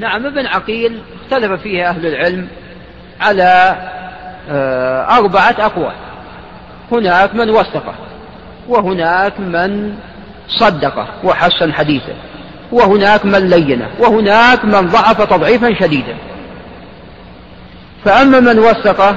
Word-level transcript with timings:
نعم 0.00 0.26
ابن 0.26 0.46
عقيل 0.46 1.00
اختلف 1.22 1.62
فيه 1.62 1.88
أهل 1.88 2.06
العلم 2.06 2.48
على 3.20 3.76
آه، 4.50 5.18
أربعة 5.18 5.54
أقوال. 5.58 5.94
هناك 6.92 7.34
من 7.34 7.50
وثقه 7.50 7.94
وهناك 8.68 9.40
من 9.40 9.94
صدقه 10.48 11.06
وحسن 11.24 11.72
حديثه 11.72 12.12
وهناك 12.72 13.24
من 13.24 13.48
لينه 13.48 13.88
وهناك 13.98 14.64
من 14.64 14.88
ضعف 14.88 15.22
تضعيفا 15.22 15.74
شديدا. 15.80 16.16
فأما 18.04 18.40
من 18.40 18.58
وثقه 18.58 19.16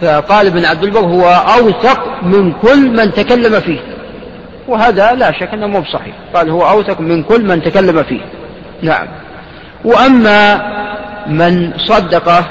فقال 0.00 0.46
ابن 0.46 0.64
عبد 0.64 0.84
البر 0.84 1.00
هو 1.00 1.24
أوثق 1.58 2.22
من 2.22 2.52
كل 2.52 2.90
من 2.90 3.12
تكلم 3.12 3.60
فيه. 3.60 3.80
وهذا 4.68 5.12
لا 5.12 5.32
شك 5.32 5.48
أنه 5.54 5.66
مو 5.66 5.84
صحيح 5.84 6.14
قال 6.34 6.50
هو 6.50 6.62
أوثق 6.70 7.00
من 7.00 7.22
كل 7.22 7.44
من 7.44 7.62
تكلم 7.62 8.02
فيه. 8.02 8.20
نعم. 8.82 9.21
وأما 9.84 10.72
من 11.26 11.72
صدقه 11.78 12.48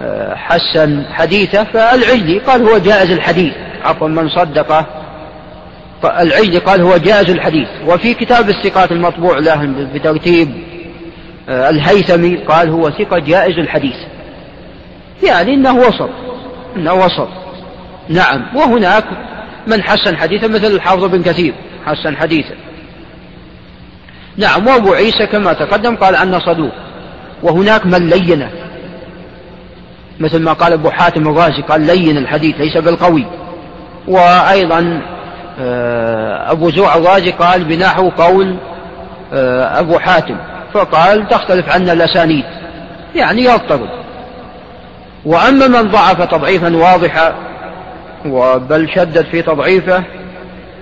وحسن 0.00 1.04
حديثه 1.12 1.64
فالعجلي 1.64 2.38
قال 2.38 2.62
هو 2.68 2.78
جائز 2.78 3.10
الحديث. 3.10 3.52
عفوا 3.84 4.08
من 4.08 4.28
صدقه 4.28 4.86
العجلي 6.04 6.58
قال 6.58 6.82
هو 6.82 6.96
جائز 6.96 7.30
الحديث. 7.30 7.68
وفي 7.86 8.14
كتاب 8.14 8.48
الثقات 8.48 8.92
المطبوع 8.92 9.38
له 9.38 9.66
بترتيب 9.94 10.48
آه، 11.48 11.70
الهيثمي 11.70 12.36
قال 12.36 12.68
هو 12.70 12.90
ثقة 12.90 13.18
جائز 13.18 13.58
الحديث. 13.58 13.96
يعني 15.28 15.54
إنه 15.54 15.76
وسط 15.76 16.10
إنه 16.76 16.94
وسط. 16.94 17.28
نعم 18.08 18.56
وهناك 18.56 19.04
من 19.66 19.82
حسن 19.82 20.16
حديثا 20.16 20.46
مثل 20.46 20.66
الحافظ 20.66 21.04
بن 21.04 21.22
كثير 21.22 21.54
حسن 21.86 22.16
حديثا 22.16 22.54
نعم 24.36 24.66
وابو 24.66 24.92
عيسى 24.92 25.26
كما 25.26 25.52
تقدم 25.52 25.96
قال 25.96 26.16
عنه 26.16 26.38
صدوق. 26.38 26.72
وهناك 27.42 27.86
من 27.86 28.08
لينه. 28.08 28.50
مثل 30.20 30.42
ما 30.42 30.52
قال 30.52 30.72
أبو 30.72 30.90
حاتم 30.90 31.28
الرازي 31.28 31.62
قال 31.62 31.80
لين 31.80 32.18
الحديث 32.18 32.56
ليس 32.56 32.76
بالقوي. 32.76 33.26
وأيضا 34.08 35.00
آه، 35.60 36.52
أبو 36.52 36.70
زوع 36.70 36.96
الرازي 36.96 37.30
قال 37.30 37.64
بنحو 37.64 38.10
قول 38.10 38.56
آه، 39.32 39.80
أبو 39.80 39.98
حاتم. 39.98 40.36
فقال 40.74 41.28
تختلف 41.28 41.68
عنا 41.68 41.92
الأسانيد. 41.92 42.44
يعني 43.16 43.44
يضطرب. 43.44 43.88
وأما 45.24 45.68
من 45.68 45.90
ضعف 45.90 46.22
تضعيفا 46.22 46.76
واضحا 46.76 47.34
وبل 48.26 48.88
شدد 48.94 49.24
في 49.24 49.42
تضعيفه 49.42 50.04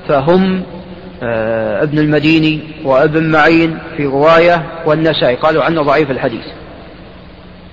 فهم 0.09 0.63
ابن 1.83 1.99
المديني 1.99 2.61
وابن 2.85 3.31
معين 3.31 3.79
في 3.97 4.07
رواية 4.07 4.63
والنسائي. 4.87 5.37
قالوا 5.37 5.65
عنه 5.65 5.83
ضعيف 5.83 6.11
الحديث. 6.11 6.45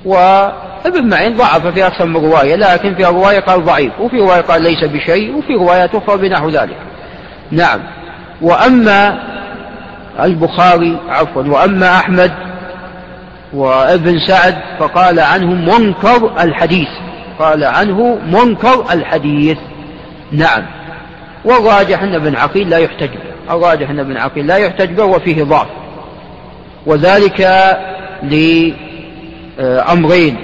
وابن 0.06 1.09
معين 1.09 1.36
ضعف 1.36 1.67
في 1.67 1.88
أكثر 1.88 2.06
من 2.06 2.16
رواية 2.16 2.56
لكن 2.56 2.95
في 2.95 3.06
رواية 3.06 3.39
قال 3.39 3.66
ضعيف 3.66 3.91
وفي 4.00 4.17
رواية 4.17 4.41
قال 4.41 4.61
ليس 4.61 4.83
بشيء 4.83 5.36
وفي 5.38 5.53
رواية 5.53 5.89
أخرى 5.94 6.17
بنحو 6.17 6.50
ذلك. 6.50 6.78
نعم. 7.52 7.80
وأما 8.41 9.19
البخاري 10.19 10.97
عفوا 11.09 11.44
وأما 11.44 11.97
أحمد 11.97 12.31
وابن 13.53 14.19
سعد 14.28 14.56
فقال 14.80 15.19
عنه 15.19 15.53
منكر 15.53 16.41
الحديث. 16.44 16.89
قال 17.39 17.63
عنه 17.63 18.19
منكر 18.25 18.86
الحديث. 18.94 19.58
نعم. 20.31 20.66
والراجح 21.45 22.03
أن 22.03 22.16
ابن 22.16 22.36
عقيل 22.36 22.69
لا 22.69 22.78
يحتج 22.78 23.09
به 23.09 23.28
الراجح 23.50 23.89
أن 23.89 24.00
ابن 24.00 24.17
عقيل. 24.17 24.47
لا 24.47 24.58
يحتج 24.58 24.89
به 24.89 25.03
وفيه 25.03 25.44
ضعف. 25.44 25.67
وذلك 26.86 27.47
لأمرين. 29.59 30.35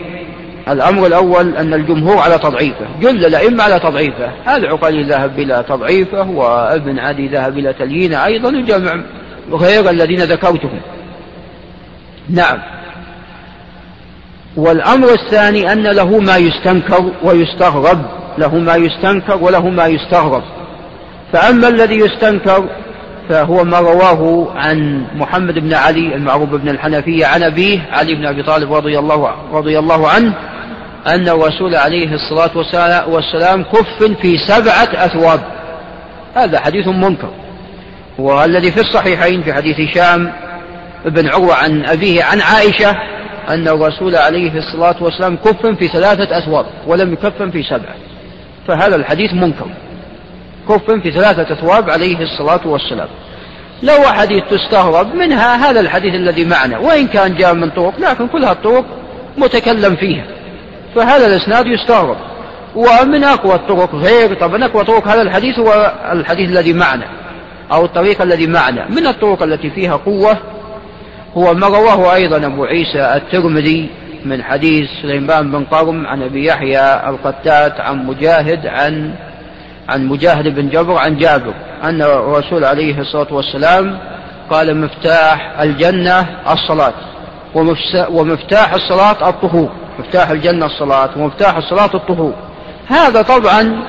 الأمر 0.70 1.08
الأول 1.08 1.56
أن 1.56 1.74
الجمهور 1.74 2.18
على 2.18 2.38
تضعيفه. 2.38 2.86
جل 3.02 3.26
الأئمة 3.26 3.64
على 3.64 3.80
تضعيفه. 3.80 4.32
العقلي 4.56 5.04
ذهب 5.04 5.40
إلى 5.40 5.66
تضعيفه 5.70 6.30
وابن 6.30 7.00
عدي 7.00 7.28
ذهب 7.28 7.58
إلى 7.58 7.74
تليينه 7.74 8.26
أيضا 8.26 8.50
الجمع 8.50 9.02
غير 9.52 9.90
الذين 9.90 10.20
ذكرتهم. 10.20 10.80
نعم. 12.30 12.58
والأمر 14.58 15.14
الثاني 15.14 15.72
أن 15.72 15.84
له 15.84 16.20
ما 16.20 16.38
يستنكر 16.38 17.12
ويستغرب. 17.24 18.02
له 18.38 18.56
ما 18.56 18.76
يستنكر 18.76 19.38
وله 19.44 19.70
ما 19.70 19.88
يستغرب. 19.88 20.44
فأما 21.34 21.68
الذي 21.68 21.96
يستنكر 21.96 22.70
فهو 23.30 23.64
ما 23.64 23.80
رواه 23.80 24.52
عن 24.56 25.08
محمد 25.16 25.54
بن 25.54 25.74
علي 25.74 26.16
المعروف 26.16 26.50
بن 26.50 26.70
الحنفية 26.70 27.26
عن 27.26 27.44
أبيه 27.44 27.80
علي 27.92 28.16
بن 28.16 28.26
أبي 28.26 28.44
طالب 28.44 28.74
رضي 28.74 29.00
الله, 29.00 29.36
رضي 29.52 29.80
الله 29.80 30.10
عنه 30.10 30.34
أن 31.08 31.30
الرسول 31.30 31.76
عليه 31.76 32.14
الصلاة 32.14 32.58
والسلام 33.08 33.64
كف 33.64 34.04
في 34.22 34.38
سبعة 34.38 35.06
أثواب. 35.06 35.40
هذا 36.36 36.60
حديث 36.60 36.88
منكر. 36.88 37.30
والذي 38.20 38.72
في 38.72 38.80
الصحيحين 38.82 39.44
في 39.44 39.54
حديث 39.54 39.80
هشام 39.80 40.32
بن 41.06 41.28
عروة 41.28 41.56
عن 41.56 41.86
أبيه 41.86 42.24
عن 42.24 42.42
عائشة 42.42 42.96
أن 43.50 43.68
الرسول 43.68 44.16
عليه 44.16 44.58
الصلاة 44.58 45.04
والسلام 45.04 45.36
كف 45.36 45.66
في 45.66 45.88
ثلاثة 45.88 46.38
أثواب 46.38 46.66
ولم 46.88 47.14
يكفن 47.14 47.52
في 47.52 47.64
سبعة. 47.64 47.96
فهذا 48.68 48.96
الحديث 48.96 49.34
منكر. 49.34 49.68
كف 50.70 50.92
في 50.92 51.12
ثلاثة 51.12 51.54
أثواب 51.54 51.90
عليه 51.90 52.18
الصلاة 52.20 52.68
والسلام. 52.68 53.08
لو 53.84 54.04
حديث 54.04 54.44
تستغرب 54.52 55.16
منها 55.16 55.70
هذا 55.70 55.80
الحديث 55.80 56.16
الذي 56.16 56.46
معنا 56.46 56.78
وإن 56.78 57.08
كان 57.08 57.36
جاء 57.36 57.54
من 57.54 57.70
طرق 57.70 57.94
لكن 58.00 58.28
كلها 58.28 58.52
الطرق 58.52 58.86
متكلم 59.38 59.96
فيها. 59.96 60.26
فهذا 60.96 61.28
الإسناد 61.28 61.68
يستغرب. 61.68 62.18
ومن 62.76 63.24
أقوى 63.24 63.56
الطرق 63.56 63.96
غير 63.96 64.34
طبعا 64.34 64.66
أقوى 64.66 64.84
طرق 64.84 65.08
هذا 65.08 65.22
الحديث 65.22 65.60
هو 65.60 65.94
الحديث 66.12 66.50
الذي 66.50 66.74
معنا 66.74 67.08
أو 67.72 67.86
الطريق 67.86 68.22
الذي 68.22 68.48
معنا. 68.48 68.88
من 68.90 69.08
الطرق 69.08 69.44
التي 69.44 69.70
فيها 69.70 69.96
قوة؟ 69.96 70.38
هو 71.38 71.54
ما 71.54 71.68
رواه 71.68 72.16
أيضا 72.16 72.46
أبو 72.46 72.66
عيسى 72.66 73.16
الترمذي 73.16 73.90
من 74.26 74.44
حديث 74.44 74.90
سليمان 75.02 75.52
بن 75.52 75.64
قرم 75.64 76.08
عن 76.08 76.22
أبي 76.22 76.46
يحيى 76.46 77.10
القتات 77.10 77.80
عن 77.80 78.06
مجاهد 78.06 78.68
عن 78.68 79.14
عن 79.90 80.06
مجاهد 80.06 80.56
بن 80.56 80.70
جبر 80.70 80.98
عن 80.98 81.18
جابر 81.18 81.54
أن 81.84 82.02
الرسول 82.02 82.66
عليه 82.66 83.00
الصلاة 83.00 83.34
والسلام 83.34 84.00
قال 84.50 84.82
مفتاح 84.82 85.60
الجنة 85.62 86.28
الصلاة 86.52 86.94
ومفتاح 88.10 88.74
الصلاة 88.74 89.30
الطهور 89.30 89.70
مفتاح 90.00 90.30
الجنة 90.30 90.66
الصلاة 90.66 91.10
ومفتاح 91.18 91.58
الصلاة 91.58 91.96
الطهور. 91.96 92.34
هذا 92.88 93.22
طبعا 93.22 93.84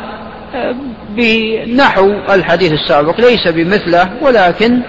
آه، 0.55 0.75
بنحو 1.11 2.13
الحديث 2.31 2.73
السابق 2.73 3.21
ليس 3.21 3.49
بمثله 3.49 4.11
ولكن 4.23 4.81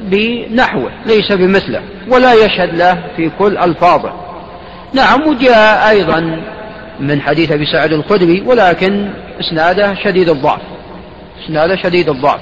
بنحوه 0.00 0.90
ليس 1.06 1.32
بمثله 1.32 1.82
ولا 2.08 2.32
يشهد 2.32 2.74
له 2.74 3.02
في 3.16 3.30
كل 3.38 3.58
ألفاظه. 3.58 4.12
نعم 4.92 5.28
وجاء 5.28 5.90
أيضا 5.90 6.42
من 7.00 7.20
حديث 7.20 7.52
أبي 7.52 7.66
سعد 7.66 7.92
الخدري 7.92 8.42
ولكن 8.46 9.10
إسناده 9.40 9.94
شديد 9.94 10.28
الضعف. 10.28 10.60
إسناده 11.44 11.76
شديد 11.76 12.08
الضعف. 12.08 12.40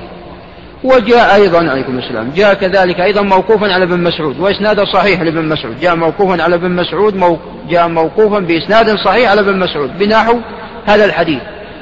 وجاء 0.85 1.35
أيضا 1.35 1.71
عليكم 1.71 1.99
السلام. 1.99 2.31
جاء 2.37 2.55
كذلك 2.55 3.01
أيضا 3.01 3.23
موقوفا 3.23 3.73
على 3.73 3.85
ابن 3.85 4.01
مسعود 4.01 4.41
وإسناده 4.41 4.85
صحيح 4.85 5.23
لابن 5.23 5.49
مسعود. 5.49 5.81
جاء 5.81 5.97
موقوفا 5.97 6.43
على 6.43 6.55
ابن 6.55 6.71
مسعود 6.71 7.17
مو 7.17 7.39
جاء 7.69 7.89
موقوفا 7.89 8.39
بإسناد 8.39 8.97
صحيح 8.97 9.31
على 9.31 9.41
ابن 9.41 9.59
مسعود. 9.59 9.99
بنحو 9.99 10.39
هذا 10.87 11.05
الحديث. 11.05 11.41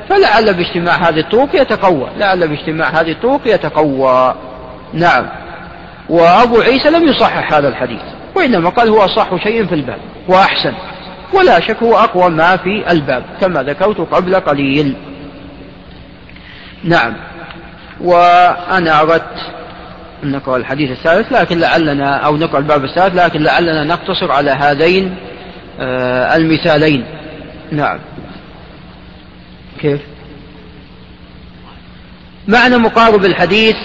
فلعل 0.09 0.55
باجتماع 0.55 0.95
هذه 0.95 1.21
الطرق 1.21 1.49
يتقوى. 1.55 2.09
لعل 2.19 2.49
باجتماع 2.49 2.89
هذه 2.89 3.13
الطرق 3.13 3.41
يتقوى. 3.47 4.35
نعم. 4.93 5.27
وأبو 6.09 6.61
عيسى 6.61 6.91
لم 6.91 7.09
يصحح 7.09 7.55
هذا 7.55 7.69
الحديث 7.69 8.01
وإنما 8.37 8.71
قال 8.71 8.89
هو 8.89 9.05
أصح 9.05 9.43
شيء 9.43 9.67
في 9.67 9.75
الباب 9.75 9.99
وأحسن. 10.29 10.73
ولا 11.35 11.61
شك 11.61 11.83
هو 11.83 11.97
أقوى 11.97 12.31
ما 12.31 12.57
في 12.57 12.91
الباب 12.91 13.25
كما 13.41 13.63
ذكرت 13.63 14.01
قبل 14.01 14.35
قليل. 14.35 14.97
نعم. 16.85 17.17
وأنا 18.01 19.01
أردت 19.01 19.51
أن 20.25 20.33
نقرأ 20.33 20.57
الحديث 20.57 20.91
الثالث 20.91 21.33
لكن 21.33 21.59
لعلنا 21.59 22.17
أو 22.17 22.37
نقرأ 22.37 22.59
الباب 22.59 22.85
الثالث 22.85 23.15
لكن 23.15 23.43
لعلنا 23.43 23.85
نقتصر 23.85 24.33
على 24.33 24.51
هذين 24.51 25.17
آه 25.81 26.37
المثالين. 26.37 27.05
نعم. 27.73 27.99
كيف؟ 29.81 30.01
معنى 32.49 32.77
مقارب 32.77 33.25
الحديث 33.25 33.77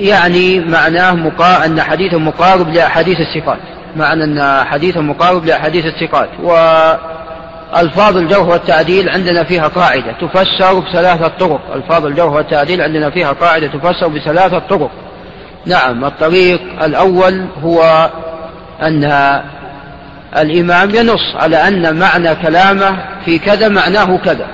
يعني 0.00 0.60
معناه 0.60 1.12
مقا... 1.12 1.66
أن 1.66 1.82
حديثه 1.82 2.18
مقارب 2.18 2.68
لأحاديث 2.68 3.18
الثقات 3.20 3.58
معنى 3.96 4.24
أن 4.24 4.64
حديثه 4.64 5.00
مقارب 5.00 5.44
لأحاديث 5.44 5.86
الثقات. 5.86 6.28
وألفاظ 6.42 8.16
الجوه 8.16 8.48
والتعديل 8.48 9.08
عندنا 9.08 9.44
فيها 9.44 9.68
قاعدة 9.68 10.12
تفسر 10.12 10.78
بثلاثة 10.80 11.28
طرق. 11.28 11.60
ألفاظ 11.74 12.06
الجوه 12.06 12.32
والتعديل 12.32 12.80
عندنا 12.80 13.10
فيها 13.10 13.32
قاعدة 13.32 13.66
تفسر 13.66 14.08
بثلاثة 14.08 14.58
طرق. 14.58 14.90
نعم 15.66 16.04
الطريق 16.04 16.82
الأول 16.82 17.46
هو 17.62 18.10
أن 18.82 19.04
الإمام 20.38 20.90
ينص 20.90 21.34
على 21.34 21.56
أن 21.56 21.98
معنى 21.98 22.34
كلامه 22.34 22.96
في 23.24 23.38
كذا 23.38 23.68
معناه 23.68 24.16
كذا. 24.16 24.46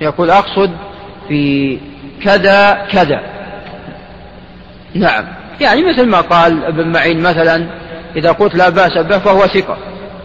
يقول 0.00 0.30
أقصد 0.30 0.70
في 1.28 1.78
كذا 2.24 2.86
كذا. 2.92 3.20
نعم 4.94 5.24
يعني 5.60 5.82
مثل 5.82 6.06
ما 6.06 6.20
قال 6.20 6.64
ابن 6.64 6.92
معين 6.92 7.20
مثلا 7.22 7.66
إذا 8.16 8.32
قلت 8.32 8.54
لا 8.54 8.68
بأس 8.68 8.98
به 8.98 9.18
فهو 9.18 9.46
ثقة. 9.46 9.76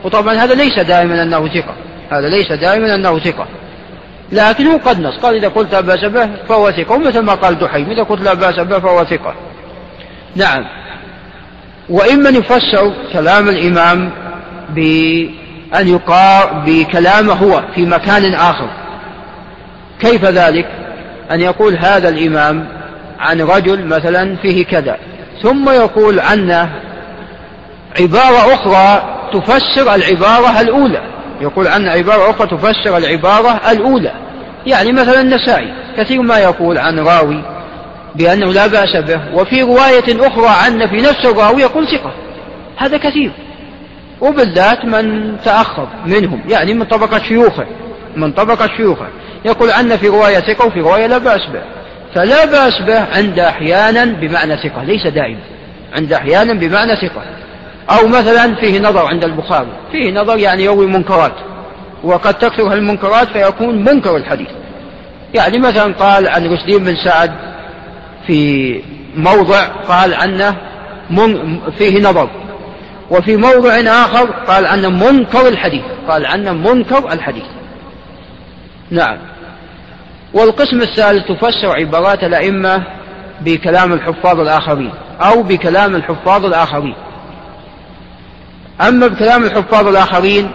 وطبعا 0.04 0.34
هذا 0.34 0.54
ليس 0.54 0.80
دائما 0.80 1.24
أنه 1.24 1.48
ثقة. 1.48 1.76
هذا 2.12 2.30
ليس 2.30 2.52
دائما 2.52 2.96
أنه 2.96 3.20
ثقة. 3.20 3.48
لكنه 4.32 4.78
قد 4.78 5.00
نص. 5.00 5.18
قال 5.18 5.36
إذا 5.36 5.48
قلت 5.48 5.74
لا 5.74 5.82
بأس 5.82 6.06
به 6.06 6.30
فهو 6.50 6.72
ثقة. 6.72 6.96
ومثل 6.96 7.20
ما 7.20 7.34
قال 7.34 7.60
دحيم 7.60 7.90
إذا 7.90 8.04
قلت 8.04 8.22
لا 8.22 8.34
بأس 8.34 8.60
به 8.60 8.80
فهو 8.80 9.06
ثقة. 9.06 9.36
نعم. 10.36 10.66
وإما 11.90 12.30
يفسر 12.30 12.94
كلام 13.14 13.50
الإمام 13.50 14.12
بأن 14.70 15.88
يقار 15.88 16.64
بكلامه 16.66 17.34
هو 17.34 17.64
في 17.76 17.86
مكان 17.86 18.34
آخر. 18.34 18.70
كيف 20.00 20.26
ذلك؟ 20.26 20.68
أن 21.32 21.42
يقول 21.42 21.78
هذا 21.78 22.10
الإمام 22.10 22.68
عن 23.20 23.42
رجل 23.42 23.86
مثلا 23.86 24.36
فيه 24.36 24.66
كذا. 24.66 24.98
ثم 25.44 25.70
يقول 25.70 26.20
عنه 26.20 26.70
عبارة 28.00 28.54
أخرى 28.54 29.18
تفسر 29.34 29.96
العبارة 29.96 30.62
الأولى. 30.62 31.02
يقول 31.42 31.68
عنه 31.68 31.92
عبارة 31.92 32.30
أخرى 32.30 32.48
تفسر 32.48 32.98
العبارة 32.98 33.72
الأولى. 33.72 34.12
يعني 34.66 34.92
مثلا 34.92 35.22
النسائي. 35.22 35.74
كثير 35.98 36.22
ما 36.22 36.38
يقول 36.38 36.78
عن 36.78 37.00
راوي 37.00 37.44
بأنه 38.16 38.54
لا 38.54 38.68
بأس 38.68 38.96
به. 38.96 39.20
وفي 39.34 39.62
رواية 39.62 40.28
أخرى 40.28 40.48
عنه 40.66 40.88
في 40.88 40.96
نفس 40.96 41.26
الراوي 41.26 41.62
يقول 41.62 41.88
ثقة. 41.88 42.14
هذا 42.78 42.98
كثير. 42.98 43.32
وبالذات 44.22 44.86
من 44.86 45.36
تأخر 45.46 45.88
منهم. 46.06 46.42
يعني 46.50 46.74
من 46.74 46.84
طبقة 46.84 47.20
شيوخه. 47.20 47.66
من 48.16 48.32
طبقة 48.32 48.68
شيوخه. 48.78 49.08
يقول 49.46 49.72
عنه 49.72 49.98
في 49.98 50.08
رواية 50.08 50.40
ثقة 50.40 50.66
وفي 50.66 50.82
رواية 50.82 51.08
لا 51.08 51.18
بأس 51.18 51.42
به. 51.54 51.62
فلا 52.16 52.46
بأس 52.46 52.82
به 52.82 53.18
عند 53.18 53.40
أحيانا 53.40 54.06
بمعنى 54.06 54.58
ثقة. 54.58 54.84
ليس 54.84 55.08
دائما. 55.08 55.40
عند 55.94 56.14
أحيانا 56.14 56.54
بمعنى 56.54 56.96
ثقة. 56.96 57.22
أو 57.92 58.08
مثلا 58.08 58.56
فيه 58.56 58.80
نظر 58.80 59.06
عند 59.06 59.24
البخاري. 59.24 59.68
فيه 59.92 60.12
نظر 60.12 60.38
يعني 60.38 60.64
يروي 60.64 60.86
منكرات 60.86 61.34
وقد 62.04 62.34
تكثر 62.34 62.74
المنكرات 62.74 63.28
فيكون 63.28 63.84
منكر 63.84 64.18
الحديث. 64.18 64.48
يعني 65.34 65.60
مثلا 65.60 65.94
قال 65.94 66.28
عن 66.28 66.54
رشدين 66.54 66.84
بن 66.84 66.96
سعد 66.96 67.32
في 68.28 68.82
موضع 69.16 69.66
قال 69.66 70.14
عنه 70.14 70.58
من 71.10 71.60
فيه 71.78 72.02
نظر. 72.02 72.30
وفي 73.10 73.38
موضع 73.38 73.74
آخر 73.74 74.32
قال 74.32 74.66
عنه 74.66 74.90
منكر 74.90 75.48
الحديث. 75.48 75.84
قال 76.08 76.26
عنه 76.26 76.54
منكر 76.54 77.14
الحديث. 77.14 77.46
نعم. 78.92 79.18
والقسم 80.34 80.82
الثالث 80.82 81.28
تفسر 81.28 81.76
عبارات 81.76 82.24
الأئمة 82.24 82.84
بكلام 83.42 83.94
الحفاظ 83.94 84.40
الآخرين 84.40 84.92
أو 85.22 85.44
بكلام 85.44 85.96
الحفاظ 85.96 86.46
الآخرين. 86.46 86.96
أما 88.88 89.08
بكلام 89.08 89.44
الحفاظ 89.44 89.88
الآخرين 89.88 90.52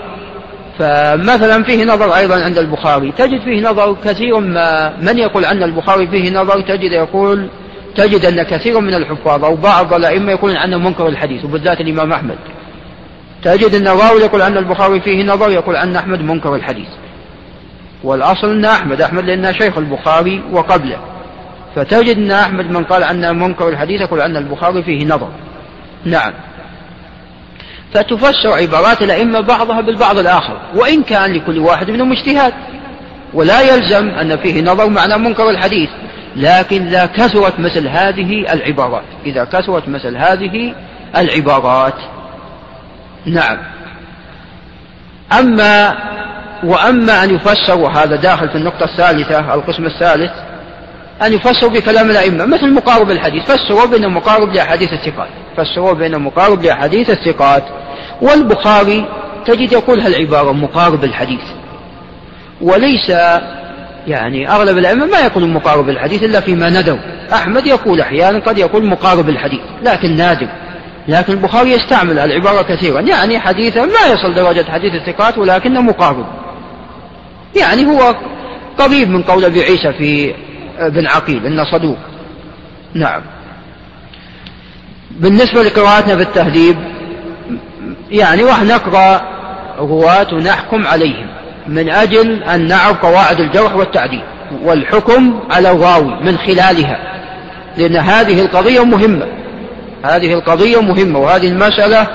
فمثلا 0.78 1.62
فيه 1.62 1.84
نظر 1.84 2.16
أيضا 2.16 2.44
عند 2.44 2.58
البخاري. 2.58 3.12
تجد 3.12 3.40
فيه 3.40 3.60
نظر 3.60 3.96
كثير 4.04 4.40
ما 4.40 4.96
من 5.00 5.18
يقول 5.18 5.44
أن 5.44 5.62
البخاري 5.62 6.06
فيه 6.06 6.30
نظر؟ 6.30 6.60
تجد 6.60 6.92
يقول 6.92 7.48
تجد 7.96 8.24
أن 8.24 8.42
كثير 8.42 8.80
من 8.80 8.94
الحفاظ 8.94 9.44
أو 9.44 9.56
بعض 9.56 9.94
الأئمة 9.94 10.32
يقولون 10.32 10.56
عنه 10.56 10.78
منكر 10.78 11.08
الحديث 11.08 11.44
وبالذات 11.44 11.80
الإمام 11.80 12.12
أحمد. 12.12 12.36
تجد 13.42 13.74
أن 13.74 13.88
الراوي 13.88 14.20
يقول 14.20 14.42
أن 14.42 14.56
البخاري 14.56 15.00
فيه 15.00 15.24
نظر 15.24 15.50
يقول 15.50 15.76
أن 15.76 15.96
أحمد 15.96 16.20
منكر 16.20 16.54
الحديث. 16.54 16.88
والأصل 18.04 18.50
أن 18.50 18.64
أحمد 18.64 19.02
أحمد 19.02 19.24
لأنه 19.24 19.52
شيخ 19.52 19.78
البخاري 19.78 20.42
وقبله. 20.52 20.98
فتجد 21.76 22.16
أن 22.16 22.30
أحمد 22.30 22.70
من 22.70 22.84
قال 22.84 23.04
عنه 23.04 23.32
منكر 23.32 23.68
الحديث 23.68 24.00
يقول 24.00 24.20
أن 24.20 24.36
البخاري 24.36 24.82
فيه 24.82 25.04
نظر. 25.04 25.28
نعم. 26.04 26.32
فتفسر 27.94 28.52
عبارات 28.52 29.02
الأئمة 29.02 29.40
بعضها 29.40 29.80
بالبعض 29.80 30.18
الآخر 30.18 30.58
وإن 30.74 31.02
كان 31.02 31.32
لكل 31.32 31.58
واحد 31.58 31.90
منهم 31.90 32.12
اجتهاد. 32.12 32.52
ولا 33.34 33.60
يلزم 33.60 34.08
أن 34.08 34.36
فيه 34.36 34.62
نظر 34.62 34.88
معنى 34.88 35.18
منكر 35.18 35.50
الحديث 35.50 35.90
لكن 36.36 36.86
إذا 36.86 37.06
كثرت 37.06 37.60
مثل 37.60 37.88
هذه 37.88 38.52
العبارات 38.52 39.04
إذا 39.26 39.44
كثرت 39.44 39.88
مثل 39.88 40.16
هذه 40.16 40.74
العبارات. 41.16 41.94
نعم. 43.26 43.58
أما 45.38 45.94
وأما 46.64 47.24
أن 47.24 47.34
يفسر 47.34 47.78
وهذا 47.78 48.16
داخل 48.16 48.48
في 48.48 48.54
النقطة 48.54 48.84
الثالثة 48.84 49.54
القسم 49.54 49.86
الثالث 49.86 50.32
أن 51.22 51.32
يفسر 51.32 51.68
بكلام 51.68 52.10
الأئمة 52.10 52.44
مثل 52.44 52.74
مقارب 52.74 53.10
الحديث. 53.10 53.42
فسروا 53.44 53.86
بأنه 53.86 54.08
مقارب 54.08 54.52
لأحاديث 54.52 54.92
الثقات. 54.92 55.28
فسروا 55.56 55.92
بأنه 55.92 56.18
مقارب 56.18 56.62
لأحاديث 56.62 57.10
الثقات 57.10 57.64
والبخاري 58.22 59.04
تجد 59.46 59.72
يقول 59.72 60.00
هالعبارة 60.00 60.52
مقارب 60.52 61.04
الحديث؟ 61.04 61.42
وليس 62.60 63.10
يعني 64.06 64.50
أغلب 64.50 64.78
الأئمة 64.78 65.06
ما 65.06 65.18
يقولون 65.18 65.52
مقارب 65.52 65.88
الحديث 65.88 66.22
إلا 66.22 66.40
فيما 66.40 66.70
ندوا. 66.70 66.98
أحمد 67.32 67.66
يقول 67.66 68.00
أحيانا 68.00 68.38
قد 68.38 68.58
يقول 68.58 68.86
مقارب 68.86 69.28
الحديث 69.28 69.60
لكن 69.82 70.16
نادر. 70.16 70.48
لكن 71.08 71.32
البخاري 71.32 71.72
يستعمل 71.72 72.18
العبارة 72.18 72.62
كثيرا. 72.62 73.00
يعني 73.00 73.38
حديثا 73.38 73.84
ما 73.84 74.12
يصل 74.12 74.34
درجة 74.34 74.64
حديث 74.70 74.94
الثقات 74.94 75.38
ولكنه 75.38 75.80
مقارب. 75.80 76.26
يعني 77.56 77.86
هو 77.86 78.14
قريب 78.78 79.10
من 79.10 79.22
قول 79.22 79.44
أبي 79.44 79.62
عيسى 79.62 79.92
في 79.92 80.34
بن 80.80 81.06
عقيل 81.06 81.46
إنه 81.46 81.64
صدوق. 81.64 81.98
نعم. 82.94 83.22
بالنسبة 85.20 85.62
لقراءتنا 85.62 86.16
في 86.16 86.22
التهذيب 86.22 86.76
يعني 88.10 88.44
راح 88.44 88.62
نقرأ 88.62 89.22
رواة 89.78 90.34
ونحكم 90.34 90.86
عليهم 90.86 91.26
من 91.68 91.88
أجل 91.90 92.42
أن 92.42 92.68
نعرف 92.68 92.96
قواعد 92.96 93.40
الجرح 93.40 93.76
والتعديل 93.76 94.22
والحكم 94.64 95.40
على 95.50 95.70
الراوي 95.70 96.16
من 96.22 96.38
خلالها 96.38 96.98
لأن 97.76 97.96
هذه 97.96 98.40
القضية 98.40 98.84
مهمة 98.84 99.26
هذه 100.04 100.32
القضية 100.32 100.80
مهمة 100.80 101.18
وهذه 101.18 101.48
المسألة 101.48 102.06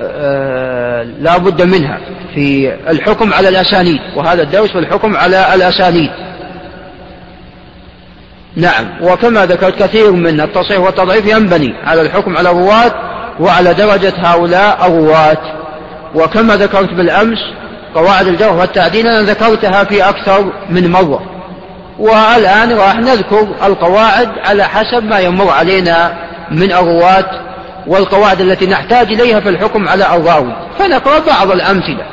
آه، 0.00 1.02
لا 1.02 1.36
بد 1.36 1.62
منها 1.62 1.98
في 2.34 2.74
الحكم 2.90 3.32
على 3.32 3.48
الأسانيد 3.48 4.00
وهذا 4.16 4.42
الدرس 4.42 4.70
في 4.70 4.78
الحكم 4.78 5.16
على 5.16 5.54
الأسانيد. 5.54 6.10
نعم. 8.56 8.86
وكما 9.00 9.46
ذكرت 9.46 9.82
كثير 9.82 10.12
من 10.12 10.40
التصحيح 10.40 10.78
والتضعيف 10.78 11.26
ينبني 11.26 11.74
على 11.84 12.02
الحكم 12.02 12.36
على 12.36 12.50
الرواة 12.50 12.92
وعلى 13.40 13.74
درجة 13.74 14.12
هؤلاء 14.16 14.86
الرواة. 14.86 15.62
وكما 16.14 16.56
ذكرت 16.56 16.94
بالأمس 16.94 17.38
قواعد 17.94 18.26
الجرح 18.26 18.52
والتعديل 18.52 19.06
أنا 19.06 19.22
ذكرتها 19.22 19.84
في 19.84 20.08
أكثر 20.08 20.52
من 20.70 20.90
مرة. 20.90 21.22
والآن 21.98 22.72
راح 22.72 22.96
نذكر 22.96 23.48
القواعد 23.64 24.28
على 24.44 24.64
حسب 24.64 25.04
ما 25.04 25.18
يمر 25.18 25.50
علينا 25.50 26.14
من 26.50 26.72
الرواة 26.72 27.30
والقواعد 27.86 28.40
التي 28.40 28.66
نحتاج 28.66 29.12
إليها 29.12 29.40
في 29.40 29.48
الحكم 29.48 29.88
على 29.88 30.16
الراوي. 30.16 30.52
فنقرأ 30.78 31.18
بعض 31.18 31.50
الأمثلة. 31.50 32.04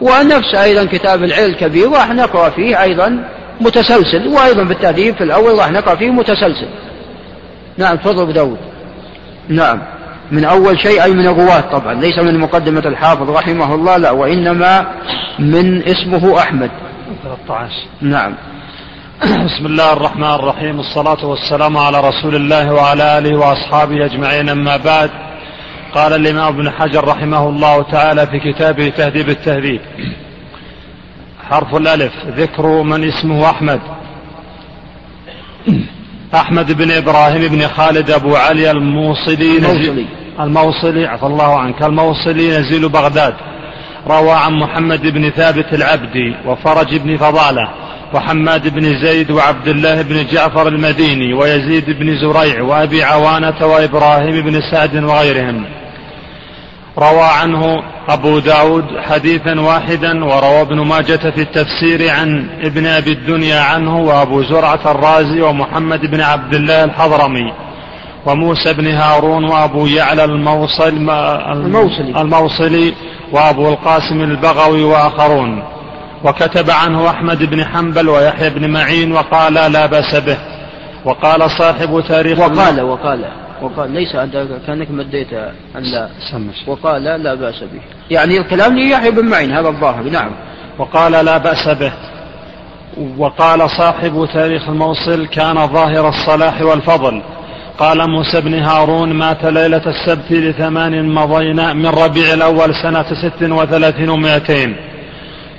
ونفس 0.00 0.54
أيضا 0.54 0.84
كتاب 0.84 1.24
العلم 1.24 1.50
الكبير 1.50 1.90
راح 1.90 2.08
نقرأ 2.08 2.50
فيه 2.50 2.82
أيضا 2.82 3.24
متسلسل 3.60 4.28
وأيضا 4.28 4.64
بالتهذيب 4.64 5.14
في 5.14 5.24
الأول 5.24 5.58
راح 5.58 5.70
نقرأ 5.70 5.94
فيه 5.94 6.10
متسلسل. 6.10 6.68
نعم 7.78 7.96
تفضل 7.96 8.22
أبو 8.22 8.32
داود. 8.32 8.58
نعم. 9.48 9.82
من 10.32 10.44
أول 10.44 10.80
شيء 10.80 11.02
أي 11.02 11.12
من 11.12 11.26
الرواة 11.26 11.60
طبعا 11.60 11.94
ليس 11.94 12.18
من 12.18 12.38
مقدمة 12.38 12.82
الحافظ 12.86 13.30
رحمه 13.30 13.74
الله 13.74 13.96
لا 13.96 14.10
وإنما 14.10 14.86
من 15.38 15.82
اسمه 15.82 16.38
أحمد. 16.38 16.70
13 17.46 17.72
نعم. 18.00 18.34
بسم 19.20 19.66
الله 19.66 19.92
الرحمن 19.92 20.30
الرحيم 20.34 20.80
الصلاة 20.80 21.26
والسلام 21.26 21.76
على 21.76 22.00
رسول 22.00 22.34
الله 22.34 22.72
وعلى 22.72 23.18
آله 23.18 23.38
وأصحابه 23.38 24.04
أجمعين 24.04 24.48
أما 24.48 24.76
بعد. 24.76 25.10
قال 25.94 26.12
الإمام 26.12 26.54
ابن 26.54 26.70
حجر 26.70 27.04
رحمه 27.04 27.48
الله 27.48 27.82
تعالى 27.82 28.26
في 28.26 28.52
كتابه 28.52 28.88
تهذيب 28.88 29.28
التهذيب. 29.28 29.80
حرف 31.50 31.74
الألف. 31.74 32.12
ذكر 32.36 32.82
من 32.82 33.08
اسمه 33.08 33.50
أحمد. 33.50 33.80
أحمد 36.34 36.72
بن 36.72 36.90
إبراهيم 36.90 37.48
بن 37.48 37.68
خالد 37.68 38.10
أبو 38.10 38.36
علي 38.36 38.70
الموصلي 38.70 39.56
الموصلي. 39.58 40.06
الموصلي 40.40 41.06
عفى 41.06 41.26
الله 41.26 41.58
عنك 41.58 41.82
الموصلي 41.82 42.58
نزيل 42.58 42.88
بغداد. 42.88 43.34
روى 44.06 44.32
عن 44.32 44.52
محمد 44.52 45.06
بن 45.06 45.30
ثابت 45.30 45.74
العبدي 45.74 46.34
وفرج 46.46 46.96
بن 46.96 47.16
فضالة 47.16 47.68
وحماد 48.14 48.74
بن 48.74 48.98
زيد 49.04 49.30
وعبد 49.30 49.68
الله 49.68 50.02
بن 50.02 50.26
جعفر 50.26 50.68
المديني 50.68 51.34
ويزيد 51.34 51.90
بن 51.90 52.18
زريع 52.18 52.62
وأبي 52.62 53.04
عوانة 53.04 53.66
وإبراهيم 53.66 54.40
بن 54.44 54.60
سعد 54.70 55.04
وغيرهم. 55.04 55.64
روى 56.98 57.22
عنه 57.22 57.82
أبو 58.08 58.38
داود 58.38 58.84
حديثا 58.98 59.60
واحدا 59.60 60.24
وروى 60.24 60.60
ابن 60.60 60.80
ماجة 60.80 61.30
في 61.30 61.42
التفسير 61.42 62.10
عن 62.10 62.46
ابن 62.62 62.86
أبي 62.86 63.12
الدنيا 63.12 63.60
عنه 63.60 63.98
وأبو 64.00 64.42
زرعة 64.42 64.90
الرازي 64.90 65.40
ومحمد 65.40 66.00
بن 66.00 66.20
عبد 66.20 66.54
الله 66.54 66.84
الحضرمي 66.84 67.52
وموسى 68.26 68.72
بن 68.72 68.86
هارون 68.86 69.44
وأبو 69.44 69.86
يعلى 69.86 70.24
الموصل 70.24 71.10
الموصلي, 71.52 72.20
الموصلي 72.20 72.94
وأبو 73.32 73.68
القاسم 73.68 74.20
البغوي 74.20 74.84
وآخرون. 74.84 75.62
وكتب 76.24 76.70
عنه 76.70 77.10
أحمد 77.10 77.50
بن 77.50 77.64
حنبل 77.64 78.08
ويحيى 78.08 78.50
بن 78.50 78.70
معين 78.70 79.12
وقال 79.12 79.54
لا 79.54 79.86
بأس 79.86 80.14
به. 80.16 80.38
وقال 81.04 81.50
صاحب 81.50 82.04
تاريخ 82.08 82.38
وقال 82.38 82.80
وقال. 82.80 83.24
وقال 83.62 83.90
ليس 83.90 84.14
أنت 84.14 84.46
كأنك 84.66 84.90
مديت 84.90 85.32
أن 85.76 85.82
لا. 85.82 86.08
وقال 86.66 87.02
لا 87.02 87.34
بأس 87.34 87.60
به. 87.60 87.80
يعني 88.10 88.38
الكلام 88.38 88.78
ليحيى 88.78 89.10
بن 89.10 89.24
معين 89.24 89.52
هذا 89.52 89.68
الظاهر 89.68 90.02
نعم. 90.02 90.30
وقال 90.78 91.12
لا 91.12 91.38
بأس 91.38 91.68
به. 91.68 91.92
وقال 93.18 93.70
صاحب 93.70 94.28
تاريخ 94.32 94.68
الموصل 94.68 95.26
كان 95.26 95.66
ظاهر 95.66 96.08
الصلاح 96.08 96.62
والفضل. 96.62 97.22
قال 97.78 98.10
موسى 98.10 98.40
بن 98.40 98.54
هارون 98.54 99.12
مات 99.12 99.44
ليلة 99.44 99.82
السبت 99.86 100.32
لثمان 100.32 101.08
مضينا 101.08 101.72
من 101.72 101.86
ربيع 101.86 102.34
الأول 102.34 102.74
سنة 102.82 103.02
ست 103.02 103.42
وثلاثين 103.42 104.10
ومائتين 104.10 104.76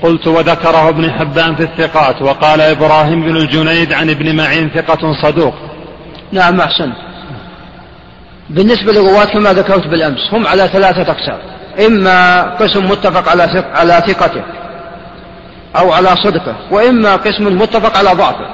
قلت 0.03 0.27
وذكره 0.27 0.89
ابن 0.89 1.11
حبان 1.11 1.55
في 1.55 1.63
الثقات 1.63 2.21
وقال 2.21 2.61
إبراهيم 2.61 3.21
بن 3.21 3.37
الجنيد 3.37 3.93
عن 3.93 4.09
ابن 4.09 4.35
معين 4.35 4.69
ثقة 4.69 5.13
صدوق. 5.23 5.53
نعم 6.31 6.61
أحسنت. 6.61 6.95
بالنسبة 8.55 8.91
للرواة 8.91 9.25
كما 9.25 9.53
ذكرت 9.53 9.87
بالأمس 9.87 10.33
هم 10.33 10.47
على 10.47 10.67
ثلاثة 10.67 11.11
أقسام. 11.11 11.37
إما 11.85 12.41
قسم 12.41 12.85
متفق 12.85 13.29
على 13.29 13.63
على 13.75 14.03
ثقته 14.07 14.41
أو 15.77 15.91
على 15.91 16.09
صدقه 16.23 16.55
وإما 16.71 17.15
قسم 17.15 17.57
متفق 17.57 17.97
على 17.97 18.09
ضعفه 18.09 18.45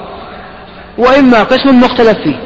وإما 0.98 1.44
قسم 1.44 1.80
مختلف 1.80 2.18
فيه. 2.24 2.39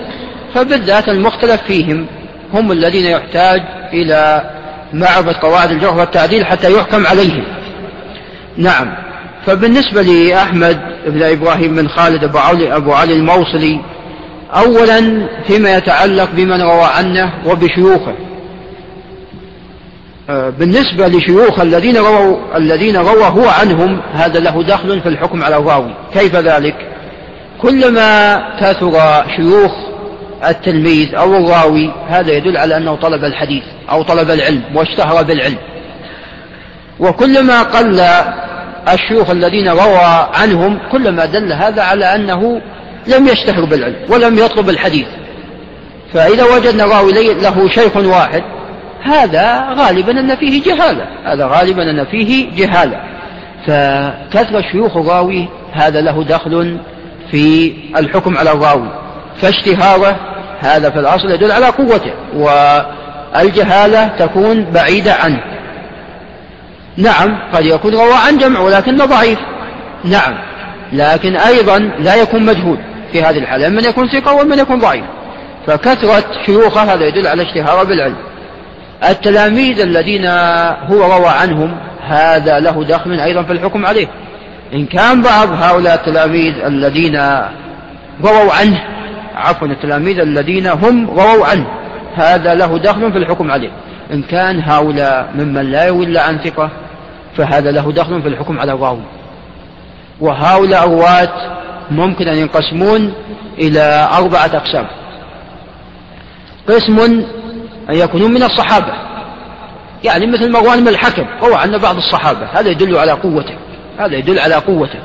فبالذات 0.55 1.07
المختلف 1.07 1.61
فيهم 1.61 2.05
هم 2.53 2.71
الذين 2.71 3.05
يحتاج 3.05 3.61
إلى 3.93 4.49
معرفة 4.93 5.35
قواعد 5.41 5.71
الجرح 5.71 5.95
والتعديل 5.95 6.45
حتى 6.45 6.73
يحكم 6.73 7.07
عليهم. 7.07 7.43
نعم. 8.57 8.93
فبالنسبة 9.45 10.01
لأحمد 10.01 10.79
بن 11.07 11.23
إبراهيم 11.23 11.75
بن 11.75 11.87
خالد 11.87 12.23
أبو 12.23 12.37
علي, 12.37 12.75
أبو 12.75 12.93
علي 12.93 13.13
الموصلي 13.13 13.79
أولا 14.53 15.27
فيما 15.47 15.77
يتعلق 15.77 16.29
بمن 16.33 16.61
روى 16.61 16.83
عنه 16.83 17.33
وبشيوخه. 17.45 18.13
آه، 20.29 20.49
بالنسبة 20.49 21.07
لشيوخ 21.07 21.59
الذين 21.59 21.97
رووا 21.97 22.57
الذين 22.57 22.97
روى 22.97 23.23
هو 23.23 23.49
عنهم 23.49 24.01
هذا 24.13 24.39
له 24.39 24.63
دخل 24.63 25.01
في 25.01 25.09
الحكم 25.09 25.43
على 25.43 25.57
الراوي 25.57 25.95
كيف 26.13 26.35
ذلك؟ 26.35 26.75
كلما 27.61 28.37
كثر 28.59 29.23
شيوخ 29.35 29.71
التلميذ 30.47 31.15
أو 31.15 31.35
الراوي 31.35 31.91
هذا 32.07 32.31
يدل 32.31 32.57
على 32.57 32.77
أنه 32.77 32.95
طلب 32.95 33.25
الحديث 33.25 33.63
أو 33.91 34.03
طلب 34.03 34.29
العلم 34.31 34.63
واشتهر 34.75 35.23
بالعلم. 35.23 35.57
وكلما 36.99 37.63
قل 37.63 37.99
الشيوخ 38.93 39.29
الذين 39.29 39.67
روى 39.69 40.27
عنهم 40.33 40.79
كلما 40.91 41.25
دل 41.25 41.53
هذا 41.53 41.81
على 41.83 42.15
أنه 42.15 42.61
لم 43.07 43.27
يشتهر 43.27 43.65
بالعلم 43.65 43.95
ولم 44.09 44.37
يطلب 44.37 44.69
الحديث. 44.69 45.07
فإذا 46.13 46.43
وجدنا 46.43 46.85
راوي 46.85 47.33
له 47.33 47.69
شيخ 47.69 47.97
واحد 47.97 48.43
هذا 49.03 49.73
غالبا 49.77 50.19
أن 50.19 50.35
فيه 50.35 50.63
جهالة. 50.63 51.05
هذا 51.25 51.45
غالبا 51.45 51.91
أن 51.91 52.05
فيه 52.05 52.51
جهالة. 52.55 52.99
فكثرة 53.67 54.61
شيوخ 54.71 54.97
الراوي 54.97 55.47
هذا 55.73 56.01
له 56.01 56.23
دخل 56.23 56.77
في 57.31 57.73
الحكم 57.97 58.37
على 58.37 58.51
الراوي. 58.51 58.87
فاشتهاره 59.41 60.15
هذا 60.59 60.89
في 60.89 60.99
الأصل 60.99 61.31
يدل 61.31 61.51
على 61.51 61.65
قوته 61.65 62.13
والجهالة 62.33 64.07
تكون 64.07 64.63
بعيدة 64.63 65.13
عنه. 65.13 65.43
نعم 66.97 67.37
قد 67.53 67.65
يكون 67.65 67.93
روى 67.93 68.13
عن 68.27 68.37
جمع 68.37 68.59
ولكنه 68.59 69.05
ضعيف. 69.05 69.39
نعم 70.03 70.37
لكن 70.93 71.35
أيضا 71.35 71.79
لا 71.99 72.15
يكون 72.15 72.45
مجهول. 72.45 72.77
في 73.11 73.23
هذه 73.23 73.37
الحالة 73.37 73.69
من 73.69 73.83
يكون 73.83 74.07
ثقة 74.07 74.33
ومن 74.33 74.59
يكون 74.59 74.79
ضعيف. 74.79 75.05
فكثرة 75.67 76.23
شيوخه 76.45 76.93
هذا 76.93 77.07
يدل 77.07 77.27
على 77.27 77.43
اشتهاره 77.43 77.83
بالعلم. 77.83 78.15
التلاميذ 79.09 79.79
الذين 79.79 80.25
هو 80.89 81.17
روى 81.17 81.29
عنهم 81.29 81.77
هذا 82.07 82.59
له 82.59 82.83
دخل 82.83 83.19
أيضا 83.19 83.43
في 83.43 83.53
الحكم 83.53 83.85
عليه. 83.85 84.07
إن 84.73 84.85
كان 84.85 85.21
بعض 85.21 85.49
هؤلاء 85.51 85.95
التلاميذ 85.95 86.53
الذين 86.65 87.15
رووا 88.23 88.53
عنه 88.59 88.83
عفوا 89.35 89.67
التلاميذ 89.67 90.19
الذين 90.19 90.67
هم 90.67 91.09
رووا 91.09 91.45
عنه 91.45 91.67
هذا 92.15 92.55
له 92.55 92.77
دخل 92.77 93.11
في 93.11 93.17
الحكم 93.17 93.51
عليه. 93.51 93.69
إن 94.13 94.21
كان 94.21 94.61
هؤلاء 94.61 95.29
ممن 95.35 95.71
لا 95.71 95.89
إلا 95.89 96.23
عن 96.23 96.37
ثقة 96.37 96.69
فهذا 97.37 97.71
له 97.71 97.91
دخل 97.91 98.21
في 98.21 98.27
الحكم 98.27 98.59
على 98.59 98.71
الراوي. 98.71 99.01
وهؤلاء 100.21 100.85
الرواة 100.85 101.60
ممكن 101.91 102.27
أن 102.27 102.37
ينقسمون 102.37 103.13
إلى 103.57 104.09
أربعة 104.13 104.45
أقسام. 104.45 104.87
قسم 106.67 106.99
أن 107.89 107.95
يكونون 107.95 108.31
من 108.31 108.43
الصحابة. 108.43 108.93
يعني 110.03 110.27
مثل 110.27 110.51
مروان 110.51 110.83
بن 110.83 110.87
الحكم 110.87 111.25
روى 111.43 111.55
عن 111.55 111.77
بعض 111.77 111.97
الصحابة. 111.97 112.45
هذا 112.45 112.69
يدل 112.69 112.97
على 112.97 113.11
قوته. 113.11 113.55
هذا 113.99 114.15
يدل 114.15 114.39
على 114.39 114.55
قوته. 114.55 114.99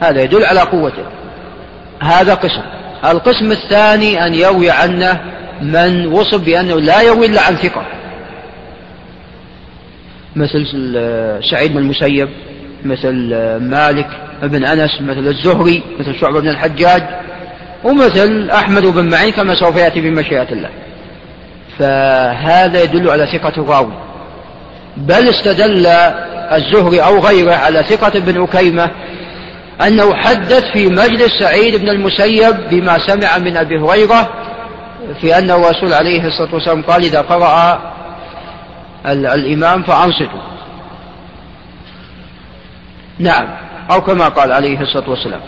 هذا 0.00 0.22
يدل 0.22 0.44
على 0.44 0.60
قوته. 0.60 1.04
هذا 2.02 2.34
قسم. 2.34 2.62
القسم 3.04 3.52
الثاني 3.52 4.26
أن 4.26 4.34
يروي 4.34 4.70
عنه 4.70 5.20
من 5.60 6.06
وصف 6.06 6.44
بأنه 6.44 6.80
لا 6.80 7.02
يروي 7.02 7.26
إلا 7.26 7.42
عن 7.42 7.54
ثقة. 7.54 7.86
مثل 10.36 10.66
سعيد 11.50 11.72
بن 11.72 11.78
المسيب. 11.78 12.28
مثل 12.84 13.34
مالك 13.60 14.06
بن 14.42 14.64
أنس 14.64 15.00
مثل 15.00 15.28
الزهري 15.28 15.82
مثل 16.00 16.20
شعبة 16.20 16.40
بن 16.40 16.48
الحجاج 16.48 17.02
ومثل 17.84 18.50
أحمد 18.50 18.86
بن 18.86 19.10
معين 19.10 19.32
كما 19.32 19.54
سوف 19.54 19.76
يأتي 19.76 20.00
بمشيئة 20.00 20.52
الله. 20.52 20.68
فهذا 21.78 22.82
يدل 22.82 23.10
على 23.10 23.26
ثقة 23.26 23.62
الراوي. 23.62 23.92
بل 24.96 25.28
استدل 25.28 25.86
الزهري 26.52 27.00
أو 27.00 27.18
غيره 27.18 27.54
على 27.54 27.82
ثقة 27.82 28.18
ابن 28.18 28.42
أكيمة 28.42 28.90
أنه 29.86 30.14
حدث 30.14 30.64
في 30.72 30.86
مجلس 30.86 31.38
سعيد 31.38 31.76
بن 31.76 31.88
المسيب 31.88 32.56
بما 32.70 32.98
سمع 33.06 33.38
من 33.38 33.56
أبي 33.56 33.78
هريرة 33.78 34.28
في 35.20 35.38
أن 35.38 35.50
الرسول 35.50 35.92
عليه 35.92 36.26
الصلاة 36.26 36.54
والسلام 36.54 36.82
قال 36.82 37.04
إذا 37.04 37.20
قرأ 37.20 37.80
الإمام 39.06 39.82
فأنصتوا. 39.82 40.51
نعم. 43.22 43.48
أو 43.90 44.00
كما 44.00 44.28
قال 44.28 44.52
عليه 44.52 44.80
الصلاة 44.80 45.10
والسلام. 45.10 45.40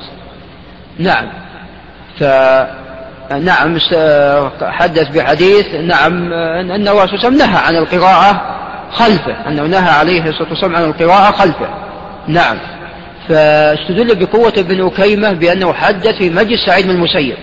نعم. 0.99 1.29
ف 2.19 2.25
نعم 3.45 3.79
حدث 4.63 5.09
بحديث 5.09 5.75
نعم 5.75 6.33
أن 6.33 6.89
الرسول 6.89 7.21
صلى 7.21 7.29
الله 7.29 7.29
عليه 7.29 7.29
وسلم 7.29 7.37
نهى 7.37 7.59
عن 7.67 7.77
القراءة 7.77 8.43
خلفه. 8.93 9.49
أنه 9.49 9.63
نهى 9.63 9.91
عليه 9.91 10.29
الصلاة 10.29 10.49
والسلام 10.49 10.77
عن 10.77 10.85
القراءة 10.85 11.31
خلفه. 11.31 11.69
نعم. 12.29 12.57
فاستدل 13.29 14.15
بقوة 14.15 14.53
ابن 14.59 14.87
أكيمة 14.87 15.33
بأنه 15.33 15.73
حدث 15.73 16.15
في 16.15 16.31
مجلس 16.31 16.67
سعيد 16.67 16.87
بن 16.87 16.91
المسيب. 16.91 17.37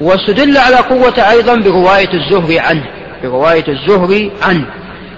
واستدل 0.00 0.58
على 0.58 0.76
قوة 0.76 1.30
أيضا 1.30 1.54
برواية 1.54 2.14
الزهري 2.14 2.60
عنه. 2.60 2.84
برواية 3.22 3.64
الزهري 3.68 4.32
عنه. 4.42 4.66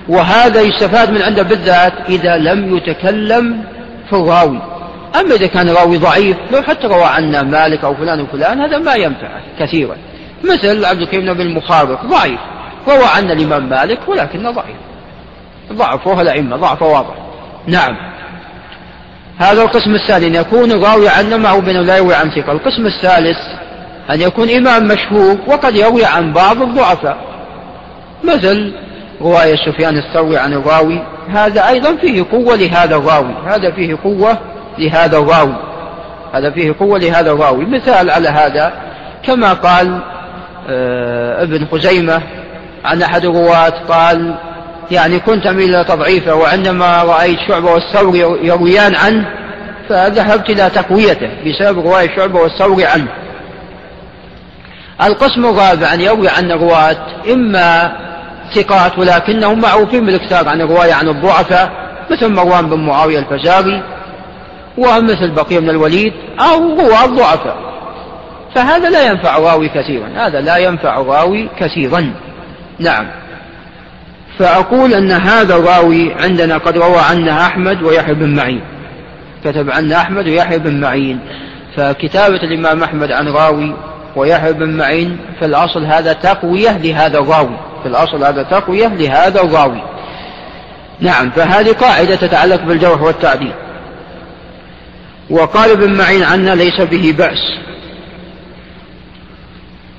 وهذا 0.08 0.60
يستفاد 0.60 1.10
من 1.10 1.22
عنده 1.22 1.42
بالذات 1.42 1.92
إذا 2.08 2.36
لم 2.36 2.76
يتكلم 2.76 3.64
في 4.10 4.16
الراوي 4.16 4.60
أما 5.20 5.34
إذا 5.34 5.46
كان 5.46 5.70
راوي 5.70 5.98
ضعيف 5.98 6.36
لو 6.52 6.62
حتى 6.62 6.86
روى 6.86 7.04
عنا 7.04 7.42
مالك 7.42 7.84
أو 7.84 7.94
فلان 7.94 8.20
وفلان 8.20 8.60
هذا 8.60 8.78
ما 8.78 8.94
ينفع 8.94 9.28
كثيرا. 9.58 9.96
مثل 10.44 10.84
عبد 10.84 11.00
الكريم 11.00 11.34
بن 11.34 11.40
المخارق 11.40 12.06
ضعيف. 12.06 12.40
روى 12.88 13.04
عنا 13.16 13.32
الإمام 13.32 13.68
مالك 13.68 13.98
ولكنه 14.08 14.50
ضعيف. 14.50 14.76
ضعفه 15.72 16.20
الأئمة 16.20 16.56
ضعفه 16.56 16.86
واضح. 16.86 17.14
نعم. 17.66 17.96
هذا 19.38 19.62
القسم 19.62 19.94
الثاني 19.94 20.26
أن 20.26 20.34
يكون 20.34 20.72
الراوي 20.72 21.08
عنا 21.08 21.36
معه 21.36 21.60
بأنه 21.60 21.82
لا 21.82 21.96
يروي 21.96 22.14
عن 22.14 22.30
ثقة. 22.30 22.52
القسم 22.52 22.86
الثالث 22.86 23.38
أن 24.10 24.20
يكون 24.20 24.50
إمام 24.50 24.84
مشهور 24.84 25.38
وقد 25.46 25.76
يروي 25.76 26.04
عن 26.04 26.32
بعض 26.32 26.62
الضعفاء. 26.62 27.18
مثل 28.24 28.72
رواية 29.20 29.56
سفيان 29.66 29.98
الثوري 29.98 30.38
عن 30.38 30.52
الراوي. 30.52 31.02
هذا 31.30 31.68
أيضا 31.68 31.96
فيه 31.96 32.24
قوة 32.32 32.56
لهذا 32.56 32.96
الراوي. 32.96 33.34
هذا 33.46 33.70
فيه 33.70 33.96
قوة 34.04 34.38
لهذا 34.78 35.18
الراوي. 35.18 35.56
هذا 36.34 36.50
فيه 36.50 36.74
قوة 36.80 36.98
لهذا 36.98 37.32
الراوي. 37.32 37.64
مثال 37.64 38.10
على 38.10 38.28
هذا 38.28 38.72
كما 39.22 39.52
قال 39.52 40.00
آه، 40.70 41.42
ابن 41.42 41.66
خزيمة 41.72 42.22
عن 42.84 43.02
أحد 43.02 43.24
الرواة 43.24 43.72
قال 43.88 44.34
يعني 44.90 45.18
كنت 45.18 45.46
أميل 45.46 45.74
إلى 45.74 45.84
تضعيفه 45.84 46.34
وعندما 46.34 47.02
رأيت 47.02 47.38
شعبة 47.48 47.70
والثور 47.70 48.16
يرويان 48.42 48.94
عنه 48.94 49.28
فذهبت 49.88 50.50
إلى 50.50 50.70
تقويته 50.70 51.30
بسبب 51.46 51.78
رواية 51.78 52.16
شعبة 52.16 52.40
والثور 52.40 52.84
عنه. 52.86 53.08
القسم 55.02 55.46
الرابع 55.46 55.94
أن 55.94 56.00
يروي 56.00 56.28
عن 56.28 56.50
الرواة 56.50 57.06
إما 57.32 57.92
ثقات 58.54 58.98
ولكنهم 58.98 59.60
معروفين 59.60 60.06
بالاكثار 60.06 60.48
عن 60.48 60.60
الرواية 60.60 60.94
عن 60.94 61.08
الضعفاء 61.08 61.72
مثل 62.10 62.28
مروان 62.28 62.68
بن 62.70 62.86
معاوية 62.86 63.18
الفزاري 63.18 63.82
ومثل 64.78 65.30
بقية 65.30 65.60
من 65.60 65.70
الوليد 65.70 66.12
أو 66.40 66.80
رواة 66.80 67.06
ضعفاء 67.06 67.68
فهذا 68.54 68.90
لا 68.90 69.06
ينفع 69.06 69.38
راوي 69.38 69.68
كثيرا 69.68 70.08
هذا 70.16 70.40
لا 70.40 70.56
ينفع 70.56 70.98
راوي 70.98 71.48
كثيرا. 71.58 72.12
نعم. 72.78 73.06
فأقول 74.38 74.94
أن 74.94 75.10
هذا 75.10 75.56
الراوي 75.56 76.14
عندنا 76.14 76.58
قد 76.58 76.78
روى 76.78 76.98
عنا 77.10 77.46
أحمد 77.46 77.82
ويحيى 77.82 78.14
بن 78.14 78.34
معين. 78.34 78.60
كتب 79.44 79.70
عنا 79.70 79.96
أحمد 79.96 80.28
ويحيى 80.28 80.58
بن 80.58 80.80
معين. 80.80 81.20
فكتابة 81.76 82.36
الإمام 82.36 82.82
أحمد 82.82 83.12
عن 83.12 83.28
راوي 83.28 83.74
ويحيى 84.18 84.52
بن 84.52 84.76
معين 84.76 85.18
في 85.38 85.44
الأصل 85.44 85.84
هذا 85.84 86.12
تقوية 86.12 86.78
لهذا 86.78 87.18
الراوي. 87.18 87.56
في 87.82 87.88
الأصل 87.88 88.24
هذا 88.24 88.42
تقوية 88.42 88.86
لهذا 88.86 89.40
الراوي. 89.40 89.82
نعم 91.00 91.30
فهذه 91.30 91.72
قاعدة 91.72 92.16
تتعلق 92.16 92.62
بالجرح 92.62 93.02
والتعديل. 93.02 93.52
وقال 95.30 95.70
ابن 95.70 95.98
معين 95.98 96.22
عنا 96.22 96.54
ليس 96.54 96.80
به 96.80 97.14
بأس. 97.18 97.58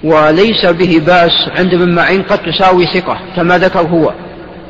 وليس 0.03 0.65
به 0.65 1.01
بأس 1.05 1.49
عند 1.57 1.73
ابن 1.73 1.95
معين 1.95 2.23
قد 2.23 2.39
تساوي 2.39 2.85
ثقة 2.85 3.17
كما 3.35 3.57
ذكر 3.57 3.81
هو. 3.81 4.13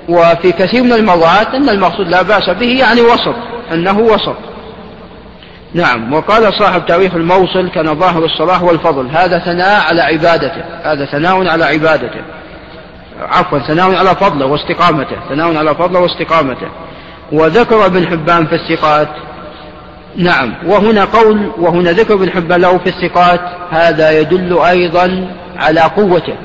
وفي 0.10 0.51
كثير 0.51 0.84
من 0.84 0.94
المرات 0.94 1.48
أن 1.48 1.70
المقصود 1.70 2.08
لا 2.08 2.22
بأس 2.22 2.50
به 2.50 2.79
يعني 2.79 3.01
وسط 3.01 3.36
أنه 3.74 4.00
وسط 4.00 4.36
نعم 5.73 6.13
وقال 6.13 6.53
صاحب 6.53 6.85
تاريخ 6.85 7.15
الموصل 7.15 7.69
كان 7.69 7.99
ظاهر 7.99 8.25
الصلاح 8.25 8.63
والفضل. 8.63 9.09
هذا 9.09 9.39
ثناء 9.39 9.81
على 9.81 10.01
عبادته 10.01 10.63
هذا 10.83 11.05
ثناء 11.05 11.47
على 11.47 11.65
عبادته. 11.65 12.21
عفوا 13.21 13.59
ثناء 13.59 13.95
على 13.95 14.09
فضله 14.09 14.45
واستقامته 14.45 15.15
ثناء 15.29 15.57
على 15.57 15.75
فضله 15.75 15.99
واستقامته. 15.99 16.67
وذكر 17.31 17.85
ابن 17.85 18.07
حبان 18.07 18.47
في 18.47 18.55
الثقات. 18.55 19.07
نعم 20.15 20.53
وهنا 20.65 21.05
قول 21.05 21.51
وهنا 21.57 21.91
ذكر 21.91 22.13
ابن 22.13 22.31
حبان 22.31 22.61
له 22.61 22.77
في 22.77 22.88
الثقات 22.88 23.41
هذا 23.71 24.19
يدل 24.19 24.59
أيضا 24.59 25.27
على 25.57 25.81
قوته. 25.81 26.35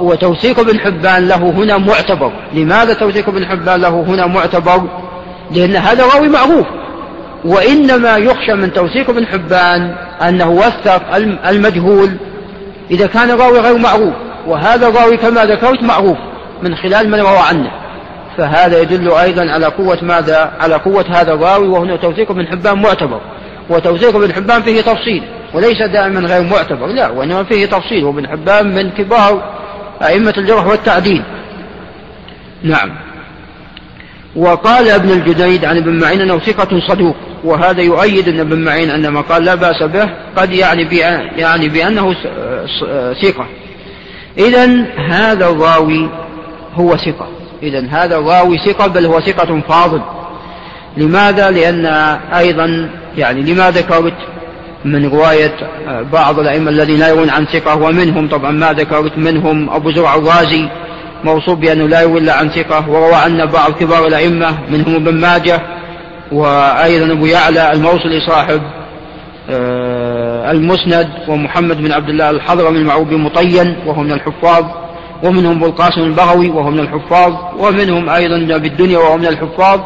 وتوثيق 0.00 0.60
ابن 0.60 0.80
حبان 0.80 1.28
له 1.28 1.36
هنا 1.36 1.78
معتبر. 1.78 2.32
لماذا 2.52 2.94
توثيق 2.94 3.28
ابن 3.28 3.46
حبان 3.46 3.80
له 3.80 3.88
هنا 3.88 4.26
معتبر؟ 4.26 4.82
لأن 5.50 5.76
هذا 5.76 6.06
راوي 6.06 6.28
معروف. 6.28 6.66
وإنما 7.44 8.16
يخشى 8.16 8.54
من 8.54 8.72
توثيق 8.72 9.10
ابن 9.10 9.26
حبان 9.26 9.94
أنه 10.28 10.50
وثق 10.50 11.14
المجهول. 11.48 12.16
إذا 12.90 13.06
كان 13.06 13.30
الراوي 13.30 13.58
غير 13.58 13.78
معروف 13.78 14.14
وهذا 14.46 14.88
الراوي 14.88 15.16
كما 15.16 15.44
ذكرت 15.44 15.82
معروف 15.82 16.18
من 16.62 16.76
خلال 16.76 17.10
من 17.10 17.20
روى 17.20 17.38
عنه. 17.38 17.70
فهذا 18.36 18.80
يدل 18.80 19.12
أيضا 19.12 19.50
على 19.50 19.66
قوة 19.66 19.98
ماذا؟ 20.02 20.52
على 20.60 20.74
قوة 20.74 21.04
هذا 21.10 21.32
الراوي 21.32 21.68
وهنا 21.68 21.96
توثيق 21.96 22.30
ابن 22.30 22.46
حبان 22.46 22.82
معتبر. 22.82 23.20
وتوثيق 23.70 24.16
ابن 24.16 24.32
حبان 24.32 24.62
فيه 24.62 24.80
تفصيل 24.80 25.22
وليس 25.54 25.82
دائما 25.92 26.20
غير 26.20 26.42
معتبر 26.42 26.86
لا 26.86 27.08
وإنما 27.08 27.44
فيه 27.44 27.66
تفصيل. 27.66 28.04
وابن 28.04 28.28
حبان 28.28 28.74
من 28.74 28.90
كبار 28.90 29.54
أئمة 30.02 30.34
الجرح 30.38 30.66
والتعديل. 30.66 31.22
نعم. 32.62 32.90
وقال 34.36 34.88
ابن 34.88 35.10
الجديد 35.10 35.64
عن 35.64 35.76
ابن 35.76 35.98
معين 36.00 36.20
أنه 36.20 36.38
ثقة 36.38 36.80
صدوق. 36.88 37.16
وهذا 37.44 37.82
يؤيد 37.82 38.28
أن 38.28 38.40
ابن 38.40 38.64
معين 38.64 38.90
عندما 38.90 39.20
قال 39.20 39.44
لا 39.44 39.54
بأس 39.54 39.82
به 39.82 40.10
قد 40.36 40.52
يعني 40.52 40.96
يعني 41.36 41.68
بأنه 41.68 42.14
ثقة. 43.22 43.46
إذا 44.38 44.84
هذا 45.08 45.48
الراوي 45.48 46.08
هو 46.74 46.96
ثقة. 46.96 47.28
إذا 47.62 47.86
هذا 47.90 48.16
الراوي 48.16 48.58
ثقة 48.58 48.86
بل 48.86 49.06
هو 49.06 49.20
ثقة 49.20 49.60
فاضل. 49.68 50.00
لماذا؟ 50.96 51.50
لأن 51.50 51.86
أيضا 52.34 52.90
يعني 53.16 53.42
لما 53.42 53.70
ذكرت 53.70 54.14
من 54.84 55.08
رواية 55.08 55.54
بعض 56.12 56.38
الأئمة 56.38 56.70
الذين 56.70 56.98
لا 56.98 57.08
يرون 57.08 57.30
عن 57.30 57.46
ثقة 57.46 57.76
ومنهم 57.76 58.28
طبعا 58.28 58.50
ما 58.50 58.72
ذكرت 58.72 59.18
منهم 59.18 59.70
أبو 59.70 59.90
زرع 59.90 60.14
الرازي 60.14 60.68
موصوف 61.24 61.58
بأنه 61.58 61.88
لا 61.88 62.04
إلا 62.04 62.34
عن 62.34 62.48
ثقة 62.48 62.90
وروى 62.90 63.14
عنا 63.14 63.44
بعض 63.44 63.72
كبار 63.72 64.06
الأئمة 64.06 64.58
منهم 64.70 64.94
ابن 64.94 65.20
ماجه 65.20 65.60
وأيضا 66.34 67.12
أبو 67.12 67.26
يعلى 67.26 67.72
الموصلي 67.72 68.20
صاحب 68.28 68.62
آه، 69.50 70.50
المسند 70.50 71.08
ومحمد 71.28 71.82
بن 71.82 71.92
عبد 71.92 72.08
الله 72.08 72.30
الحضرمي 72.30 72.78
المعروف 72.78 73.08
بمطين 73.08 73.76
وهو 73.86 74.02
من 74.02 74.12
الحفاظ 74.12 74.64
ومنهم 75.22 75.56
أبو 75.56 75.66
القاسم 75.66 76.00
البغوي 76.00 76.50
وهو 76.50 76.70
من 76.70 76.80
الحفاظ 76.80 77.32
ومنهم 77.58 78.08
أيضا 78.08 78.56
بالدنيا 78.58 78.98
وهو 78.98 79.16
من 79.16 79.26
الحفاظ 79.26 79.80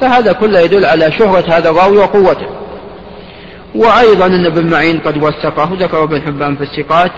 فهذا 0.00 0.32
كله 0.32 0.60
يدل 0.60 0.84
على 0.84 1.12
شهرة 1.12 1.54
هذا 1.54 1.70
الراوي 1.70 1.98
وقوته. 1.98 2.46
وأيضا 3.74 4.26
أن 4.26 4.46
ابن 4.46 4.70
معين 4.70 4.98
قد 4.98 5.22
وثقه 5.22 5.68
ذكر 5.80 6.04
ابن 6.04 6.22
حبان 6.22 6.56
في 6.56 6.62
الثقات 6.62 7.12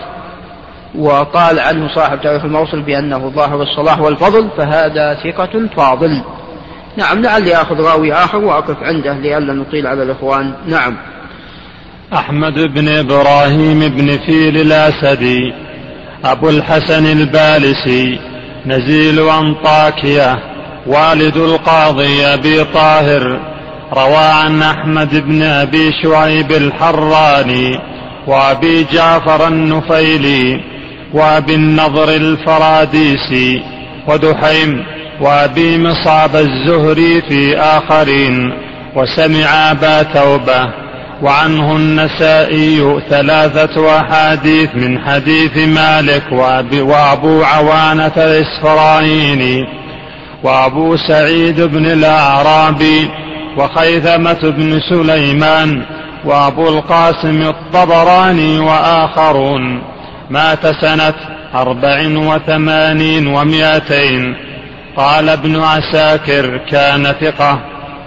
وقال 0.95 1.59
عنه 1.59 1.95
صاحب 1.95 2.21
تاريخ 2.21 2.45
الموصل 2.45 2.81
بأنه 2.81 3.29
ظاهر 3.29 3.61
الصلاح 3.61 3.99
والفضل 3.99 4.49
فهذا 4.57 5.13
ثقة 5.23 5.67
فاضل. 5.77 6.23
نعم 6.97 7.21
لعلي 7.21 7.55
آخذ 7.55 7.81
راوي 7.81 8.13
آخر 8.13 8.37
وأقف 8.37 8.77
عنده 8.83 9.13
لئلا 9.13 9.53
نطيل 9.53 9.87
على 9.87 10.03
الإخوان. 10.03 10.53
نعم. 10.67 10.97
أحمد 12.13 12.53
بن 12.53 12.87
إبراهيم 12.87 13.79
بن 13.79 14.17
فيل 14.17 14.57
الأسدي 14.57 15.53
أبو 16.25 16.49
الحسن 16.49 17.05
البالسي 17.05 18.19
نزيل 18.65 19.19
أنطاكية 19.29 20.39
والد 20.87 21.37
القاضي 21.37 22.25
أبي 22.25 22.63
طاهر 22.63 23.39
روى 23.93 24.17
عن 24.17 24.61
أحمد 24.61 25.25
بن 25.27 25.43
أبي 25.43 25.91
شعيب 26.03 26.51
الحراني 26.51 27.79
وأبي 28.27 28.85
جعفر 28.93 29.47
النفيلي 29.47 30.61
وأبي 31.13 31.55
النضر 31.55 32.09
الفراديسي 32.09 33.63
ودحيم 34.07 34.85
وأبي 35.21 35.77
مصعب 35.77 36.35
الزهري 36.35 37.21
في 37.21 37.57
آخرين 37.57 38.53
وسمع 38.95 39.71
أبا 39.71 40.03
توبة 40.03 40.69
وعنه 41.21 41.75
النسائي 41.75 42.99
ثلاثة 43.09 43.99
أحاديث 43.99 44.69
من 44.75 44.99
حديث 44.99 45.57
مالك 45.57 46.23
وأبو 46.73 47.43
عوانة 47.43 48.11
الإسفرايني 48.17 49.63
وأبو 50.43 50.97
سعيد 50.97 51.61
بن 51.61 51.85
الأعرابي 51.85 53.09
وخيثمة 53.57 54.39
بن 54.43 54.79
سليمان 54.89 55.85
وأبو 56.25 56.69
القاسم 56.69 57.41
الطبراني 57.41 58.59
وآخرون. 58.59 59.81
مات 60.29 60.67
سنة 60.81 61.13
أربع 61.55 62.07
وثمانين 62.07 63.27
ومائتين. 63.27 64.44
قال 64.97 65.29
ابن 65.29 65.59
عساكر 65.63 66.57
كان 66.57 67.03
ثقة 67.03 67.59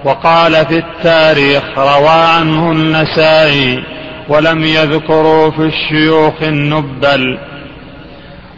وقال 0.04 0.66
في 0.66 0.78
التاريخ 0.78 1.62
روى 1.78 2.08
عنه 2.08 2.72
النسائي 2.72 3.84
ولم 4.28 4.64
يذكروا 4.64 5.50
في 5.50 5.62
الشيوخ 5.62 6.42
النبل. 6.42 7.38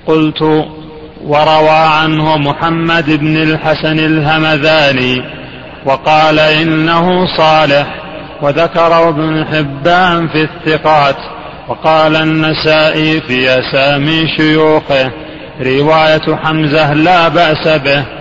قلت 0.07 0.43
وروى 1.25 1.71
عنه 1.71 2.37
محمد 2.37 3.11
بن 3.11 3.37
الحسن 3.37 3.99
الهمذاني 3.99 5.23
وقال 5.85 6.38
إنه 6.38 7.27
صالح 7.37 7.87
وذكر 8.43 9.09
ابن 9.09 9.47
حبان 9.47 10.29
في 10.29 10.43
الثقات 10.43 11.16
وقال 11.69 12.16
النسائي 12.16 13.21
في 13.21 13.49
أسامي 13.59 14.29
شيوخه 14.37 15.11
رواية 15.61 16.37
حمزة 16.37 16.95
لا 16.95 17.29
بأس 17.29 17.69
به. 17.69 18.19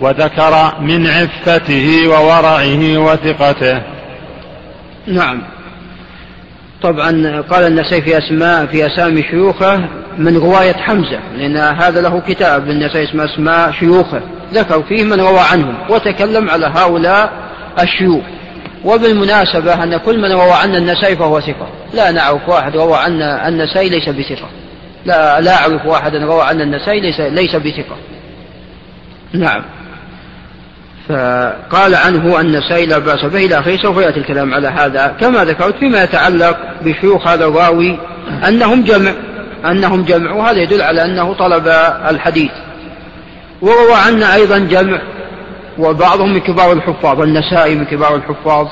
وذكر 0.00 0.80
من 0.80 1.06
عفته 1.06 2.08
وورعه 2.08 2.98
وثقته. 2.98 3.82
نعم. 5.06 5.42
طبعا 6.82 7.40
قال 7.50 7.66
النسائي 7.66 8.02
في 8.02 8.18
أسماء 8.18 8.66
في 8.66 8.86
أسامي 8.86 9.22
شيوخه 9.22 9.88
من 10.18 10.36
رواية 10.36 10.72
حمزة 10.72 11.18
لأن 11.36 11.56
هذا 11.56 12.00
له 12.00 12.20
كتاب 12.20 12.66
للنسائي 12.66 13.04
اسمه 13.04 13.24
أسماء 13.24 13.72
شيوخه. 13.72 14.20
ذكر 14.52 14.82
فيه 14.82 15.04
من 15.04 15.20
روى 15.20 15.40
عنهم 15.52 15.74
وتكلم 15.90 16.50
على 16.50 16.66
هؤلاء 16.66 17.32
الشيوخ. 17.82 18.24
وبالمناسبة 18.84 19.84
أن 19.84 19.96
كل 19.96 20.18
من 20.18 20.32
روى 20.32 20.52
عنا 20.52 20.78
النسائي 20.78 21.16
فهو 21.16 21.40
ثقة. 21.40 21.68
لا 21.94 22.10
نعرف 22.10 22.48
واحد 22.48 22.76
روى 22.76 22.96
عنا 22.96 23.48
النسائي 23.48 23.88
ليس 23.88 24.08
بثقة. 24.08 24.48
لا 25.04 25.40
لا 25.40 25.54
أعرف 25.54 25.86
واحدا 25.86 26.24
روى 26.24 26.42
عنا 26.42 26.62
النسائي 26.62 27.00
ليس, 27.00 27.20
ليس 27.20 27.56
بثقة. 27.56 27.96
نعم. 29.32 29.62
فقال 31.10 31.94
عنه 31.94 32.40
النسائي 32.40 32.86
لا 32.86 32.98
بأس 32.98 33.24
به 33.24 33.46
إلى 33.46 33.58
آخره 33.58 33.76
سوف 33.76 33.96
يأتي 33.96 34.20
الكلام 34.20 34.54
على 34.54 34.68
هذا. 34.68 35.16
كما 35.20 35.44
ذكرت 35.44 35.76
فيما 35.76 36.02
يتعلق 36.02 36.56
بشيوخ 36.82 37.28
هذا 37.28 37.46
الراوي 37.46 37.98
أنهم 38.48 38.84
جمع 38.84 39.12
أنهم 39.64 40.02
جمع 40.02 40.32
وهذا 40.32 40.62
يدل 40.62 40.82
على 40.82 41.04
أنه 41.04 41.34
طلب 41.34 41.68
الحديث. 42.08 42.50
وروى 43.62 43.94
عنا 44.06 44.34
أيضا 44.34 44.58
جمع 44.58 45.00
وبعضهم 45.78 46.32
من 46.32 46.40
كبار 46.40 46.72
الحفاظ 46.72 47.20
النسائي 47.20 47.74
من 47.74 47.84
كبار 47.84 48.16
الحفاظ 48.16 48.66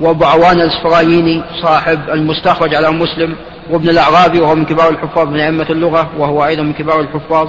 وابو 0.00 0.24
عوان 0.24 0.60
الاسفرايني 0.60 1.42
صاحب 1.62 2.00
المستخرج 2.12 2.74
على 2.74 2.90
مسلم 2.90 3.34
وابن 3.70 3.88
الأعرابي 3.88 4.40
وهو 4.40 4.54
من 4.54 4.64
كبار 4.64 4.90
الحفاظ 4.90 5.28
من 5.28 5.40
أئمة 5.40 5.66
اللغة 5.70 6.10
وهو 6.18 6.46
أيضا 6.46 6.62
من 6.62 6.72
كبار 6.72 7.00
الحفاظ 7.00 7.48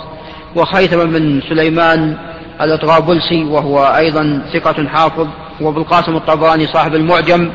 وخيثم 0.56 1.06
بن 1.06 1.42
سليمان 1.50 2.18
الإطرابلسي 2.62 3.44
وهو 3.44 3.84
أيضا 3.84 4.42
ثقة 4.54 4.88
حافظ 4.88 5.28
وابو 5.62 5.80
القاسم 5.80 6.16
الطبراني 6.16 6.68
صاحب 6.68 6.96
المعجم 6.96 7.52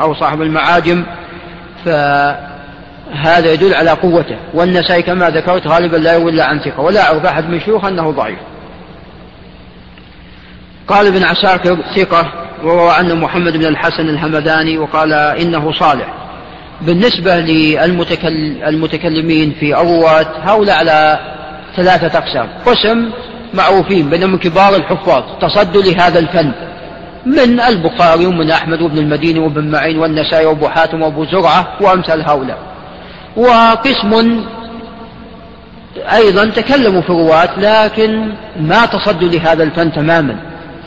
أو 0.00 0.14
صاحب 0.14 0.42
المعاجم. 0.42 1.04
فهذا 1.84 3.52
يدل 3.52 3.74
على 3.74 3.90
قوته. 3.90 4.36
والنسائي 4.54 5.02
كما 5.02 5.30
ذكرت 5.30 5.66
غالبا 5.66 5.96
لا 5.96 6.16
الا 6.16 6.44
عن 6.44 6.58
ثقة. 6.58 6.80
ولا 6.80 7.02
أعرف 7.02 7.26
أحد 7.26 7.48
من 7.48 7.60
شيوخ 7.60 7.84
أنه 7.84 8.10
ضعيف. 8.10 8.38
قال 10.88 11.06
ابن 11.06 11.22
عساكر 11.22 11.78
ثقة 11.96 12.32
وروى 12.64 12.90
عنه 12.90 13.14
محمد 13.14 13.56
بن 13.56 13.66
الحسن 13.66 14.08
الهمداني 14.08 14.78
وقال 14.78 15.12
إنه 15.12 15.72
صالح. 15.72 16.14
بالنسبة 16.80 17.40
للمتكلمين 17.40 19.54
في 19.60 19.80
الرواة 19.80 20.26
هؤلاء 20.42 20.78
على 20.78 21.18
ثلاثة 21.76 22.18
أقسام. 22.18 22.48
قسم 22.66 23.10
معروفين 23.54 24.10
بينهم 24.10 24.36
كبار 24.36 24.76
الحفاظ 24.76 25.22
تصدوا 25.40 25.82
لهذا 25.82 26.18
الفن. 26.18 26.52
من 27.26 27.60
البخاري 27.60 28.26
ومن 28.26 28.50
أحمد 28.50 28.82
وابن 28.82 28.98
المديني 28.98 29.38
وابن 29.38 29.70
معين 29.70 29.98
والنسائي 29.98 30.46
وأبو 30.46 30.68
حاتم 30.68 31.02
وأبو 31.02 31.24
زرعة 31.24 31.68
وأمثال 31.80 32.22
هؤلاء. 32.22 32.58
وقسم 33.36 34.44
أيضا 36.12 36.44
تكلموا 36.44 37.00
في 37.02 37.10
الرواة 37.10 37.48
لكن 37.58 38.32
ما 38.60 38.86
تصدوا 38.86 39.28
لهذا 39.28 39.62
الفن 39.62 39.92
تماما. 39.92 40.36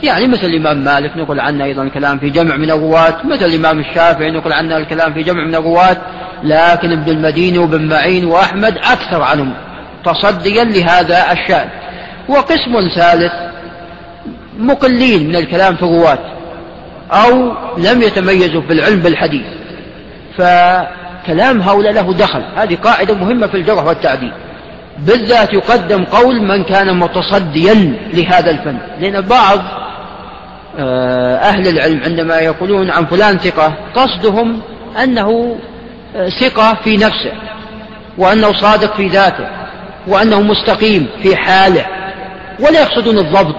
يعني 0.02 0.26
مثل 0.26 0.46
الإمام 0.46 0.84
مالك 0.84 1.16
نقول 1.16 1.40
عنه 1.40 1.64
أيضا 1.64 1.82
الكلام 1.82 2.18
في 2.18 2.30
جمع 2.30 2.56
من 2.56 2.70
الرواة 2.70 3.14
مثل 3.24 3.44
الإمام 3.44 3.78
الشافعي 3.80 4.30
نقول 4.30 4.52
عنه 4.52 4.76
الكلام 4.76 5.14
في 5.14 5.22
جمع 5.22 5.44
من 5.44 5.54
الرواة 5.54 5.96
لكن 6.42 6.92
ابن 6.92 7.12
المديني 7.12 7.58
وابن 7.58 7.88
معين 7.88 8.24
وأحمد 8.24 8.78
أكثر 8.78 9.22
عنهم 9.22 9.54
تصديا 10.04 10.64
لهذا 10.64 11.32
الشأن. 11.32 11.68
وقسم 12.28 12.88
ثالث 12.94 13.32
مقلين 14.58 15.28
من 15.28 15.36
الكلام 15.36 15.76
في 15.76 15.82
الرواة 15.82 16.18
أو 17.10 17.52
لم 17.78 18.02
يتميزوا 18.02 18.62
في 18.62 18.72
العلم 18.72 19.00
بالحديث. 19.00 19.46
فكلام 20.38 21.60
هؤلاء 21.60 21.92
له 21.92 22.14
دخل 22.14 22.42
هذه 22.56 22.74
قاعدة 22.74 23.14
مهمة 23.14 23.46
في 23.46 23.56
الجرح 23.56 23.84
والتعديل. 23.84 24.32
بالذات 24.98 25.52
يقدم 25.52 26.04
قول 26.04 26.42
من 26.42 26.64
كان 26.64 26.98
متصديا 26.98 27.96
لهذا 28.14 28.50
الفن 28.50 28.78
لأن 29.00 29.20
بعض 29.20 29.58
آه، 30.78 31.36
أهل 31.36 31.68
العلم 31.68 32.00
عندما 32.04 32.38
يقولون 32.38 32.90
عن 32.90 33.06
فلان 33.06 33.38
ثقة 33.38 33.74
قصدهم 33.94 34.60
أنه 35.02 35.58
آه، 36.16 36.28
ثقة 36.28 36.74
في 36.84 36.96
نفسه 36.96 37.32
وأنه 38.18 38.52
صادق 38.52 38.96
في 38.96 39.08
ذاته 39.08 39.46
وأنه 40.06 40.40
مستقيم 40.40 41.06
في 41.22 41.36
حاله. 41.36 41.86
ولا 42.60 42.82
يقصدون 42.82 43.18
الضبط 43.18 43.56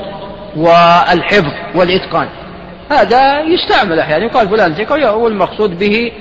والحفظ 0.56 1.52
والإتقان. 1.76 2.28
هذا 2.92 3.42
يستعمل 3.42 4.00
أحيانا 4.00 4.26
يقال 4.26 4.50
فلان 4.50 4.74
ثقة 4.74 5.16
والمقصود 5.16 5.80
به 5.80 6.12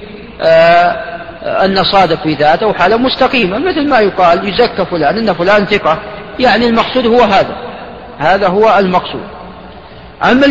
آه، 0.43 1.19
أن 1.65 1.85
صادق 1.85 2.23
في 2.23 2.35
ذاته 2.35 2.67
وحاله 2.67 2.97
مستقيمة. 2.97 3.59
مثل 3.59 3.89
ما 3.89 4.01
يقال 4.01 4.49
يزكى 4.49 4.85
فلان 4.91 5.19
أن 5.19 5.33
فلان 5.33 5.67
ثقة. 5.67 5.99
يعني 6.39 6.69
المقصود 6.69 7.07
هو 7.07 7.21
هذا. 7.21 7.57
هذا 8.19 8.49
هو 8.49 8.79
المقصود. 8.79 9.23
أما 10.31 10.47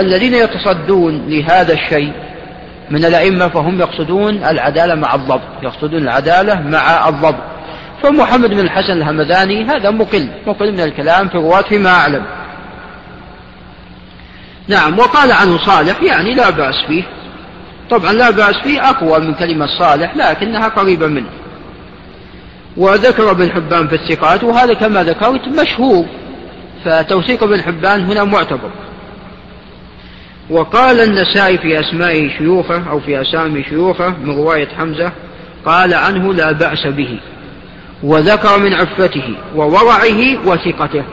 الذين 0.00 0.34
يتصدون 0.34 1.24
لهذا 1.28 1.72
الشيء 1.72 2.12
من 2.90 3.04
الأئمة 3.04 3.48
فهم 3.48 3.80
يقصدون 3.80 4.44
العدالة 4.44 4.94
مع 4.94 5.14
الضبط. 5.14 5.40
يقصدون 5.62 6.02
العدالة 6.02 6.60
مع 6.60 7.08
الضبط. 7.08 7.42
فمحمد 8.02 8.50
بن 8.50 8.60
الحسن 8.60 8.92
الهمداني 8.92 9.64
هذا 9.64 9.90
مقل 9.90 10.28
مقل 10.46 10.72
من 10.72 10.80
الكلام 10.80 11.28
في 11.28 11.34
الرواة 11.34 11.62
فيما 11.62 11.90
أعلم. 11.90 12.22
نعم 14.68 14.98
وقال 14.98 15.32
عنه 15.32 15.58
صالح 15.58 16.02
يعني 16.02 16.34
لا 16.34 16.50
بأس 16.50 16.74
فيه. 16.88 17.02
طبعا 17.90 18.12
لا 18.12 18.30
بأس 18.30 18.56
فيه 18.56 18.90
أقوى 18.90 19.20
من 19.20 19.34
كلمة 19.34 19.66
صالح 19.66 20.16
لكنها 20.16 20.68
قريبة 20.68 21.06
منه. 21.06 21.30
وذكر 22.76 23.30
ابن 23.30 23.50
حبان 23.50 23.88
في 23.88 23.94
الثقات 23.94 24.44
وهذا 24.44 24.74
كما 24.74 25.04
ذكرت 25.04 25.48
مشهور 25.48 26.06
فتوثيق 26.84 27.42
ابن 27.42 27.62
حبان 27.62 28.04
هنا 28.04 28.24
معتبر. 28.24 28.70
وقال 30.50 31.00
النسائي 31.00 31.58
في 31.58 31.80
أسماء 31.80 32.28
شيوخه 32.38 32.90
أو 32.90 33.00
في 33.00 33.22
أسامي 33.22 33.64
شيوخه 33.64 34.08
من 34.08 34.36
رواية 34.36 34.68
حمزة 34.78 35.12
قال 35.66 35.94
عنه 35.94 36.34
لا 36.34 36.52
بأس 36.52 36.86
به. 36.86 37.20
وذكر 38.02 38.58
من 38.58 38.74
عفته 38.74 39.34
وورعه 39.54 40.46
وثقته. 40.46 41.04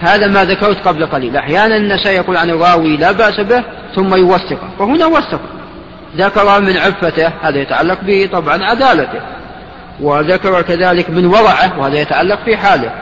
هذا 0.00 0.26
ما 0.26 0.44
ذكرت 0.44 0.88
قبل 0.88 1.06
قليل. 1.06 1.36
أحيانا 1.36 1.76
النسائي 1.76 2.16
يقول 2.16 2.36
عن 2.36 2.50
الراوي 2.50 2.96
لا 2.96 3.12
بأس 3.12 3.40
به 3.40 3.64
ثم 3.94 4.14
يوثقه. 4.14 4.68
فهنا 4.78 5.06
وثق 5.06 5.40
ذكر 6.16 6.60
من 6.60 6.76
عفته 6.76 7.32
هذا 7.42 7.58
يتعلق 7.58 8.00
به 8.02 8.28
طبعا 8.32 8.64
عدالته. 8.64 9.20
وذكر 10.00 10.62
كذلك 10.62 11.10
من 11.10 11.26
ورعه 11.26 11.78
وهذا 11.78 12.00
يتعلق 12.00 12.38
في 12.44 12.56
حاله. 12.56 12.92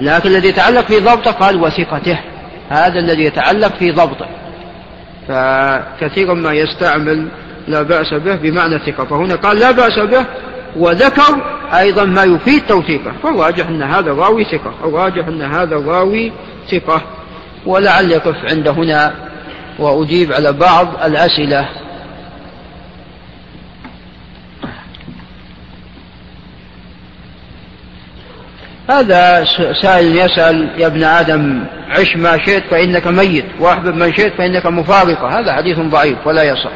لكن 0.00 0.28
الذي 0.28 0.48
يتعلق 0.48 0.84
في 0.86 1.00
ضبطه 1.00 1.30
قال 1.30 1.62
وثقته. 1.62 2.18
هذا 2.70 2.98
الذي 2.98 3.24
يتعلق 3.24 3.74
في 3.78 3.92
ضبطه. 3.92 4.26
فكثيرا 5.28 6.34
ما 6.34 6.52
يستعمل 6.52 7.28
لا 7.68 7.82
بأس 7.82 8.14
به 8.14 8.34
بمعنى 8.34 8.78
ثقة. 8.78 9.04
فهنا 9.04 9.34
قال 9.34 9.58
لا 9.58 9.70
بأس 9.70 9.98
به 9.98 10.24
وذكر 10.76 11.56
أيضا 11.74 12.04
ما 12.04 12.24
يفيد 12.24 12.66
توثيقه 12.66 13.12
فالراجح 13.22 13.68
أن 13.68 13.82
هذا 13.82 14.10
الراوي 14.10 14.44
ثقة 14.44 14.74
الراجح 14.84 15.26
أن 15.26 15.42
هذا 15.42 15.76
الراوي 15.76 16.32
ثقة 16.70 17.02
ولعل 17.66 18.10
يقف 18.10 18.36
عند 18.50 18.68
هنا 18.68 19.14
وأجيب 19.78 20.32
على 20.32 20.52
بعض 20.52 20.88
الأسئلة. 21.04 21.68
هذا 28.90 29.44
سائل 29.82 30.16
يسأل 30.16 30.68
يا 30.78 30.86
ابن 30.86 31.04
آدم 31.04 31.64
عش 31.88 32.16
ما 32.16 32.38
شئت 32.38 32.62
فإنك 32.70 33.06
ميت 33.06 33.44
واحبب 33.60 33.94
من 33.94 34.14
شئت 34.14 34.32
فإنك 34.38 34.66
مفارقة. 34.66 35.40
هذا 35.40 35.52
حديث 35.52 35.78
ضعيف 35.78 36.26
ولا 36.26 36.42
يصح. 36.42 36.70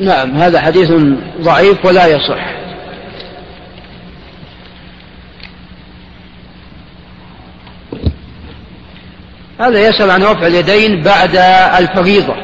نعم 0.00 0.36
هذا 0.36 0.60
حديث 0.60 0.90
ضعيف 1.40 1.84
ولا 1.84 2.06
يصح. 2.06 2.60
هذا 9.60 9.88
يسأل 9.88 10.10
عن 10.10 10.22
رفع 10.22 10.46
اليدين 10.46 11.02
بعد 11.02 11.36
الفريضة. 11.78 12.34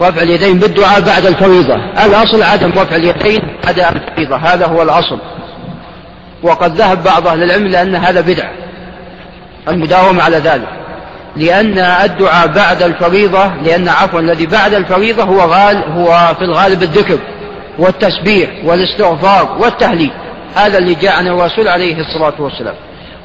رفع 0.00 0.22
اليدين 0.22 0.58
بالدعاء 0.58 1.00
بعد 1.00 1.26
الفريضة. 1.26 1.74
الأصل 2.04 2.42
عدم 2.42 2.70
رفع 2.70 2.96
اليدين 2.96 3.40
بعد 3.64 3.78
الفريضة 3.80 4.36
هذا 4.36 4.66
هو 4.66 4.82
الأصل. 4.82 5.18
وقد 6.42 6.76
ذهب 6.76 7.02
بعض 7.04 7.26
أهل 7.26 7.42
العلم 7.42 7.66
لأن 7.66 7.96
هذا 7.96 8.20
بدعة 8.20 8.52
المداومة 9.68 10.22
على 10.22 10.36
ذلك. 10.36 10.81
لأن 11.36 11.78
الدعاء 11.78 12.46
بعد 12.46 12.82
الفريضة 12.82 13.54
لأن 13.54 13.88
عفوا 13.88 14.20
الذي 14.20 14.46
بعد 14.46 14.74
الفريضة 14.74 15.22
هو 15.22 15.40
غال 15.40 15.76
هو 15.76 16.34
في 16.38 16.44
الغالب 16.44 16.82
الذكر 16.82 17.18
والتسبيح 17.78 18.50
والاستغفار 18.64 19.56
والتهليل. 19.60 20.10
هذا 20.56 20.78
اللي 20.78 20.94
جاء 20.94 21.16
عن 21.16 21.26
الرسول 21.26 21.68
عليه 21.68 22.00
الصلاة 22.00 22.34
والسلام. 22.38 22.74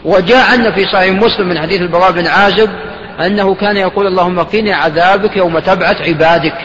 وجاء 0.06 0.52
عنا 0.52 0.72
في 0.72 0.86
صحيح 0.86 1.12
مسلم 1.12 1.50
من 1.50 1.60
حديث 1.60 1.82
البراء 1.82 2.12
بن 2.12 2.28
عازب 2.28 2.70
أنه 3.26 3.56
كان 3.56 3.78
يقول 3.78 4.08
اللهم 4.08 4.40
قني 4.40 4.74
عذابك 4.74 5.38
يوم 5.38 5.60
تبعث 5.60 6.08
عبادك. 6.08 6.58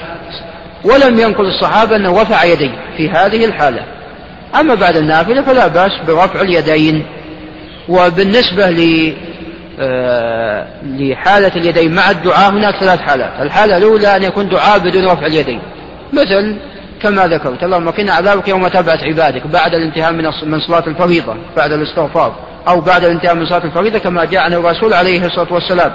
ولم 0.84 1.20
ينقل 1.20 1.46
الصحابة 1.46 1.96
أنه 1.96 2.22
رفع 2.22 2.44
يديه 2.44 2.70
في 2.96 3.10
هذه 3.10 3.44
الحالة. 3.44 3.84
أما 4.60 4.74
بعد 4.74 4.96
النافلة 4.96 5.42
فلا 5.42 5.66
بأس 5.66 5.92
برفع 6.06 6.40
اليدين. 6.40 7.06
وبالنسبة 7.88 8.70
لحالة 10.82 11.52
اليدين. 11.56 11.94
مع 11.94 12.10
الدعاء 12.10 12.50
هناك 12.50 12.74
ثلاث 12.80 13.00
حالات. 13.00 13.30
الحالة 13.40 13.76
الأولى 13.76 14.16
أن 14.16 14.22
يكون 14.22 14.48
دعاء 14.48 14.78
بدون 14.78 15.04
رفع 15.04 15.26
اليدين. 15.26 15.60
مثل 16.12 16.56
كما 17.02 17.26
ذكرت 17.26 17.62
اللهم 17.62 17.90
قنا 17.90 18.12
عذابك 18.12 18.48
يوم 18.48 18.68
تبعث 18.68 19.02
عبادك 19.02 19.46
بعد 19.46 19.74
الانتهاء 19.74 20.12
من 20.12 20.24
من 20.24 20.60
صلاة 20.60 20.86
الفريضة 20.86 21.36
بعد 21.56 21.72
الاستغفار 21.72 22.34
أو 22.68 22.80
بعد 22.80 23.04
الانتهاء 23.04 23.34
من 23.34 23.46
صلاة 23.46 23.64
الفريضة 23.64 23.98
كما 23.98 24.24
جاء 24.24 24.42
عن 24.42 24.52
الرسول 24.52 24.94
عليه 24.94 25.26
الصلاة 25.26 25.52
والسلام. 25.52 25.92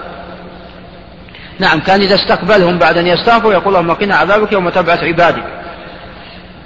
نعم 1.59 1.79
كان 1.79 2.01
إذا 2.01 2.15
استقبلهم 2.15 2.77
بعد 2.77 2.97
أن 2.97 3.07
يستغفر 3.07 3.51
يقول 3.51 3.75
اللهم 3.75 3.91
قنا 3.91 4.15
عذابك 4.15 4.51
يوم 4.51 4.69
تبعث 4.69 5.03
عبادك. 5.03 5.43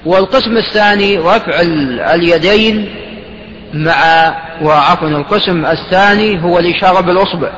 والقسم 0.05 0.57
الثاني 0.57 1.17
رفع 1.17 1.61
اليدين 2.13 2.95
مع 3.73 4.33
وعفوا 4.61 5.07
القسم 5.07 5.65
الثاني 5.65 6.43
هو 6.43 6.59
الإشارة 6.59 7.01
بالأصبع 7.01 7.51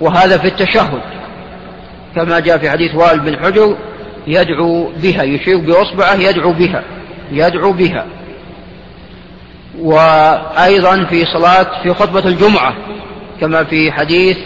وهذا 0.00 0.38
في 0.38 0.48
التشهد. 0.48 1.00
كما 2.14 2.40
جاء 2.40 2.58
في 2.58 2.70
حديث 2.70 2.94
وائل 2.94 3.20
بن 3.20 3.36
حجر 3.38 3.76
يدعو 4.26 4.90
بها 5.02 5.22
يشير 5.22 5.58
بأصبعه 5.58 6.14
يدعو 6.14 6.52
بها 6.52 6.82
يدعو 7.32 7.72
بها. 7.72 8.06
وأيضا 9.78 11.04
في 11.04 11.24
صلاة 11.24 11.82
في 11.82 11.94
خطبة 11.94 12.28
الجمعة 12.28 12.74
كما 13.40 13.64
في 13.64 13.92
حديث 13.92 14.36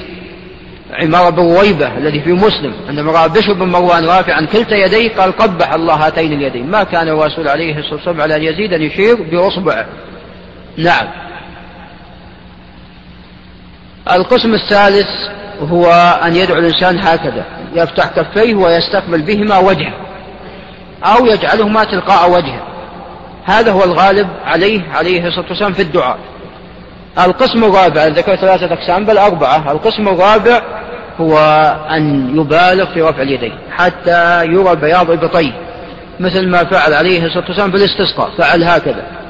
عمارة 0.93 1.31
بن 1.31 1.43
رويبة 1.43 1.99
الذي 1.99 2.21
في 2.21 2.33
مسلم 2.33 2.75
عندما 2.89 3.13
رأى 3.13 3.29
بشر 3.29 3.53
بن 3.53 3.67
مروان 3.67 4.05
رافعا 4.05 4.47
كلتا 4.53 4.77
يديه 4.77 5.15
قال 5.15 5.33
قبح 5.33 5.73
الله 5.73 5.95
هاتين 5.95 6.33
اليدين. 6.33 6.71
ما 6.71 6.85
كان 6.85 7.09
الرسول 7.09 7.49
عليه 7.49 7.79
الصلاة 7.79 7.95
والسلام 7.95 8.21
على 8.21 8.37
أن 8.37 8.43
يزيد 8.43 8.73
أن 8.73 8.83
يشير 8.83 9.23
بأصبعه. 9.23 9.87
نعم. 10.77 11.09
القسم 14.13 14.55
الثالث 14.55 15.09
هو 15.61 15.93
أن 16.25 16.37
يدعو 16.37 16.59
الإنسان 16.59 16.99
هكذا 16.99 17.45
يفتح 17.75 18.07
كفيه 18.07 18.55
ويستقبل 18.55 19.23
بهما 19.23 19.59
وجهه 19.59 19.93
أو 21.05 21.27
يجعلهما 21.27 21.85
تلقاء 21.85 22.31
وجهه. 22.31 22.63
هذا 23.45 23.73
هو 23.73 23.85
الغالب 23.85 24.29
عليه 24.45 24.81
عليه 24.95 25.27
الصلاة 25.27 25.49
والسلام 25.49 25.73
في 25.73 25.83
الدعاء. 25.83 26.19
القسم 27.19 27.65
الرابع 27.65 28.07
ذكر 28.07 28.37
ثلاثة 28.37 28.73
أقسام 28.73 29.05
بل 29.05 29.19
أربعة. 29.19 29.73
القسم 29.73 30.09
الرابع 30.09 30.63
هو 31.21 31.39
أن 31.91 32.31
يبالغ 32.41 32.95
في 32.95 33.03
رفع 33.03 33.23
اليدين 33.23 33.59
حتى 33.71 34.45
يرى 34.45 34.77
بياض 34.77 35.11
إبطيه 35.11 35.53
مثل 36.21 36.49
ما 36.49 36.65
فعل 36.65 36.95
عليه 36.95 37.27
الصلاة 37.27 37.45
والسلام 37.49 37.71
في 37.71 37.77
الاستسقاء 37.77 38.31
فعل 38.39 38.65
هكذا. 38.65 39.22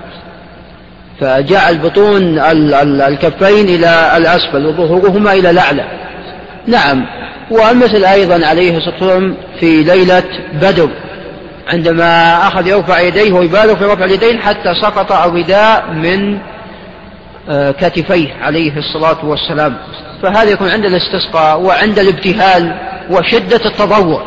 فجعل 1.22 1.78
بطون 1.78 2.38
الكفين 3.00 3.68
إلى 3.68 4.16
الأسفل 4.16 4.66
وظهورهما 4.66 5.32
إلى 5.32 5.50
الأعلى. 5.50 5.84
نعم. 6.66 7.06
ومثل 7.50 8.04
أيضا 8.04 8.46
عليه 8.46 8.76
الصلاة 8.76 8.94
والسلام 8.94 9.36
في 9.60 9.82
ليلة 9.82 10.24
بدر. 10.52 10.90
عندما 11.68 12.36
أخذ 12.48 12.66
يرفع 12.66 13.00
يديه 13.00 13.32
ويبالغ 13.32 13.74
في 13.74 13.84
رفع 13.84 14.04
اليدين 14.04 14.38
حتى 14.38 14.74
سقط 14.82 15.12
الرداء 15.12 15.90
من 15.92 16.38
آه، 17.48 17.70
كتفيه 17.70 18.34
عليه 18.42 18.78
الصلاة 18.78 19.24
والسلام. 19.24 19.76
فهذا 20.22 20.50
يكون 20.50 20.68
عند 20.68 20.84
الاستسقاء 20.84 21.60
وعند 21.60 21.98
الابتهال 21.98 22.76
وشدة 23.10 23.60
التضوع 23.66 24.22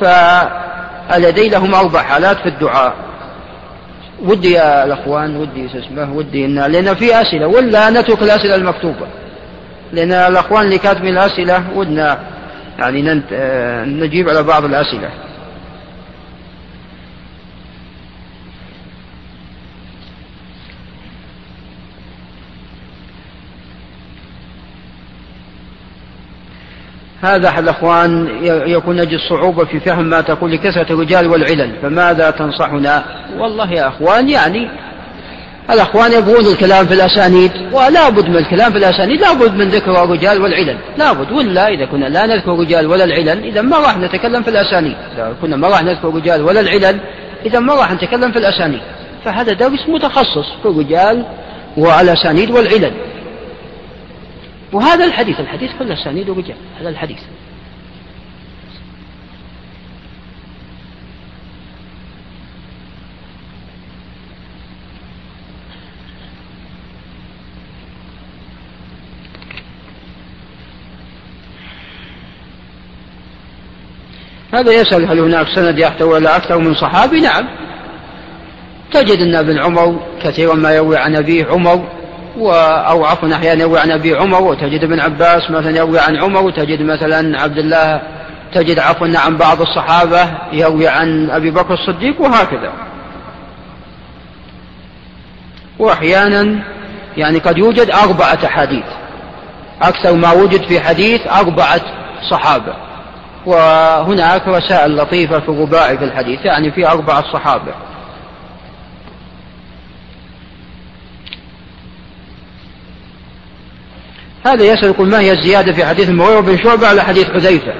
فاليدين 0.00 1.52
لهم 1.52 1.74
أربع 1.74 2.02
حالات 2.02 2.36
في 2.36 2.48
الدعاء. 2.48 3.07
ودي 4.22 4.52
يا 4.52 4.84
الأخوان 4.84 5.36
ودي 5.36 5.66
اسمه 5.66 6.12
ودي 6.12 6.44
إن 6.44 6.54
لأن 6.54 6.94
في 6.94 7.20
أسئلة 7.20 7.46
ولا 7.46 7.90
نترك 7.90 8.22
الأسئلة 8.22 8.54
المكتوبة. 8.54 9.06
لأن 9.92 10.12
الأخوان 10.12 10.64
اللي 10.64 10.78
كاتبين 10.78 11.12
الأسئلة 11.12 11.64
ودنا 11.74 12.18
يعني 12.78 13.22
آه، 13.32 13.84
نجيب 13.84 14.28
على 14.28 14.42
بعض 14.42 14.64
الأسئلة. 14.64 15.10
هذا 27.22 27.48
أحد 27.48 27.62
الأخوان 27.62 28.28
يكون 28.66 28.98
يجد 28.98 29.18
صعوبة 29.28 29.64
في 29.64 29.80
فهم 29.80 30.04
ما 30.04 30.20
تقول 30.20 30.52
لكثرة 30.52 30.92
الرجال 30.92 31.26
والعلل 31.26 31.72
فماذا 31.82 32.30
تنصحنا؟ 32.30 33.04
والله 33.38 33.72
يا 33.72 33.88
أخوان 33.88 34.28
يعني 34.28 34.68
الأخوان 35.70 36.12
يبغون 36.12 36.46
الكلام 36.46 36.86
في 36.86 36.94
الأسانيد 36.94 37.52
ولا 37.72 38.08
بد 38.08 38.28
من 38.28 38.36
الكلام 38.36 38.72
في 38.72 38.78
الأسانيد 38.78 39.20
لا 39.20 39.32
بد 39.32 39.54
من 39.54 39.68
ذكر 39.68 40.04
الرجال 40.04 40.42
والعلل 40.42 40.78
لا 40.98 41.12
بد 41.12 41.32
ولا 41.32 41.68
إذا 41.68 41.84
كنا 41.84 42.06
لا 42.06 42.26
نذكر 42.26 42.54
الرجال 42.54 42.86
ولا 42.86 43.04
العلل 43.04 43.44
إذا 43.44 43.62
ما 43.62 43.78
راح 43.78 43.98
نتكلم 43.98 44.42
في 44.42 44.50
الأسانيد 44.50 44.96
إذا 45.14 45.34
كنا 45.40 45.56
ما 45.56 45.68
راح 45.68 45.82
نذكر 45.82 46.08
الرجال 46.08 46.42
ولا 46.42 46.60
العلل 46.60 47.00
إذا 47.46 47.58
ما 47.60 47.74
راح 47.74 47.92
نتكلم 47.92 48.32
في 48.32 48.38
الأسانيد 48.38 48.80
فهذا 49.24 49.52
درس 49.52 49.88
متخصص 49.88 50.46
في 50.62 50.68
الرجال 50.68 51.24
والأسانيد 51.76 52.50
والعلل. 52.50 52.92
وهذا 54.72 55.04
الحديث 55.04 55.40
الحديث 55.40 55.70
كله 55.78 55.94
أسانيد 55.94 56.30
ورجال 56.30 56.56
هذا 56.80 56.88
الحديث. 56.88 57.18
هذا 74.52 74.72
يسأل 74.72 75.06
هل 75.06 75.18
هناك 75.18 75.46
سند 75.54 75.78
يحتوي 75.78 76.16
على 76.16 76.36
أكثر 76.36 76.58
من 76.58 76.74
صحابي؟ 76.74 77.20
نعم. 77.20 77.48
تجد 78.92 79.18
أن 79.18 79.34
ابن 79.34 79.58
عمر 79.58 80.00
كثيرا 80.22 80.54
ما 80.54 80.74
يروي 80.74 80.96
عن 80.96 81.16
أبيه 81.16 81.46
عمر 81.46 81.88
و 82.36 82.52
أو 82.52 83.04
عفوا 83.04 83.34
أحيانا 83.34 83.60
يروي 83.60 83.78
عن 83.78 83.90
أبي 83.90 84.16
عمر 84.16 84.42
وتجد 84.42 84.84
ابن 84.84 85.00
عباس 85.00 85.50
مثلا 85.50 85.76
يروي 85.76 85.98
عن 85.98 86.16
عمر 86.16 86.42
وتجد 86.42 86.82
مثلا 86.82 87.42
عبد 87.42 87.58
الله 87.58 88.00
تجد 88.54 88.78
عفوا 88.78 89.08
عن 89.14 89.36
بعض 89.36 89.60
الصحابة 89.60 90.28
يروي 90.52 90.88
عن 90.88 91.30
أبي 91.30 91.50
بكر 91.50 91.74
الصديق 91.74 92.20
وهكذا. 92.20 92.72
وأحيانا 95.78 96.64
يعني 97.16 97.38
قد 97.38 97.58
يوجد 97.58 97.90
أربعة 97.90 98.38
أحاديث 98.44 98.84
أكثر 99.82 100.14
ما 100.14 100.32
وجد 100.32 100.62
في 100.62 100.80
حديث 100.80 101.20
أربعة 101.26 101.80
صحابة. 102.30 102.74
وهناك 103.46 104.48
رسائل 104.48 104.96
لطيفة 104.96 105.40
في 105.40 105.48
الرباعي 105.48 105.98
في 105.98 106.04
الحديث 106.04 106.44
يعني 106.44 106.72
في 106.72 106.88
أربعة 106.88 107.32
صحابة. 107.32 107.72
هذا 114.46 114.64
يسأل 114.64 114.84
يقول 114.84 115.08
ما 115.08 115.20
هي 115.20 115.32
الزيادة 115.32 115.72
في 115.72 115.84
حديث 115.84 116.08
المغيرة 116.08 116.40
بن 116.40 116.58
شعبة 116.58 116.88
على 116.88 117.02
حديث 117.02 117.26
حذيفة؟ 117.30 117.72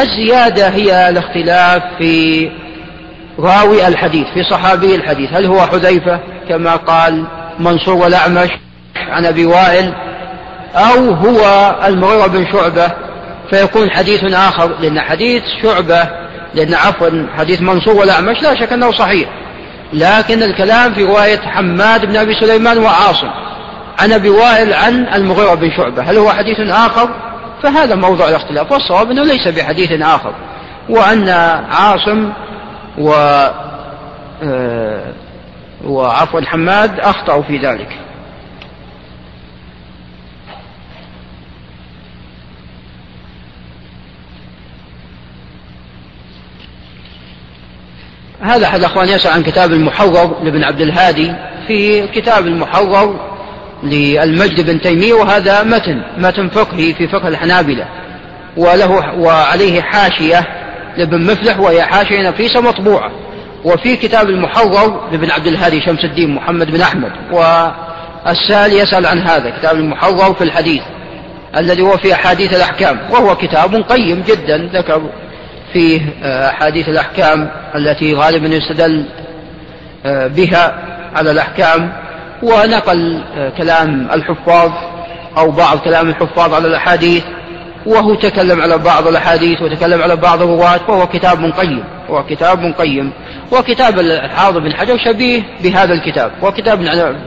الزيادة 0.00 0.68
هي 0.68 1.08
الاختلاف 1.08 1.82
في 1.98 2.50
راوي 3.38 3.86
الحديث 3.86 4.26
في 4.34 4.44
صحابي 4.50 4.94
الحديث. 4.94 5.32
هل 5.32 5.46
هو 5.46 5.60
حذيفة 5.60 6.20
كما 6.48 6.76
قال 6.76 7.24
منصور 7.58 7.94
والأعمش 7.94 8.50
عن 8.96 9.26
أبي 9.26 9.46
وائل 9.46 9.94
أو 10.74 11.10
هو 11.10 11.74
المغيرة 11.86 12.26
بن 12.26 12.46
شعبة؟ 12.52 12.92
فيكون 13.50 13.90
حديث 13.90 14.24
آخر 14.24 14.74
لأن 14.80 15.00
حديث 15.00 15.42
شعبة 15.62 16.08
لأن 16.54 16.74
عفوا 16.74 17.26
حديث 17.38 17.62
منصور 17.62 17.94
والأعمش 17.94 18.42
لا 18.42 18.60
شك 18.60 18.72
أنه 18.72 18.92
صحيح. 18.92 19.28
لكن 19.92 20.42
الكلام 20.42 20.94
في 20.94 21.04
رواية 21.04 21.40
حماد 21.40 22.06
بن 22.06 22.16
أبي 22.16 22.34
سليمان 22.40 22.78
وعاصم. 22.78 23.47
عن 23.98 24.12
أبي 24.12 24.30
وائل 24.30 24.72
عن 24.72 25.06
المغيرة 25.14 25.54
بن 25.54 25.70
شعبة. 25.76 26.02
هل 26.02 26.18
هو 26.18 26.30
حديث 26.30 26.60
آخر؟ 26.60 27.08
فهذا 27.62 27.94
موضوع 27.94 28.28
الاختلاف 28.28 28.72
والصواب 28.72 29.10
أنه 29.10 29.24
ليس 29.24 29.48
بحديث 29.48 29.92
آخر. 30.02 30.34
وأن 30.88 31.28
عاصم 31.70 32.32
و 32.98 33.12
آه، 34.42 35.12
وعفوا 35.84 36.40
حماد 36.40 37.00
أخطأوا 37.00 37.42
في 37.42 37.58
ذلك. 37.58 37.98
هذا 48.40 48.66
أحد 48.66 48.78
الأخوان 48.78 49.08
يسأل 49.08 49.32
عن 49.32 49.42
كتاب 49.42 49.72
المحرر 49.72 50.36
لابن 50.42 50.64
عبد 50.64 50.80
الهادي 50.80 51.32
في 51.66 52.06
كتاب 52.06 52.46
المحرر 52.46 53.37
للمجد 53.82 54.70
بن 54.70 54.80
تيمية 54.80 55.14
وهذا 55.14 55.62
متن 55.62 56.02
متن 56.18 56.48
فقهي 56.48 56.94
في 56.94 57.08
فقه 57.08 57.28
الحنابلة. 57.28 57.84
وله 58.56 59.14
وعليه 59.18 59.82
حاشية 59.82 60.46
لابن 60.96 61.22
مفلح 61.22 61.60
وهي 61.60 61.82
حاشية 61.82 62.28
نفيسة 62.28 62.60
مطبوعة. 62.60 63.10
وفي 63.64 63.96
كتاب 63.96 64.28
المحرر 64.28 65.08
لابن 65.12 65.30
عبد 65.30 65.46
الهادي 65.46 65.80
شمس 65.80 66.04
الدين 66.04 66.34
محمد 66.34 66.70
بن 66.70 66.80
أحمد. 66.80 67.12
والسائل 67.32 68.72
يسأل 68.72 69.06
عن 69.06 69.18
هذا 69.18 69.50
كتاب 69.58 69.76
المحرر 69.76 70.34
في 70.34 70.44
الحديث 70.44 70.82
الذي 71.56 71.82
هو 71.82 71.96
في 71.96 72.14
أحاديث 72.14 72.54
الأحكام. 72.54 72.98
وهو 73.10 73.36
كتاب 73.36 73.74
قيم 73.74 74.22
جدا 74.28 74.70
ذكر 74.72 75.02
فيه 75.72 76.00
آه، 76.22 76.50
أحاديث 76.50 76.88
الأحكام 76.88 77.50
التي 77.74 78.14
غالبا 78.14 78.48
يستدل 78.48 79.04
آه، 80.06 80.26
بها 80.26 80.74
على 81.16 81.30
الأحكام. 81.30 81.92
ونقل 82.42 83.22
آه، 83.36 83.50
كلام 83.50 84.08
الحفاظ 84.12 84.70
أو 85.38 85.50
بعض 85.50 85.78
كلام 85.78 86.08
الحفاظ 86.08 86.54
على 86.54 86.68
الأحاديث 86.68 87.24
وهو 87.86 88.14
تكلم 88.14 88.60
على 88.60 88.78
بعض 88.78 89.06
الأحاديث 89.06 89.62
وتكلم 89.62 90.02
على 90.02 90.16
بعض 90.16 90.42
الرواة 90.42 90.80
وهو 90.88 91.06
كتاب 91.06 91.52
قيم 91.58 91.84
هو 92.10 92.24
كتاب 92.24 92.74
قيم. 92.78 93.12
وكتاب 93.52 93.98
الحافظ 93.98 94.56
بن 94.56 94.72
حجر 94.76 94.98
شبيه 95.04 95.42
بهذا 95.62 95.94
الكتاب 95.94 96.30
وكتاب 96.42 96.78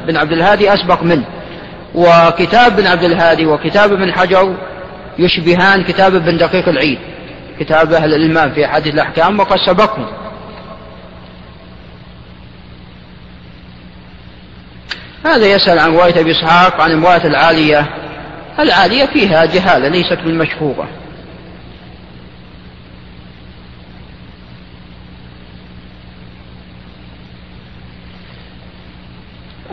بن 0.08 0.18
عبد 0.18 0.32
الهادي 0.32 0.74
أسبق 0.74 1.04
منه. 1.04 1.26
وكتاب 1.96 2.76
بن 2.76 2.88
عبد 2.88 3.04
الهادي 3.04 3.46
وكتاب 3.46 3.94
ابن 3.94 4.14
حجر 4.14 4.56
يشبهان 5.20 5.84
كتاب 5.84 6.16
ابن 6.16 6.38
دقيق 6.38 6.70
العيد 6.70 7.00
كتاب 7.60 7.94
أهل 7.94 8.14
الإمام 8.14 8.52
في 8.52 8.66
أحاديث 8.66 8.94
الأحكام 8.94 9.40
وقد 9.40 9.58
سبقهم. 9.66 10.08
هذا 15.26 15.46
يسأل 15.46 15.80
عن 15.80 15.92
رواية 15.94 16.20
أبي 16.20 16.32
إسحاق 16.32 16.82
عن 16.82 16.92
امرأة 16.92 17.26
العالية. 17.26 17.90
العالية 18.60 19.06
فيها 19.06 19.46
جهالة 19.46 19.88
ليست 19.88 20.18
بالمشهورة 20.26 20.88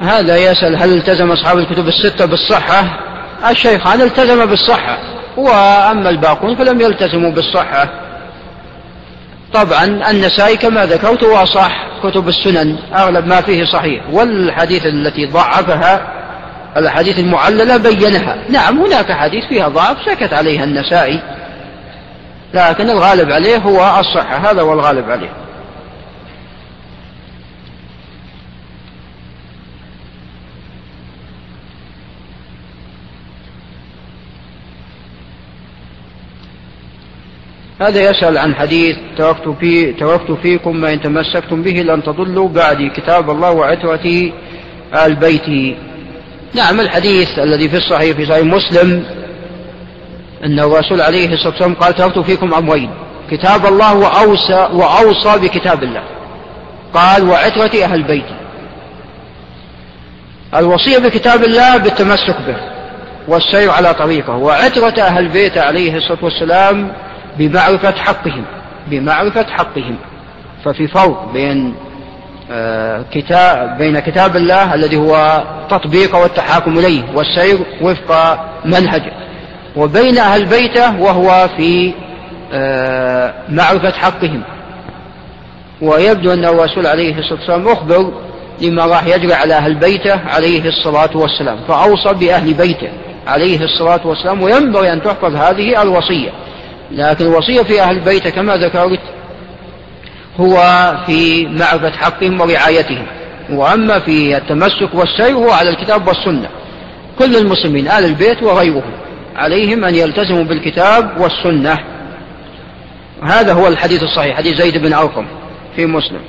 هذا 0.03 0.37
يسأل 0.37 0.77
هل 0.77 0.93
التزم 0.93 1.31
أصحاب 1.31 1.59
الكتب 1.59 1.89
الستة 1.89 2.25
بالصحة؟ 2.25 3.01
الشيخان 3.51 4.01
التزم 4.01 4.47
بالصحة 4.47 4.99
وأما 5.37 6.11
الباقون 6.11 6.57
فلم 6.57 6.81
يلتزموا 6.81 7.31
بالصحة. 7.31 8.08
طبعا 9.55 10.11
النسائي 10.11 10.57
كما 10.57 10.87
ذكرت 10.87 11.25
هو 11.25 11.37
أصح 11.37 11.87
كتب 12.03 12.29
السنن 12.29 12.77
أغلب 12.97 13.27
ما 13.27 13.41
فيه 13.41 13.65
صحيح. 13.65 14.03
والحديث 14.13 14.87
التي 14.87 15.27
ضعفها 15.27 16.13
الأحاديث 16.77 17.19
المعللة 17.19 17.77
بينها. 17.77 18.37
نعم 18.49 18.81
هناك 18.81 19.13
حديث 19.13 19.45
فيها 19.49 19.69
ضعف 19.69 19.97
سكت 20.07 20.33
عليها 20.33 20.65
النسائي 20.65 21.23
لكن 22.55 22.91
الغالب 22.91 23.33
عليه 23.33 23.57
هو 23.57 24.01
الصحة 24.01 24.51
هذا 24.51 24.63
هو 24.63 24.73
الغالب 24.73 25.11
عليه. 25.11 25.31
هذا 37.81 38.11
يسأل 38.11 38.38
عن 38.38 38.55
حديث 38.55 38.97
تركت, 39.19 39.49
في 39.61 39.93
تركت 39.93 40.31
فيكم 40.43 40.77
ما 40.77 40.93
إن 40.93 41.01
تمسكتم 41.01 41.62
به 41.62 41.83
لن 41.83 42.03
تضلوا 42.03 42.49
بعدي 42.49 42.91
كتاب 42.91 43.31
الله 43.31 43.51
وعترتي 43.51 44.33
آل 45.07 45.14
بيتي 45.14 45.77
نعم 46.55 46.81
الحديث 46.81 47.38
الذي 47.38 47.69
في 47.69 47.77
الصحيح 47.77 48.17
في 48.17 48.27
صحيح 48.27 48.45
مسلم 48.45 49.05
أن 50.45 50.61
الرسول 50.61 51.01
عليه 51.01 51.33
الصلاة 51.33 51.51
والسلام 51.51 51.75
قال 51.75 51.95
تركت 51.95 52.19
فيكم 52.19 52.55
أمرين 52.55 52.91
كتاب 53.31 53.67
الله 53.67 53.95
وأوصى, 53.95 54.69
وأوصى 54.73 55.38
بكتاب 55.38 55.83
الله. 55.83 56.03
قال 56.95 57.29
وعترتي 57.29 57.85
أهل 57.85 58.03
بيتي. 58.03 58.35
الوصية 60.57 60.99
بكتاب 60.99 61.45
الله 61.45 61.77
بالتمسك 61.77 62.37
به 62.47 62.57
والسير 63.29 63.71
على 63.71 63.95
طريقه. 63.95 64.37
وعترة 64.37 65.03
أهل 65.03 65.29
بيته 65.29 65.61
عليه 65.61 65.97
الصلاة 65.97 66.19
والسلام 66.23 66.93
بمعرفة 67.38 67.93
حقهم 67.93 68.45
بمعرفة 68.87 69.47
حقهم. 69.51 69.97
ففي 70.64 70.88
فرق 70.88 71.33
بين 71.33 71.75
آه، 72.51 73.05
كتاب 73.12 73.79
بين 73.79 73.99
كتاب 74.01 74.37
الله 74.37 74.75
الذي 74.75 74.97
هو 74.97 75.45
تطبيق 75.71 76.17
والتحاكم 76.17 76.79
إليه 76.79 77.03
والسير 77.14 77.59
وفق 77.83 78.38
منهجه 78.64 79.12
وبين 79.77 80.19
أهل 80.19 80.45
بيته 80.47 81.01
وهو 81.01 81.49
في 81.57 81.93
آه، 82.53 83.35
معرفة 83.49 83.91
حقهم. 83.91 84.43
ويبدو 85.83 86.33
أن 86.33 86.45
الرسول 86.45 86.87
عليه 86.87 87.19
الصلاة 87.19 87.38
والسلام 87.38 87.69
أخبر 87.69 88.12
لما 88.61 88.87
راح 88.87 89.07
يجري 89.07 89.35
على 89.35 89.55
أهل 89.55 89.75
بيته 89.75 90.21
عليه 90.29 90.69
الصلاة 90.69 91.17
والسلام. 91.17 91.59
فأوصى 91.69 92.12
بأهل 92.14 92.55
بيته 92.55 92.88
عليه 93.27 93.64
الصلاة 93.64 94.07
والسلام 94.07 94.43
وينبغي 94.43 94.93
أن 94.93 95.03
تحفظ 95.03 95.35
هذه 95.35 95.83
الوصية. 95.83 96.31
لكن 96.90 97.27
الوصية 97.27 97.62
في 97.62 97.83
أهل 97.83 97.96
البيت 97.96 98.29
كما 98.29 98.57
ذكرت 98.57 99.01
هو 100.40 100.57
في 101.07 101.46
معرفة 101.46 101.90
حقهم 101.90 102.40
ورعايتهم. 102.40 103.07
وأما 103.51 103.98
في 103.98 104.37
التمسك 104.37 104.94
والسير 104.94 105.37
هو 105.37 105.51
على 105.51 105.70
الكتاب 105.70 106.09
والسنة. 106.09 106.48
كل 107.18 107.37
المسلمين 107.37 107.88
آل 107.88 108.05
البيت 108.05 108.42
وغيرهم 108.42 108.92
عليهم 109.37 109.85
أن 109.85 109.94
يلتزموا 109.94 110.44
بالكتاب 110.44 111.20
والسنة. 111.20 111.79
هذا 113.22 113.53
هو 113.53 113.68
الحديث 113.68 114.03
الصحيح 114.03 114.37
حديث 114.37 114.62
زيد 114.62 114.79
بن 114.79 114.92
أرقم 114.92 115.27
في 115.77 115.87
مسلم. 115.87 116.20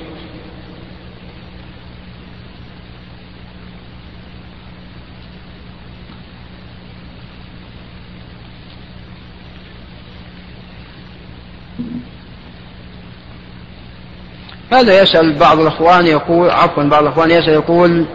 هذا 14.72 15.02
يسأل 15.02 15.38
بعض 15.38 15.60
الأخوان؟ 15.60 16.06
يقول 16.06 16.50
عفوا 16.50 16.82
بعض 16.82 17.02
الأخوان 17.02 17.30
يسأل 17.30 17.52
يقول 17.52 18.06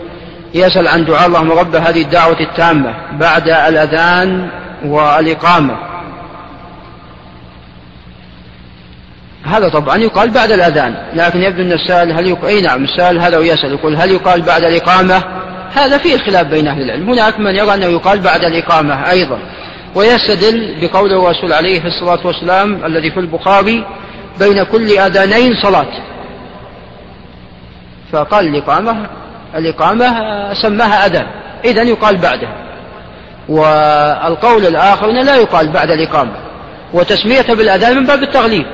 يسأل 0.54 0.88
عن 0.88 1.06
دعاء 1.06 1.28
اللهم 1.28 1.52
رب 1.52 1.76
هذه 1.76 2.02
الدعوة 2.02 2.40
التامة 2.40 2.94
بعد 3.20 3.50
الأذان 3.50 4.50
والإقامة. 4.86 5.76
هذا 9.46 9.70
طبعا 9.70 9.98
يقال 9.98 10.30
بعد 10.30 10.52
الأذان 10.52 10.96
لكن 11.14 11.42
يبدو 11.42 11.62
أن 11.62 11.72
السائل 11.72 12.12
هل 12.12 12.28
يقال 12.28 12.46
أي 12.46 12.62
نعم 12.62 12.84
السائل 12.84 13.20
هذا 13.20 13.38
ويسأل 13.38 13.72
يقول 13.72 13.96
هل 13.96 14.12
يقال 14.12 14.42
بعد 14.42 14.64
الإقامة؟ 14.64 15.24
هذا 15.74 15.98
فيه 15.98 16.18
خلاف 16.18 16.48
بين 16.48 16.68
أهل 16.68 16.82
العلم. 16.82 17.10
هناك 17.10 17.40
من 17.40 17.56
يرى 17.56 17.74
أنه 17.74 17.86
يقال 17.86 18.20
بعد 18.20 18.44
الإقامة 18.44 19.12
أيضا 19.12 19.40
ويستدل 19.96 20.76
بقول 20.82 21.14
الرسول 21.14 21.54
عليه 21.54 21.86
الصلاة 21.86 22.28
والسلام 22.28 22.86
الذي 22.86 23.12
في 23.12 23.20
البخاري 23.20 23.86
بين 24.40 24.64
كل 24.64 24.98
أذانين 25.00 25.52
صلاة. 25.64 26.15
فقال 28.16 28.48
الإقامة 28.48 29.08
الإقامة 29.56 30.08
سماها 30.54 31.06
أذان 31.06 31.28
إذا 31.66 31.84
يقال 31.84 32.18
بعدها 32.18 32.56
والقول 33.50 34.66
الآخر 34.66 35.08
لا 35.08 35.36
يقال 35.36 35.68
بعد 35.72 35.92
الإقامة. 35.92 36.32
وتسميته 36.94 37.54
بالأذان 37.54 37.98
من 37.98 38.06
باب 38.06 38.24
التغليب 38.24 38.66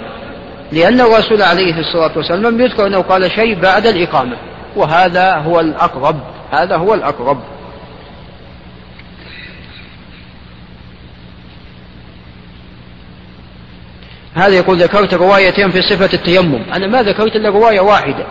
لأن 0.71 1.01
الرسول 1.01 1.41
عليه 1.41 1.79
الصلاة 1.79 2.11
والسلام 2.15 2.41
لم 2.41 2.61
يذكر 2.61 2.87
أنه 2.87 3.01
قال 3.01 3.31
شيء 3.31 3.59
بعد 3.61 3.87
الإقامة. 3.87 4.37
وهذا 4.75 5.35
هو 5.35 5.59
الأقرب. 5.59 6.19
هذا 6.51 6.75
هو 6.75 6.93
الأقرب. 6.93 7.37
هذا 14.35 14.55
يقول 14.55 14.77
ذكرت 14.77 15.13
روايتين 15.13 15.71
في 15.71 15.81
صفة 15.81 16.09
التيمم. 16.13 16.61
أنا 16.73 16.87
ما 16.87 17.03
ذكرت 17.03 17.35
إلا 17.35 17.49
رواية 17.49 17.79
واحدة. 17.79 18.25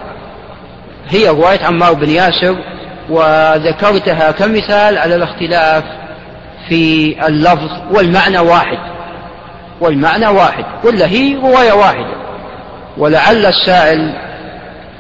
هي 1.09 1.29
رواية 1.29 1.65
عمار 1.65 1.93
بن 1.93 2.11
ياسر 2.11 2.57
وذكرتها 3.11 4.31
كمثال 4.31 4.99
على 4.99 5.15
الاختلاف 5.15 5.85
في 6.69 7.15
اللفظ 7.27 7.71
والمعنى 7.91 8.39
واحد. 8.39 8.79
والمعنى 9.81 10.27
واحد 10.27 10.65
ولا 10.85 11.07
هي 11.07 11.35
رواية 11.35 11.73
واحدة. 11.73 12.15
ولعل 12.97 13.47
السائل 13.47 14.15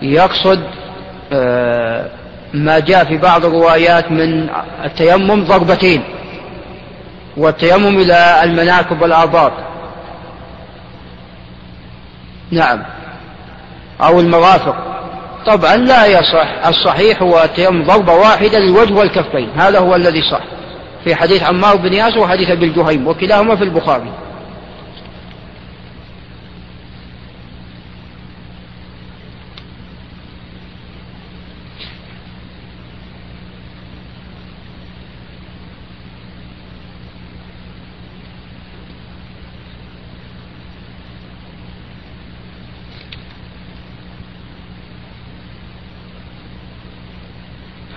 يقصد 0.02 0.60
آه، 1.32 2.06
ما 2.54 2.78
جاء 2.78 3.04
في 3.04 3.16
بعض 3.16 3.44
الروايات 3.44 4.10
من 4.10 4.48
التيمم 4.84 5.44
ضربتين 5.44 6.02
والتيمم 7.36 7.98
إلى 7.98 8.44
المناكب 8.44 9.02
والآباط 9.02 9.52
نعم. 12.50 12.82
أو 14.00 14.20
المرافق. 14.20 14.89
طبعا 15.46 15.76
لا 15.76 16.06
يصح. 16.06 16.66
الصحيح 16.66 17.22
هو 17.22 17.48
تيمم 17.56 17.84
ضربة 17.84 18.14
واحدة 18.14 18.58
للوجه 18.58 18.92
والكفين. 18.92 19.48
هذا 19.56 19.78
هو 19.78 19.94
الذي 19.94 20.22
صح. 20.30 20.40
في 21.04 21.14
حديث 21.14 21.42
عمار 21.42 21.76
بن 21.76 21.92
ياسر 21.92 22.18
وحديث 22.18 22.50
أبي 22.50 22.66
الجهيم 22.66 23.06
وكلاهما 23.06 23.56
في 23.56 23.64
البخاري. 23.64 24.12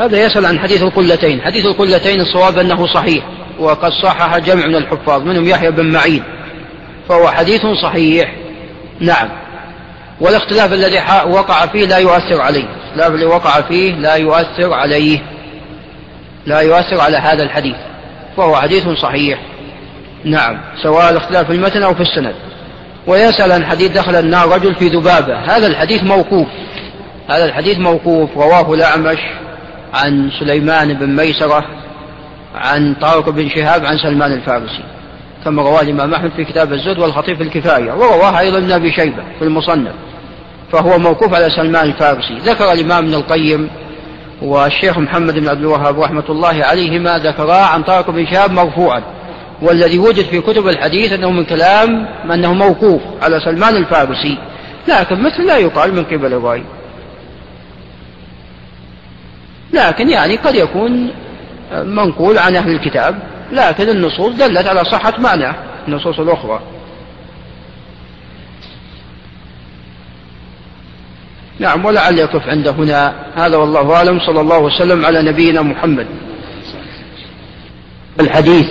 هذا 0.03 0.25
يسأل 0.25 0.45
عن 0.45 0.59
حديث 0.59 0.83
القلتين. 0.83 1.41
حديث 1.41 1.65
القلتين 1.65 2.21
الصواب 2.21 2.57
أنه 2.57 2.87
صحيح 2.87 3.23
وقد 3.59 3.91
صحح 4.03 4.37
جمع 4.37 4.65
من 4.65 4.75
الحفاظ 4.75 5.21
منهم 5.21 5.47
يحيى 5.47 5.71
بن 5.71 5.91
معين 5.91 6.23
فهو 7.09 7.27
حديث 7.27 7.61
صحيح. 7.81 8.35
نعم. 8.99 9.29
والاختلاف 10.21 10.73
الذي 10.73 10.99
وقع 11.25 11.65
فيه 11.65 11.85
لا 11.85 11.97
يؤثر 11.97 12.41
عليه. 12.41 12.63
الاختلاف 12.63 13.13
الذي 13.13 13.25
وقع 13.25 13.61
فيه 13.61 13.91
لا 13.91 14.15
يؤثر 14.15 14.73
عليه. 14.73 15.19
لا 16.45 16.59
يؤثر 16.59 17.01
على 17.01 17.17
هذا 17.17 17.43
الحديث. 17.43 17.75
فهو 18.37 18.55
حديث 18.55 18.89
صحيح. 18.89 19.39
نعم. 20.25 20.61
سواء 20.83 21.09
الاختلاف 21.09 21.47
في 21.47 21.53
المتن 21.53 21.83
أو 21.83 21.93
في 21.93 22.01
السند. 22.01 22.35
ويسأل 23.07 23.51
عن 23.51 23.65
حديث 23.65 23.91
دخل 23.91 24.15
النار 24.15 24.49
رجل 24.49 24.75
في 24.75 24.87
ذبابة. 24.87 25.35
هذا 25.35 25.67
الحديث 25.67 26.03
موقوف. 26.03 26.47
هذا 27.29 27.45
الحديث 27.45 27.77
موقوف. 27.77 28.29
رواه 28.37 28.73
الأعمش. 28.73 29.19
عن 29.93 30.31
سليمان 30.39 30.93
بن 30.93 31.15
ميسرة 31.15 31.65
عن 32.55 32.95
طارق 33.01 33.29
بن 33.29 33.49
شهاب 33.49 33.85
عن 33.85 33.97
سلمان 33.97 34.33
الفارسي. 34.33 34.83
كما 35.45 35.63
رواه 35.63 35.81
الإمام 35.81 36.13
أحمد 36.13 36.31
في 36.35 36.45
كتاب 36.45 36.73
الزهد 36.73 36.99
والخطيب 36.99 37.37
في 37.37 37.43
الكفاية 37.43 37.91
ورواه 37.91 38.39
أيضا 38.39 38.57
ابن 38.57 38.71
أبي 38.71 38.91
شيبة 38.91 39.23
في 39.39 39.45
المصنف 39.45 39.93
فهو 40.71 40.97
موقوف 40.97 41.33
على 41.33 41.49
سلمان 41.49 41.85
الفارسي. 41.85 42.37
ذكر 42.37 42.71
الإمام 42.71 43.05
ابن 43.05 43.13
القيم 43.13 43.69
والشيخ 44.41 44.97
محمد 44.97 45.39
بن 45.39 45.47
عبد 45.47 45.59
الوهاب 45.59 45.99
رحمة 45.99 46.23
الله 46.29 46.63
عليهما 46.63 47.17
ذكرا 47.17 47.55
عن 47.55 47.83
طارق 47.83 48.09
بن 48.09 48.25
شهاب 48.25 48.51
مرفوعا 48.51 49.03
والذي 49.61 49.99
وجد 49.99 50.25
في 50.25 50.41
كتب 50.41 50.67
الحديث 50.67 51.13
أنه 51.13 51.31
من 51.31 51.45
كلام 51.45 52.07
أنه 52.33 52.53
موقوف 52.53 53.01
على 53.21 53.39
سلمان 53.39 53.75
الفارسي 53.75 54.37
لكن 54.87 55.23
مثل 55.23 55.45
لا 55.47 55.57
يقال 55.57 55.95
من 55.95 56.03
قبل 56.03 56.33
الرأي. 56.33 56.63
لكن 59.73 60.09
يعني 60.09 60.35
قد 60.35 60.55
يكون 60.55 61.11
منقول 61.73 62.37
عن 62.37 62.55
أهل 62.55 62.71
الكتاب 62.71 63.19
لكن 63.51 63.89
النصوص 63.89 64.35
دلت 64.35 64.67
على 64.67 64.85
صحة 64.85 65.13
معناه 65.19 65.55
النصوص 65.87 66.19
الأخرى. 66.19 66.59
نعم 71.59 71.85
ولعل 71.85 72.19
يقف 72.19 72.47
عند 72.47 72.67
هنا. 72.67 73.13
هذا 73.35 73.57
والله 73.57 73.95
أعلم 73.95 74.19
صلى 74.19 74.41
الله 74.41 74.59
وسلم 74.59 75.05
على 75.05 75.21
نبينا 75.21 75.61
محمد. 75.61 76.07
الحديث 78.19 78.67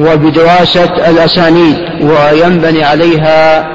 وبدراسة 0.00 1.10
الأسانيد 1.10 1.76
وينبني 2.00 2.84
عليها 2.84 3.68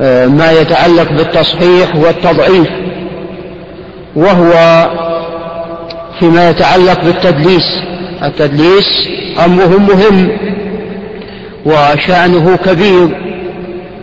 آه، 0.00 0.26
ما 0.26 0.52
يتعلق 0.52 1.12
بالتصحيح 1.12 1.96
والتضعيف. 1.96 2.68
وهو 4.16 4.52
فيما 6.20 6.50
يتعلق 6.50 7.00
بالتدليس. 7.04 7.82
التدليس 8.22 9.08
أمره 9.44 9.78
مهم 9.78 10.28
وشأنه 11.64 12.56
كبير 12.56 13.08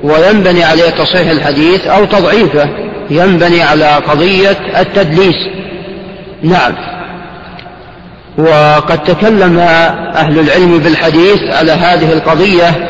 وينبني 0.04 0.64
عليه 0.64 0.90
تصحيح 0.90 1.30
الحديث 1.32 1.88
أو 1.88 2.06
تضعيفه 2.06 2.70
ينبني 3.10 3.64
على 3.64 3.86
قضية 3.86 4.58
التدليس. 4.80 5.38
نعم. 6.44 6.74
وقد 8.38 9.04
تكلم 9.04 9.60
أهل 10.16 10.40
العلم 10.40 10.78
بالحديث 10.78 11.44
على 11.44 11.72
هذه 11.72 12.14
القضية 12.14 12.90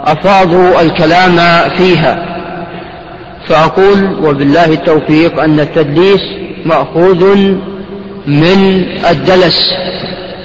وأفاضوا 0.00 0.80
الكلام 0.80 1.38
فيها. 1.76 2.33
فأقول 3.48 4.24
وبالله 4.24 4.64
التوفيق 4.64 5.40
أن 5.40 5.60
التدليس 5.60 6.20
مأخوذ 6.64 7.36
من 8.26 8.84
الدلس 9.10 9.74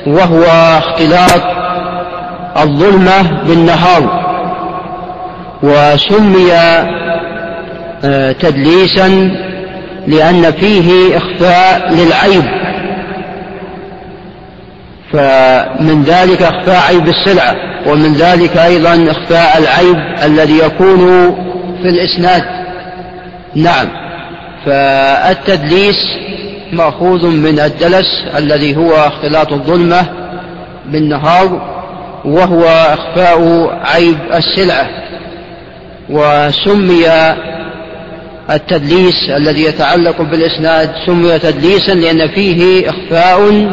وهو 0.07 0.43
اختلاط 0.77 1.41
الظلمة 2.57 3.43
بالنهار. 3.47 4.29
وسمي 5.63 6.53
آه، 8.03 8.31
تدليسا 8.31 9.07
لأن 10.07 10.51
فيه 10.51 11.17
إخفاء 11.17 11.93
للعيب. 11.93 12.43
فمن 15.13 16.03
ذلك 16.03 16.41
إخفاء 16.41 16.81
عيب 16.87 17.07
السلعة 17.07 17.55
ومن 17.87 18.13
ذلك 18.13 18.57
أيضا 18.57 19.11
إخفاء 19.11 19.57
العيب 19.57 19.97
الذي 20.25 20.57
يكون 20.57 21.31
في 21.81 21.89
الإسناد. 21.89 22.58
نعم. 23.55 23.87
فالتدليس 24.65 25.97
مأخوذ 26.71 27.27
من 27.27 27.59
الدلس 27.59 28.25
الذي 28.37 28.75
هو 28.75 28.91
اختلاط 28.93 29.53
الظلمة 29.53 30.05
بالنهار 30.85 31.79
وهو 32.25 32.63
إخفاء 32.67 33.69
عيب 33.83 34.17
السلعة. 34.33 34.89
وسمي 36.09 37.05
التدليس 38.49 39.29
الذي 39.29 39.63
يتعلق 39.63 40.21
بالإسناد 40.21 40.91
سمي 41.05 41.39
تدليسا 41.39 41.91
لأن 41.91 42.27
فيه 42.27 42.89
إخفاء 42.89 43.69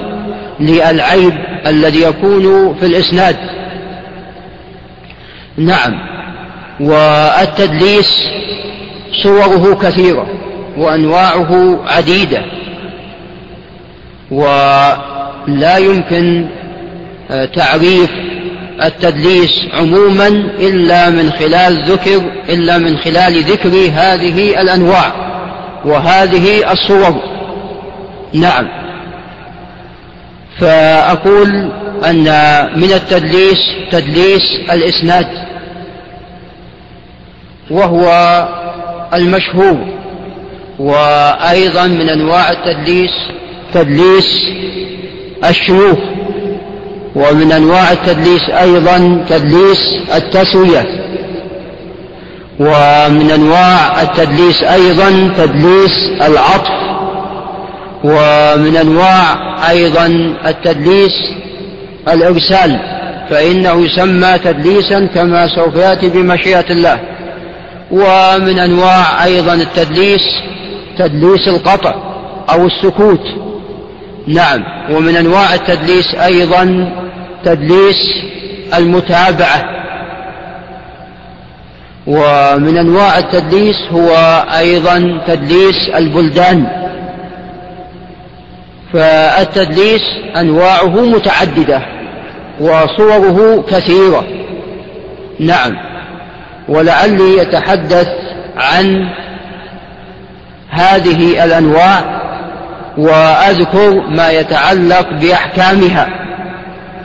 للعيب 0.61 1.35
الذي 1.67 2.03
يكون 2.03 2.75
في 2.81 2.87
الإسناد. 2.87 3.37
نعم. 5.57 5.95
والتدليس 6.81 8.11
صوره 9.23 9.75
كثيرة 9.83 10.27
وأنواعه 10.77 11.81
عديدة 11.87 12.43
ولا 14.31 15.77
يمكن 15.79 16.47
آه، 17.31 17.45
تعريف 17.45 18.11
التدليس 18.83 19.67
عموما 19.73 20.29
إلا 20.59 21.11
من 21.11 21.31
خلال 21.31 21.83
ذكر 21.85 22.23
إلا 22.49 22.79
من 22.79 22.99
خلال 22.99 23.43
ذكر 23.43 23.69
هذه 23.93 24.61
الأنواع 24.61 25.13
وهذه 25.85 26.73
الصور. 26.73 27.23
نعم. 28.33 28.69
فأقول 30.61 31.71
أن 32.05 32.25
من 32.77 32.93
التدليس 32.93 33.59
تدليس 33.91 34.61
الإسناد 34.73 35.27
وهو 37.71 38.09
المشهور 39.15 39.77
وأيضا 40.79 41.87
من 41.87 42.09
أنواع 42.09 42.51
التدليس 42.51 43.11
تدليس 43.75 44.47
الشيوخ 45.49 45.99
ومن 47.15 47.53
أنواع 47.53 47.93
التدليس 47.93 48.51
أيضا 48.51 49.25
تدليس 49.29 49.95
التسوية 50.15 50.87
ومن 52.61 53.31
أنواع 53.35 54.03
التدليس 54.03 54.63
أيضا 54.63 55.33
تدليس 55.39 56.11
العطف 56.23 56.87
ومن 58.05 58.77
أنواع 58.77 59.37
أيضا 59.71 60.35
التدليس 60.47 61.13
الإرسال 62.09 62.81
فإنه 63.31 63.85
يسمى 63.85 64.39
تدليسا 64.45 65.07
كما 65.15 65.49
سوف 65.57 65.77
يأتي 65.77 66.09
بمشيئة 66.09 66.71
الله. 66.71 67.01
ومن 67.91 68.59
أنواع 68.59 69.25
أيضا 69.25 69.55
التدليس 69.55 70.23
تدليس 70.99 71.49
القطع 71.49 71.95
أو 72.51 72.67
السكوت. 72.67 73.27
نعم 74.27 74.65
ومن 74.91 75.17
أنواع 75.17 75.55
التدليس 75.55 76.15
أيضا 76.15 76.93
تدليس 77.45 78.11
المتابعة. 78.75 79.77
ومن 82.07 82.79
أنواع 82.79 83.19
التدليس 83.19 83.77
هو 83.93 84.11
أيضا 84.59 85.21
تدليس 85.27 85.89
البلدان. 85.95 86.67
فالتدليس 88.93 90.03
أنواعه 90.37 91.01
متعددة 91.01 91.83
وصوره 92.61 93.65
كثيرة. 93.71 94.25
نعم. 95.41 95.96
ولعلي 96.69 97.39
يتحدث 97.39 98.09
عن 98.57 99.09
هذه 100.71 101.45
الأنواع 101.45 102.23
وأذكر 102.99 104.01
ما 104.09 104.31
يتعلق 104.31 105.11
بأحكامها 105.11 106.09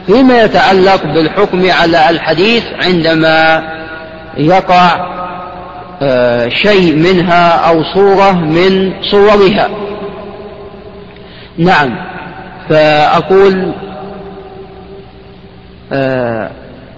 فيما 0.07 0.43
يتعلق 0.43 1.03
بالحكم 1.03 1.72
على 1.72 2.09
الحديث 2.09 2.64
عندما 2.86 3.64
يقع 4.38 5.12
آه، 6.03 6.49
شيء 6.49 6.95
منها 6.95 7.70
أو 7.70 7.84
صورة 7.93 8.32
من 8.32 8.93
صورها. 9.12 9.70
نعم 11.57 11.95
فأقول 12.70 13.74
آه، 15.93 16.49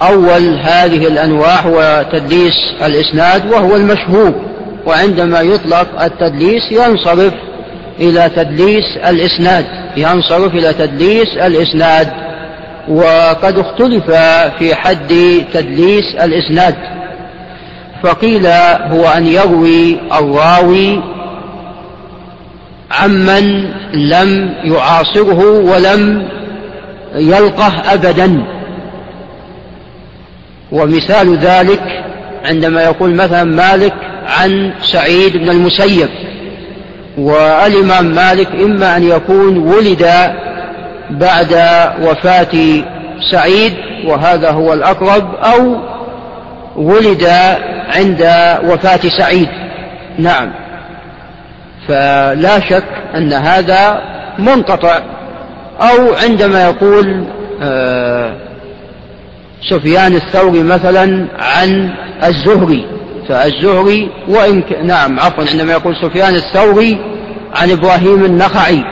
أول 0.08 0.60
هذه 0.64 1.08
الأنواع 1.08 1.60
هو 1.60 2.06
تدليس 2.12 2.54
الإسناد 2.86 3.52
وهو 3.54 3.76
المشهور 3.76 4.34
وعندما 4.86 5.42
يطلق 5.42 6.02
التدليس 6.02 6.72
ينصرف 6.72 7.34
إلى 8.00 8.32
تدليس 8.36 8.98
الإسناد 9.08 9.66
ينصرف 9.98 10.54
إلى 10.56 10.74
تدليس 10.74 11.38
الإسناد 11.38 12.08
وقد 12.88 13.58
اختلف 13.58 14.06
في 14.60 14.76
حد 14.76 15.44
تدليس 15.54 16.16
الإسناد. 16.24 16.76
فقيل 18.04 18.48
هو 18.92 19.06
أن 19.18 19.28
يروي 19.28 20.00
الراوي 20.20 21.02
عمن 22.92 23.72
لم 23.94 24.54
يعاصره 24.64 25.46
ولم 25.60 26.28
يلقه 27.16 27.94
أبدا. 27.94 28.44
ومثال 30.74 31.38
ذلك 31.38 32.04
عندما 32.46 32.84
يقول 32.84 33.16
مثلا 33.16 33.44
مالك 33.44 33.94
عن 34.28 34.74
سعيد 34.92 35.38
بن 35.38 35.50
المسيب 35.50 36.10
والإمام 37.18 38.06
مالك 38.06 38.48
إما 38.52 38.98
أن 38.98 39.04
يكون 39.04 39.58
ولد 39.58 40.08
بعد 41.10 41.54
وفاة 42.02 42.84
سعيد 43.32 43.74
وهذا 44.06 44.52
هو 44.52 44.74
الأقرب 44.74 45.36
أو 45.36 45.76
ولد 46.76 47.28
عند 47.96 48.22
وفاة 48.64 49.10
سعيد. 49.18 49.50
نعم. 50.20 50.52
فلا 51.88 52.60
شك 52.70 52.84
أن 53.16 53.34
هذا 53.34 54.02
منقطع 54.40 55.00
أو 55.82 56.14
عندما 56.24 56.64
يقول 56.64 57.26
آه 57.62 58.34
سفيان 59.70 60.16
الثوري 60.16 60.64
مثلا 60.64 61.28
عن 61.40 61.90
الزهري. 62.24 62.86
فالزهري 63.30 64.10
وإن 64.28 64.62
ك... 64.62 64.72
نعم 64.84 65.20
عفوا 65.20 65.44
عندما 65.52 65.72
يقول 65.74 65.96
سفيان 65.96 66.36
الثوري 66.36 66.98
عن 67.56 67.72
إبراهيم 67.72 68.26
النخعي. 68.26 68.84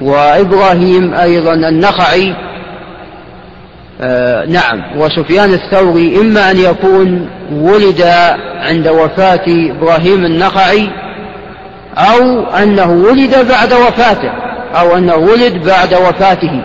وإبراهيم 0.00 1.14
أيضا 1.14 1.54
النخعي 1.54 2.34
آه 4.00 4.44
نعم. 4.46 4.82
وسفيان 4.96 5.52
الثوري 5.52 6.20
إما 6.20 6.50
أن 6.50 6.56
يكون 6.56 7.28
ولد 7.52 8.02
عند 8.56 8.88
وفاة 8.88 9.44
إبراهيم 9.48 10.24
النخعي 10.24 10.90
أو 11.96 12.42
أنه 12.62 12.90
ولد 12.90 13.48
بعد 13.48 13.72
وفاته 13.72 14.30
أو 14.80 14.96
أنه 14.96 15.14
ولد 15.14 15.66
بعد 15.66 15.94
وفاته. 15.94 16.64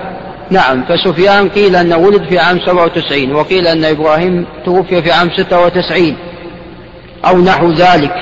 نعم 0.51 0.83
فسفيان 0.85 1.49
قيل 1.49 1.75
أنه 1.75 1.97
ولد 1.97 2.23
في 2.29 2.39
عام 2.39 2.59
97 2.59 3.33
وقيل 3.35 3.67
أن 3.67 3.85
إبراهيم 3.85 4.45
توفي 4.65 5.01
في 5.01 5.11
عام 5.11 5.29
96 5.37 6.15
أو 7.25 7.41
نحو 7.41 7.71
ذلك. 7.71 8.13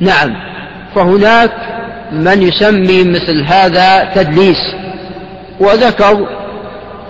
نعم 0.00 0.36
فهناك 0.94 1.52
من 2.12 2.42
يسمي 2.42 3.04
مثل 3.04 3.44
هذا 3.46 4.12
تدليس 4.14 4.74
وذكر 5.60 6.26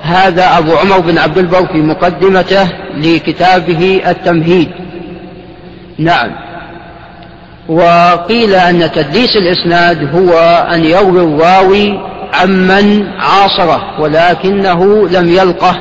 هذا 0.03 0.59
أبو 0.59 0.77
عمر 0.77 1.01
بن 1.01 1.19
عبد 1.19 1.39
البر 1.39 1.67
في 1.67 1.79
مقدمته 1.79 2.69
لكتابه 2.97 4.03
التمهيد. 4.07 4.71
نعم 5.99 6.31
وقيل 7.69 8.55
أن 8.55 8.93
تدليس 8.93 9.37
الإسناد 9.37 10.15
هو 10.15 10.39
أن 10.73 10.85
يروي 10.85 11.21
الراوي 11.21 12.16
عمن 12.35 13.09
عاصره 13.19 14.01
ولكنه 14.01 15.09
لم 15.09 15.29
يلقه. 15.29 15.77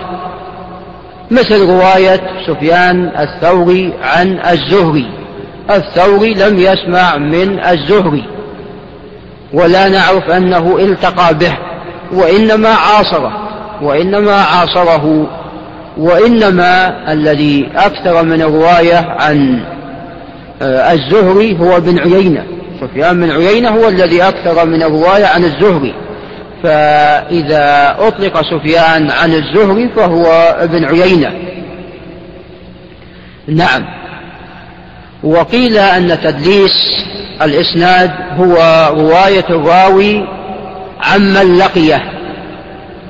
مثل 1.31 1.65
رواية 1.69 2.21
سفيان 2.47 3.11
الثوري 3.19 3.93
عن 4.01 4.39
الزهري. 4.39 5.07
الثوري 5.71 6.33
لم 6.33 6.59
يسمع 6.59 7.17
من 7.17 7.59
الزهري. 7.59 8.23
ولا 9.53 9.89
نعرف 9.89 10.29
أنه 10.29 10.77
التقى 10.79 11.33
به. 11.33 11.57
وإنما 12.13 12.69
عاصره. 12.69 13.31
وإنما 13.81 14.33
عاصره. 14.33 15.27
وإنما 15.97 16.95
الذي 17.13 17.71
أكثر 17.75 18.23
من 18.23 18.41
الرواية 18.41 19.15
عن 19.19 19.63
آه، 20.61 20.93
الزهري 20.93 21.59
هو 21.59 21.79
بن 21.79 21.99
عيينة. 21.99 22.43
سفيان 22.81 23.21
بن 23.21 23.31
عيينة 23.31 23.69
هو 23.69 23.87
الذي 23.87 24.21
أكثر 24.21 24.65
من 24.65 24.83
الرواية 24.83 25.25
عن 25.25 25.43
الزهري. 25.43 26.04
فإذا 26.65 27.95
أطلق 27.99 28.41
سفيان 28.41 29.11
عن 29.11 29.33
الزهري 29.33 29.89
فهو 29.95 30.25
ابن 30.59 30.85
عيينة. 30.85 31.31
نعم. 33.47 33.85
وقيل 35.23 35.77
أن 35.77 36.21
تدليس 36.23 37.05
الإسناد 37.41 38.11
هو 38.37 38.55
رواية 38.97 39.45
الراوي 39.49 40.27
عمن 41.01 41.57
لقيه 41.57 42.03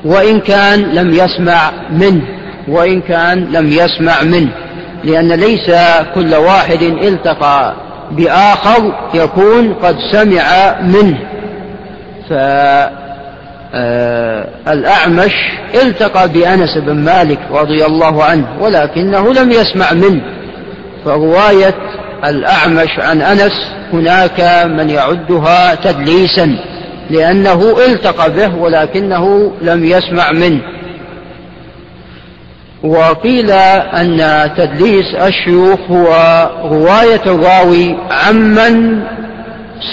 وإن 0.06 0.40
كان 0.40 0.80
لم 0.82 1.14
يسمع 1.14 1.72
منه 1.92 2.22
وإن 2.68 3.02
كان 3.02 3.52
لم 3.52 3.68
يسمع 3.68 4.24
منه 4.24 4.52
لأن 5.04 5.32
ليس 5.32 5.72
كل 6.16 6.36
واحد 6.36 6.82
التقى 6.82 7.74
بآخر 8.12 8.94
يكون 9.14 9.74
قد 9.74 9.96
سمع 10.12 10.76
منه. 10.82 11.18
الأعمش 14.68 15.34
التقى 15.84 16.30
بأنس 16.30 16.78
بن 16.78 16.96
مالك 16.96 17.40
رضي 17.52 17.86
الله 17.86 18.24
عنه 18.24 18.48
ولكنه 18.60 19.34
لم 19.34 19.52
يسمع 19.52 19.94
منه. 19.94 20.22
فرواية 21.06 21.76
الأعمش 22.26 23.00
عن 23.00 23.22
أنس 23.22 23.52
هناك 23.94 24.66
من 24.66 24.90
يعدها 24.90 25.76
تدليسا 25.76 26.58
لأنه 27.10 27.76
التقى 27.88 28.32
به 28.32 28.56
ولكنه 28.56 29.52
لم 29.62 29.86
يسمع 29.86 30.32
منه. 30.32 30.62
وقيل 32.84 33.52
أن 33.52 34.50
تدليس 34.58 35.16
الشيوخ 35.16 35.80
هو 35.92 36.10
رواية 36.64 37.22
الراوي 37.26 37.96
عمن 38.12 39.04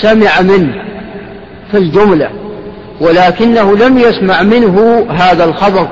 سمع 0.00 0.40
منه 0.40 0.74
في 1.70 1.78
الجملة. 1.78 2.41
ولكنه 3.03 3.76
لم 3.76 3.98
يسمع 3.98 4.42
منه 4.42 5.07
هذا 5.11 5.44
الخبر. 5.44 5.88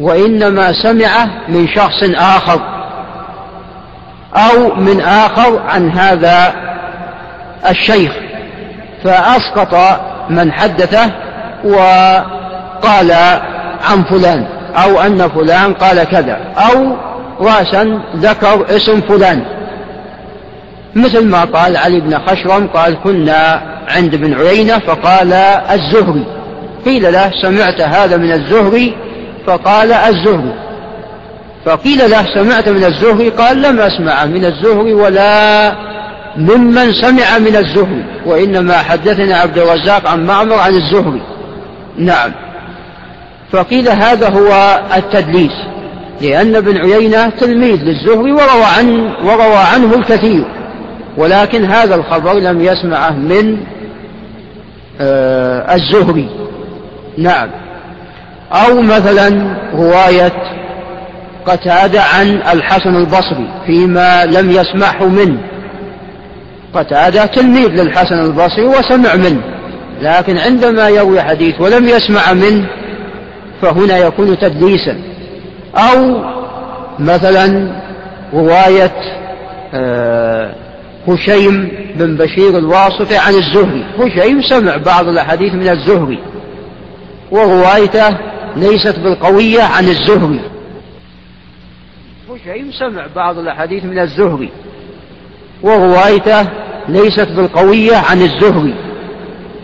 وإنما 0.00 0.72
سمعه 0.82 1.28
من 1.48 1.68
شخص 1.68 2.02
آخر 2.16 2.60
أو 4.36 4.74
من 4.74 5.00
آخر 5.00 5.62
عن 5.68 5.90
هذا 5.90 6.54
الشيخ 7.70 8.12
فأسقط 9.04 10.00
من 10.30 10.52
حدثه 10.52 11.10
وقال 11.64 13.12
عن 13.90 14.04
فلان 14.10 14.46
أو 14.84 15.00
أن 15.00 15.28
فلان 15.28 15.74
قال 15.74 16.04
كذا 16.04 16.38
أو 16.56 16.96
راسا 17.40 18.00
ذكر 18.16 18.76
اسم 18.76 19.00
فلان. 19.00 19.44
مثل 20.96 21.26
ما 21.28 21.44
قال 21.44 21.76
علي 21.76 22.00
بن 22.00 22.18
خشرم 22.18 22.66
قال 22.66 23.02
كنا 23.02 23.62
عند 23.88 24.14
ابن 24.14 24.34
عيينة 24.34 24.78
فقال 24.78 25.32
الزهري. 25.32 26.26
قيل 26.84 27.12
له 27.12 27.30
سمعت 27.42 27.80
هذا 27.80 28.16
من 28.16 28.32
الزهري؟ 28.32 28.96
فقال 29.46 29.92
الزهري. 29.92 30.54
فقيل 31.64 32.10
له 32.10 32.24
سمعت 32.34 32.68
من 32.68 32.84
الزهري؟ 32.84 33.28
قال 33.28 33.62
لم 33.62 33.80
أسمع 33.80 34.24
من 34.24 34.44
الزهري 34.44 34.94
ولا 34.94 35.72
ممن 36.36 36.92
سمع 36.92 37.38
من 37.38 37.56
الزهري 37.56 38.04
وإنما 38.26 38.78
حدثنا 38.78 39.36
عبد 39.36 39.58
الرزاق 39.58 40.08
عن 40.08 40.26
معمر 40.26 40.54
عن 40.54 40.74
الزهري. 40.74 41.22
نعم. 41.98 42.32
فقيل 43.52 43.88
هذا 43.88 44.28
هو 44.28 44.80
التدليس 44.96 45.52
لأن 46.20 46.56
ابن 46.56 46.76
عيينة 46.76 47.28
تلميذ 47.28 47.82
للزهري 47.82 48.32
وروى, 48.32 48.64
عن 48.78 49.12
وروى 49.24 49.56
عنه 49.74 49.94
الكثير. 49.94 50.63
ولكن 51.16 51.64
هذا 51.64 51.94
الخبر 51.94 52.34
لم 52.34 52.60
يسمعه 52.60 53.10
من 53.10 53.58
آه 55.00 55.74
الزهري. 55.74 56.28
نعم. 57.18 57.50
أو 58.52 58.80
مثلا 58.80 59.56
رواية 59.74 60.32
قتادة 61.46 62.02
عن 62.02 62.26
الحسن 62.52 62.96
البصري 62.96 63.48
فيما 63.66 64.24
لم 64.26 64.50
يسمعه 64.50 65.08
منه 65.08 65.38
قتادة 66.74 67.26
تلميذ 67.26 67.68
للحسن 67.68 68.18
البصري 68.18 68.64
وسمع 68.64 69.14
منه 69.14 69.40
لكن 70.00 70.38
عندما 70.38 70.88
يروي 70.88 71.22
حديث 71.22 71.60
ولم 71.60 71.88
يسمع 71.88 72.32
منه 72.32 72.66
فهنا 73.62 73.98
يكون 73.98 74.38
تدليسا. 74.38 74.98
أو 75.76 76.24
مثلا 76.98 77.72
رواية 78.32 78.92
آه 79.74 80.63
هشيم 81.08 81.68
بن 81.96 82.16
بشير 82.16 82.58
الواسطي 82.58 83.16
عن 83.16 83.34
الزهري. 83.34 83.84
هشيم 83.98 84.42
سمع 84.42 84.76
بعض 84.76 85.08
الأحاديث 85.08 85.54
من 85.54 85.68
الزهري. 85.68 86.18
وروايته 87.30 88.18
ليست 88.56 88.98
بالقوية 88.98 89.62
عن 89.62 89.84
الزهري. 89.84 90.40
هشيم 92.30 92.70
سمع 92.78 93.06
بعض 93.16 93.38
الأحاديث 93.38 93.84
من 93.84 93.98
الزهري. 93.98 94.50
وروايته 95.62 96.48
ليست 96.88 97.28
بالقوية 97.36 97.96
عن 97.96 98.22
الزهري. 98.22 98.74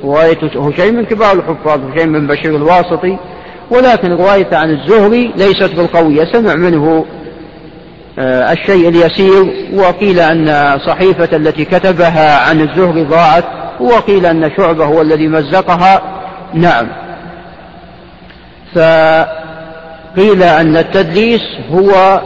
رواية 0.05 0.38
هشيم 0.57 0.95
من 0.95 1.05
كبار 1.05 1.32
الحفاظ 1.32 1.80
هشيم 1.80 2.12
بن 2.12 2.26
بشير 2.26 2.57
الواسطي. 2.57 3.18
ولكن 3.70 4.12
روايته 4.12 4.57
عن 4.57 4.70
الزهري 4.70 5.32
ليست 5.36 5.74
بالقوية. 5.74 6.24
سمع 6.32 6.55
منه 6.55 7.07
الشيء 8.18 8.88
اليسير 8.88 9.68
وقيل 9.74 10.20
أن 10.20 10.78
صحيفة 10.86 11.36
التي 11.36 11.64
كتبها 11.64 12.48
عن 12.48 12.61
الزهري 12.61 13.04
ضاعت 13.04 13.44
وقيل 13.80 14.26
أن 14.26 14.50
شعبة 14.56 14.84
هو 14.84 15.02
الذي 15.02 15.28
مزقها. 15.28 16.02
نعم. 16.54 16.86
فقيل 18.74 20.42
أن 20.42 20.76
التدليس 20.76 21.42
هو 21.72 22.20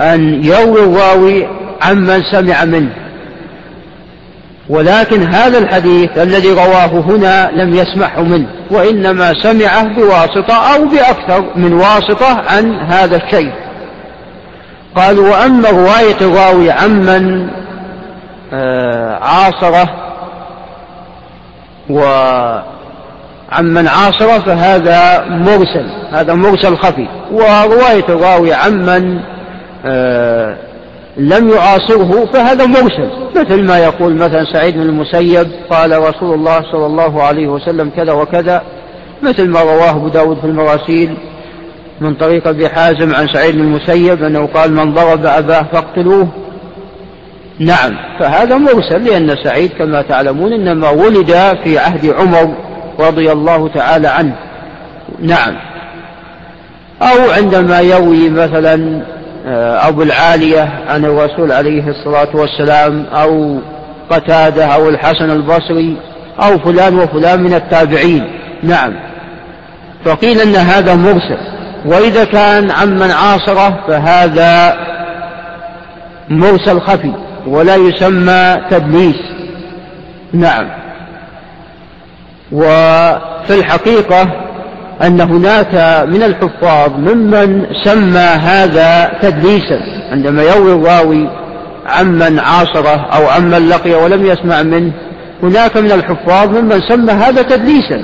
أن 0.00 0.44
يروي 0.44 0.84
الراوي 0.84 1.48
عمن 1.82 2.22
سمع 2.32 2.64
منه. 2.64 2.90
ولكن 4.68 5.22
هذا 5.22 5.58
الحديث 5.58 6.18
الذي 6.18 6.52
رواه 6.52 6.86
هنا 6.86 7.50
لم 7.50 7.74
يسمعه 7.74 8.22
منه 8.22 8.46
وإنما 8.70 9.34
سمعه 9.42 9.82
بواسطة 9.82 10.74
أو 10.74 10.84
بأكثر 10.84 11.44
من 11.56 11.72
واسطة 11.72 12.42
عن 12.48 12.74
هذا 12.80 13.16
الشيء. 13.16 13.52
قال 14.96 15.18
وأما 15.18 15.70
رواية 15.70 16.16
الراوي 16.20 16.70
عمن 16.70 17.48
آه، 18.52 19.18
عاصرة 19.22 19.90
وعمن 21.90 23.88
عاصرة 23.88 24.38
فهذا 24.38 25.24
مرسل 25.28 25.86
هذا 26.12 26.34
مرسل 26.34 26.76
خفي. 26.76 27.06
ورواية 27.32 28.04
الراوي 28.08 28.54
عمن 28.54 29.20
آه، 29.86 30.56
لم 31.16 31.48
يعاصره 31.48 32.26
فهذا 32.32 32.66
مرسل. 32.66 33.10
مثل 33.36 33.62
ما 33.62 33.78
يقول 33.78 34.14
مثلا 34.14 34.44
سعيد 34.52 34.74
بن 34.74 34.82
المسيب 34.82 35.48
قال 35.70 35.98
رسول 35.98 36.34
الله 36.34 36.62
صلى 36.72 36.86
الله 36.86 37.22
عليه 37.22 37.46
وسلم 37.48 37.90
كذا 37.96 38.12
وكذا. 38.12 38.62
مثل 39.22 39.50
ما 39.50 39.60
رواه 39.60 39.90
أبو 39.90 40.08
داود 40.08 40.38
في 40.40 40.46
المراسيل 40.46 41.16
من 42.00 42.14
طريق 42.14 42.48
أبي 42.48 42.68
حازم 42.68 43.14
عن 43.14 43.28
سعيد 43.28 43.54
المسيب 43.54 44.22
أنه 44.22 44.46
قال 44.46 44.72
من 44.72 44.94
ضرب 44.94 45.26
أباه 45.26 45.66
فاقتلوه 45.72 46.28
نعم 47.58 47.96
فهذا 48.18 48.56
مرسل 48.56 49.04
لأن 49.04 49.36
سعيد 49.44 49.70
كما 49.78 50.02
تعلمون 50.02 50.52
إنما 50.52 50.90
ولد 50.90 51.32
في 51.64 51.78
عهد 51.78 52.06
عمر 52.06 52.54
رضي 53.00 53.32
الله 53.32 53.68
تعالى 53.68 54.08
عنه. 54.08 54.34
نعم. 55.20 55.56
أو 57.02 57.30
عندما 57.30 57.80
يروي 57.80 58.30
مثلا 58.30 59.02
آه، 59.46 59.88
أبو 59.88 60.02
العالية 60.02 60.68
عن 60.88 61.04
الرسول 61.04 61.52
عليه 61.52 61.88
الصلاة 61.88 62.28
والسلام 62.34 63.06
أو 63.06 63.58
قتادة 64.10 64.66
أو 64.66 64.88
الحسن 64.88 65.30
البصري 65.30 65.96
أو 66.42 66.58
فلان 66.58 66.98
وفلان 66.98 67.42
من 67.42 67.54
التابعين. 67.54 68.30
نعم. 68.62 68.92
فقيل 70.04 70.40
أن 70.40 70.54
هذا 70.56 70.94
مرسل. 70.94 71.53
وإذا 71.84 72.24
كان 72.24 72.70
عمن 72.70 73.10
عاصره 73.10 73.84
فهذا 73.88 74.76
مرسل 76.28 76.80
خفي 76.80 77.12
ولا 77.46 77.76
يسمى 77.76 78.56
تدليس. 78.70 79.16
نعم. 80.32 80.66
وفي 82.52 83.50
الحقيقة 83.50 84.22
أن 85.02 85.20
هناك 85.20 86.04
من 86.08 86.22
الحفاظ 86.22 86.90
ممن 86.90 87.66
سمى 87.84 88.18
هذا 88.18 89.18
تدليسا. 89.22 89.80
عندما 90.10 90.42
يروي 90.42 90.72
الراوي 90.72 91.28
عمن 91.86 92.38
عاصره 92.38 93.06
أو 93.12 93.28
عمن 93.28 93.68
لقي 93.68 93.94
ولم 93.94 94.26
يسمع 94.26 94.62
منه 94.62 94.92
هناك 95.42 95.76
من 95.76 95.92
الحفاظ 95.92 96.48
ممن 96.48 96.80
سمى 96.88 97.12
هذا 97.12 97.42
تدليسا. 97.42 98.02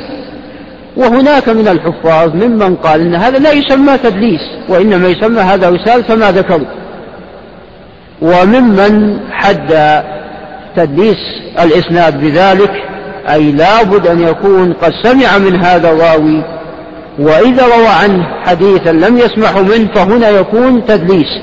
وهناك 1.00 1.48
من 1.48 1.68
الحفاظ 1.68 2.34
ممن 2.34 2.76
قال 2.76 3.00
إن 3.00 3.14
هذا 3.14 3.38
لا 3.38 3.52
يسمى 3.52 3.98
تدليس 3.98 4.40
وإنما 4.68 5.08
يسمى 5.08 5.40
هذا 5.40 5.68
وسال 5.68 6.00
كما 6.00 6.32
ذكرت 6.32 6.66
وممن 8.22 9.20
حد 9.32 10.02
تدليس 10.76 11.16
الإسناد 11.60 12.20
بذلك 12.20 12.70
أي 13.30 13.52
لابد 13.52 14.06
أن 14.06 14.20
يكون 14.20 14.72
قد 14.72 14.92
سمع 15.02 15.38
من 15.38 15.64
هذا 15.64 15.90
الراوي 15.90 16.44
وإذا 17.18 17.66
روى 17.66 17.88
عنه 18.02 18.26
حديثا 18.46 18.92
لم 18.92 19.18
يسمعه 19.18 19.62
منه 19.62 19.88
فهنا 19.94 20.28
يكون 20.28 20.84
تدليس. 20.86 21.40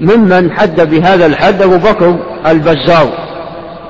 ممن 0.00 0.52
حد 0.52 0.90
بهذا 0.90 1.26
الحد 1.26 1.62
أبو 1.62 1.76
بكر 1.76 2.16
البزار. 2.46 3.08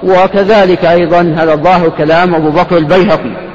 وكذلك 0.02 0.84
أيضا 0.84 1.34
هذا 1.36 1.52
الظاهر 1.52 1.88
كلام 1.88 2.34
أبو 2.34 2.50
بكر 2.50 2.76
البيهقي. 2.76 3.46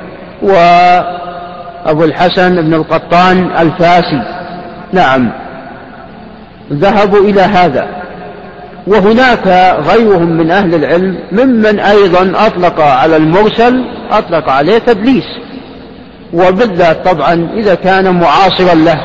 وأبو 0.41 2.03
الحسن 2.03 2.61
بن 2.61 2.73
القطان 2.73 3.51
الفاسي. 3.59 4.23
نعم. 4.93 5.31
ذهبوا 6.73 7.19
إلى 7.19 7.41
هذا. 7.41 7.87
وهناك 8.87 9.47
غيرهم 9.87 10.37
من 10.37 10.51
أهل 10.51 10.75
العلم 10.75 11.17
ممن 11.31 11.79
أيضا 11.79 12.31
أطلق 12.47 12.81
على 12.81 13.17
المرسل 13.17 13.85
أطلق 14.11 14.49
عليه 14.49 14.77
تدليس. 14.77 15.25
وبالذات 16.33 17.07
طبعا 17.07 17.49
إذا 17.53 17.75
كان 17.75 18.19
معاصرا 18.19 18.73
له. 18.73 19.01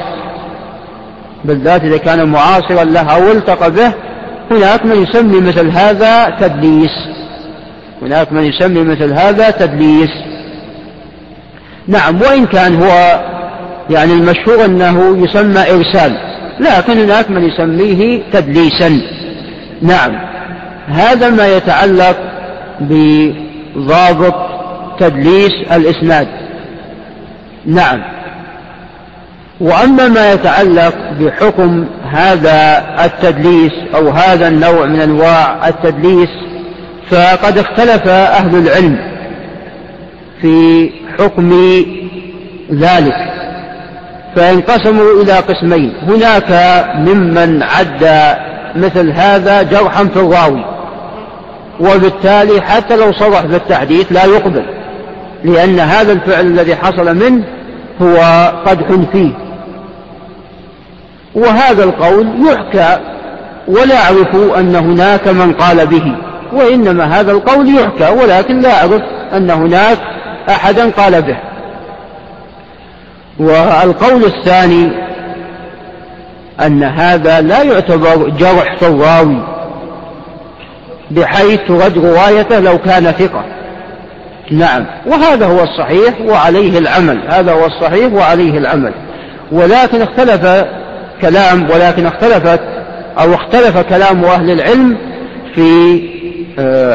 بالذات 1.45 1.85
إذا 1.85 1.97
كان 1.97 2.29
معاصرا 2.29 2.85
له 2.85 3.15
أو 3.15 3.33
التقى 3.33 3.71
به 3.71 3.93
هناك 4.51 4.87
من 4.87 5.03
يسمي 5.03 5.41
مثل 5.41 5.71
هذا 5.71 6.37
تدليس. 6.41 6.91
هناك 8.03 8.33
من 8.33 8.43
يسمي 8.45 8.81
مثل 8.81 9.13
هذا 9.13 9.51
تدليس. 9.51 10.11
نعم 11.89 12.23
وإن 12.23 12.47
كان 12.47 12.83
هو 12.83 13.21
يعني 13.91 14.13
المشهور 14.13 14.65
أنه 14.65 15.25
يسمى 15.25 15.61
إرسال 15.61 16.17
لكن 16.61 16.99
هناك 16.99 17.31
من 17.31 17.45
يسميه 17.45 18.23
تدليسا. 18.33 19.01
نعم 19.83 20.19
هذا 20.89 21.31
ما 21.31 21.57
يتعلق 21.57 22.17
بضابط 22.81 24.35
تدليس 24.99 25.53
الإسناد. 25.73 26.29
نعم 27.67 28.03
وأما 29.61 30.09
ما 30.09 30.33
يتعلق 30.33 30.95
بحكم 31.21 31.87
هذا 32.11 32.85
التدليس 33.05 33.73
أو 33.95 34.09
هذا 34.11 34.49
النوع 34.49 34.87
من 34.87 35.01
أنواع 35.01 35.69
التدليس 35.69 36.29
فقد 37.11 37.59
اختلف 37.59 38.09
أهل 38.09 38.57
العلم 38.57 38.99
في 40.41 40.91
حكم 41.19 41.51
ذلك. 42.73 43.15
فانقسموا 44.37 45.23
إلى 45.23 45.33
قسمين. 45.33 45.93
هناك 46.03 46.51
ممن 46.99 47.63
عد 47.63 48.35
مثل 48.77 49.13
هذا 49.13 49.63
جرحا 49.63 50.05
في 50.05 50.17
الراوي. 50.17 50.65
وبالتالي 51.81 52.61
حتى 52.61 52.97
لو 52.97 53.13
صرح 53.13 53.47
بالتحديث 53.47 54.13
لا 54.13 54.25
يقبل. 54.25 54.65
لأن 55.45 55.81
هذا 55.81 56.13
الفعل 56.13 56.47
الذي 56.47 56.77
حصل 56.77 57.17
منه 57.17 57.45
هو 58.03 58.17
قدح 58.67 58.87
فيه. 59.13 59.33
وهذا 61.35 61.85
القول 61.85 62.29
يحكى 62.47 62.99
ولا 63.69 64.05
أعرف 64.05 64.59
أن 64.59 64.77
هناك 64.77 65.29
من 65.29 65.53
قال 65.53 65.87
به. 65.87 66.17
وإنما 66.53 67.05
هذا 67.05 67.33
القول 67.33 67.75
يحكى 67.77 68.21
ولكن 68.23 68.61
لا 68.61 68.81
أعرف 68.81 69.03
أن 69.37 69.51
هناك 69.51 69.99
أحدا 70.49 70.91
قال 70.91 71.23
به. 71.23 71.37
والقول 73.39 74.25
الثاني 74.25 74.91
أن 76.67 76.83
هذا 76.83 77.41
لا 77.41 77.63
يعتبر 77.63 78.29
جرح 78.29 78.77
الراوي 78.83 79.43
بحيث 81.11 81.61
ترد 81.69 81.99
روايته 81.99 82.61
لو 82.61 82.79
كان 82.79 83.05
ثقة. 83.05 83.45
نعم 84.51 84.87
وهذا 85.07 85.47
هو 85.47 85.63
الصحيح 85.63 86.21
وعليه 86.21 86.79
العمل 86.79 87.21
هذا 87.29 87.53
هو 87.53 87.67
الصحيح 87.67 88.13
وعليه 88.13 88.59
العمل. 88.59 88.93
ولكن 89.53 90.03
اختلف 90.03 90.67
كلام 91.23 91.71
ولكن 91.71 92.07
اختلفت 92.07 92.61
أو 93.19 93.35
اختلف 93.35 93.79
كلام 93.79 94.25
أهل 94.25 94.51
العلم 94.51 94.97
في 95.55 96.01
آه، 96.59 96.95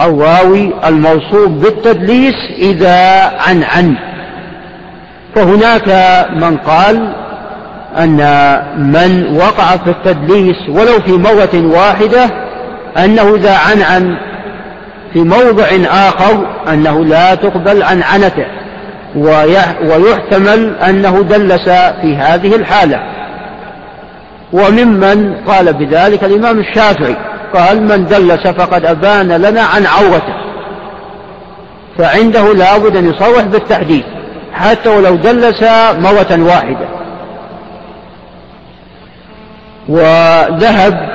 الراوي 0.00 0.72
الموصوف 0.86 1.48
بالتدليس 1.48 2.34
إذا 2.58 3.30
عن 3.38 3.62
عن. 3.62 3.96
فهناك 5.34 5.88
من 6.36 6.56
قال 6.56 7.14
أن 7.98 8.16
من 8.78 9.36
وقع 9.36 9.76
في 9.76 9.90
التدليس 9.90 10.68
ولو 10.68 11.00
في 11.06 11.12
مرة 11.12 11.76
واحدة 11.76 12.30
أنه 13.04 13.34
إذا 13.34 13.56
عن 13.56 13.82
عن 13.82 14.16
في 15.12 15.18
موضع 15.18 15.66
آخر 15.86 16.46
أنه 16.72 17.04
لا 17.04 17.34
تقبل 17.34 17.82
عن 17.82 18.02
عنته. 18.02 18.46
ويحتمل 19.82 20.76
أنه 20.88 21.22
دلس 21.22 21.68
في 22.02 22.16
هذه 22.16 22.56
الحالة. 22.56 23.00
وممن 24.52 25.34
قال 25.48 25.72
بذلك 25.72 26.24
الإمام 26.24 26.58
الشافعي. 26.58 27.16
قال 27.54 27.82
من 27.82 28.06
دلس 28.06 28.46
فقد 28.46 28.84
أبان 28.84 29.28
لنا 29.32 29.62
عن 29.62 29.86
عورته. 29.86 30.34
فعنده 31.98 32.54
لابد 32.54 32.96
أن 32.96 33.10
يصرح 33.10 33.44
بالتحديث 33.44 34.04
حتى 34.52 34.88
ولو 34.88 35.16
دلس 35.16 35.62
مرة 35.98 36.46
واحدة. 36.46 36.88
وذهب 39.88 41.10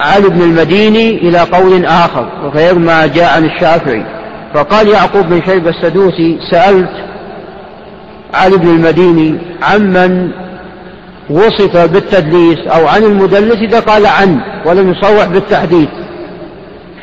علي 0.00 0.28
بن 0.28 0.42
المديني 0.42 1.16
إلى 1.16 1.38
قول 1.38 1.86
آخر 1.86 2.28
غير 2.54 2.78
ما 2.78 3.06
جاء 3.06 3.36
عن 3.36 3.44
الشافعي. 3.44 4.04
فقال 4.54 4.88
يعقوب 4.88 5.26
بن 5.26 5.42
شيبة 5.46 5.70
السدوسي 5.70 6.38
سألت 6.50 6.92
علي 8.34 8.56
بن 8.56 8.68
المديني 8.68 9.38
عمن 9.62 10.30
وصف 11.30 11.76
بالتدليس 11.76 12.58
أو 12.58 12.86
عن 12.86 13.02
المدلس 13.02 13.56
إذا 13.56 13.80
قال 13.80 14.06
عن 14.06 14.40
ولم 14.66 14.92
يصرح 14.92 15.24
بالتحديث. 15.24 15.88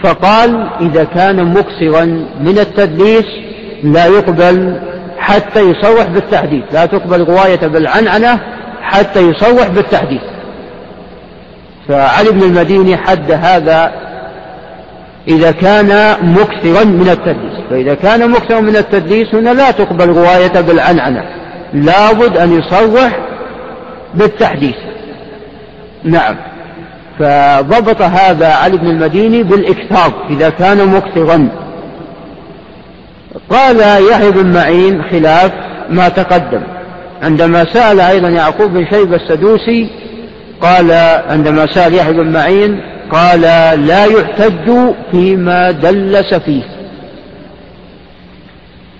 فقال 0.03 0.70
إذا 0.82 1.03
كان 1.03 1.53
مكسرا 1.53 2.05
من 2.41 2.59
التدليس 2.59 3.26
لا 3.84 4.05
يقبل 4.05 4.80
حتى 5.17 5.59
يصرح 5.59 6.05
بالتحديث 6.05 6.63
لا 6.74 6.86
تقبل 6.86 7.24
رواية 7.24 7.67
بالعنعنة 7.67 8.39
حتى 8.82 9.22
يصرح 9.30 9.67
بالتحديث. 9.67 10.22
فعلي 11.88 12.32
بن 12.32 12.43
المديني 12.43 12.97
حد 12.97 13.32
هذا 13.32 13.91
إذا 15.28 15.51
كان 15.51 16.15
مكثرا 16.22 16.84
من 16.84 17.09
التدليس. 17.09 17.59
فإذا 17.70 17.93
كان 17.93 18.32
مكثرا 18.32 18.59
من 18.59 18.76
التدليس 18.76 19.36
هنا 19.36 19.49
لا 19.49 19.72
تقبل 19.72 20.09
رواية 20.09 20.61
بالعنعنة 20.61 21.24
لابد 21.74 22.38
أن 22.38 22.59
يصرح 22.59 23.20
بالتحديث. 24.14 24.76
نعم. 26.03 26.36
فضبط 27.20 28.01
هذا 28.01 28.53
علي 28.53 28.78
بن 28.78 28.88
المديني 28.88 29.43
بالإكثار 29.43 30.14
إذا 30.30 30.49
كان 30.49 30.88
مكثرا 30.88 31.49
قال 33.49 33.80
يحيى 34.12 34.32
بن 34.32 34.53
معين 34.53 35.03
خلاف 35.03 35.51
ما 35.89 36.10
تقدم. 36.10 36.62
عندما 37.24 37.66
سأل 37.74 37.99
أيضا 37.99 38.30
يعقوب 38.30 38.74
بن 38.74 38.86
شيبة 38.91 39.16
السدوسي 39.16 39.89
قال 40.62 40.91
عندما 41.30 41.66
سأل 41.66 41.93
يحيى 41.93 42.14
بن 42.14 42.32
معين 42.32 42.82
قال 43.12 43.41
لا 43.88 44.05
يحتج 44.05 44.72
فيما 45.12 45.72
دلس 45.72 46.34
فيه 46.34 46.64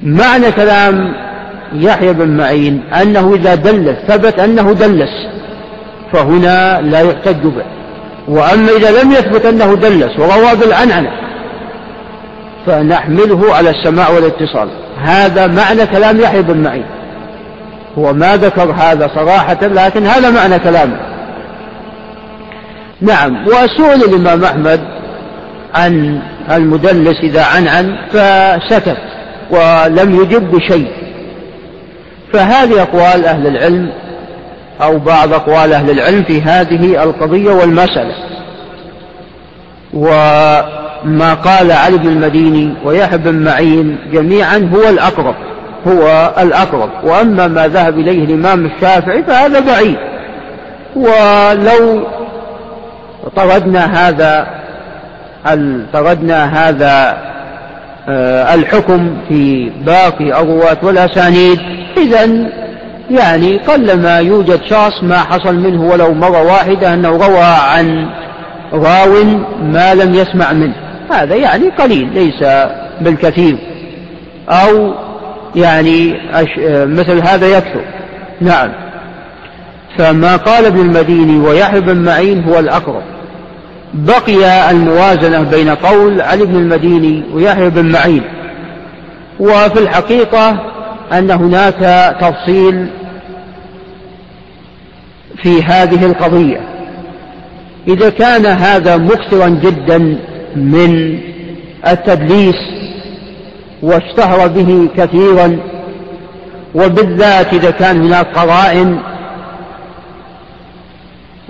معنى 0.03 0.51
كلام 0.51 1.14
يحيى 1.74 2.13
بن 2.13 2.38
معين 2.38 2.84
أنه 3.01 3.34
إذا 3.36 3.55
دلس 3.55 3.97
ثبت 4.07 4.39
أنه 4.39 4.74
دلس 4.74 5.09
فهنا 6.13 6.82
لا 6.82 7.01
يحتج 7.01 7.43
به. 7.43 7.63
وأما 8.28 8.72
إذا 8.78 9.03
لم 9.03 9.11
يثبت 9.11 9.45
أنه 9.45 9.76
دلس 9.76 10.20
وروى 10.20 10.55
بالعنعنة 10.55 11.11
فنحمله 12.65 13.55
على 13.55 13.70
السماع 13.70 14.09
والاتصال. 14.09 14.70
هذا 15.01 15.47
معنى 15.47 15.86
كلام 15.86 16.20
يحيى 16.20 16.41
بن 16.41 16.57
معين. 16.57 16.86
هو 17.97 18.13
ما 18.13 18.38
ذكر 18.38 18.72
هذا 18.72 19.11
صراحة 19.15 19.57
لكن 19.61 20.05
هذا 20.05 20.30
معنى 20.30 20.59
كلامه. 20.59 20.99
نعم 23.01 23.47
وسئل 23.47 24.03
الإمام 24.03 24.43
أحمد 24.43 24.80
عن 25.76 26.22
المدلس 26.51 27.17
إذا 27.24 27.43
عنعن 27.43 27.95
فسكت 28.09 28.97
ولم 29.51 30.22
يجب 30.22 30.51
بشيء. 30.51 30.88
فهذه 32.34 32.82
أقوال 32.82 33.25
أهل 33.25 33.47
العلم 33.47 33.89
أو 34.82 34.99
بعض 34.99 35.34
أقوال 35.34 35.73
أهل 35.73 35.89
العلم 35.89 36.23
في 36.23 36.41
هذه 36.41 37.03
القضية 37.03 37.51
والمسألة. 37.51 38.15
وما 39.93 41.34
قال 41.34 41.71
علي 41.71 41.97
بن 41.97 42.07
المديني 42.07 42.73
ويحيى 42.86 43.17
بن 43.17 43.43
معين 43.43 43.97
جميعا 44.13 44.69
هو 44.75 44.89
الأقرب 44.89 45.36
هو 45.88 46.34
الأقرب. 46.41 46.89
وأما 47.03 47.47
ما 47.47 47.67
ذهب 47.67 47.99
إليه 47.99 48.23
الإمام 48.23 48.65
الشافعي 48.65 49.23
فهذا 49.23 49.59
بعيد 49.59 49.97
ولو 50.95 52.03
طردنا 53.36 54.07
هذا 54.07 54.47
طردنا 55.93 56.69
هذا 56.69 57.17
آه، 58.09 58.53
الحكم 58.53 59.17
في 59.27 59.71
باقي 59.86 60.41
الرواة 60.41 60.77
والأسانيد 60.84 61.59
إذا 61.97 62.49
يعني 63.11 63.57
قلما 63.57 64.19
يوجد 64.19 64.59
شخص 64.69 65.03
ما 65.03 65.17
حصل 65.17 65.55
منه 65.55 65.81
ولو 65.81 66.13
مرة 66.13 66.43
واحدة 66.43 66.93
أنه 66.93 67.09
روى 67.09 67.43
عن 67.43 68.09
راو 68.73 69.23
ما 69.63 69.95
لم 69.95 70.13
يسمع 70.13 70.53
منه. 70.53 70.75
هذا 71.11 71.35
يعني 71.35 71.69
قليل 71.69 72.13
ليس 72.13 72.67
بالكثير. 73.01 73.57
أو 74.49 74.93
يعني 75.55 76.15
مثل 76.85 77.27
هذا 77.27 77.47
يكثر. 77.57 77.81
نعم. 78.41 78.69
فما 79.97 80.35
قال 80.35 80.65
ابن 80.65 80.79
المديني 80.79 81.39
ويحيى 81.47 81.81
بن 81.81 81.97
معين 81.97 82.43
هو 82.43 82.59
الأقرب. 82.59 83.03
بقي 83.93 84.71
الموازنة 84.71 85.43
بين 85.43 85.69
قول 85.69 86.21
علي 86.21 86.45
بن 86.45 86.55
المديني 86.55 87.23
ويحيى 87.33 87.69
بن 87.69 87.91
معين. 87.91 88.23
وفي 89.39 89.79
الحقيقة 89.79 90.59
أن 91.14 91.32
هناك 91.32 92.16
تفصيل 92.22 92.88
في 95.41 95.64
هذه 95.64 96.05
القضية. 96.05 96.62
إذا 97.88 98.10
كان 98.10 98.45
هذا 98.45 98.97
مكثرا 98.97 99.49
جدا 99.49 99.97
من 100.55 101.20
التدليس 101.88 102.55
واشتهر 103.82 104.47
به 104.47 104.89
كثيرا 104.97 105.60
وبالذات 106.76 107.53
إذا 107.53 107.72
كان 107.72 108.01
هناك 108.01 108.26
قرائن 108.38 108.99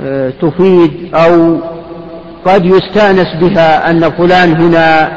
آه، 0.01 0.33
تفيد 0.41 1.15
أو 1.15 1.57
قد 2.45 2.65
يستأنس 2.65 3.27
بها 3.41 3.89
أن 3.89 4.11
فلان 4.11 4.61
هنا 4.61 5.11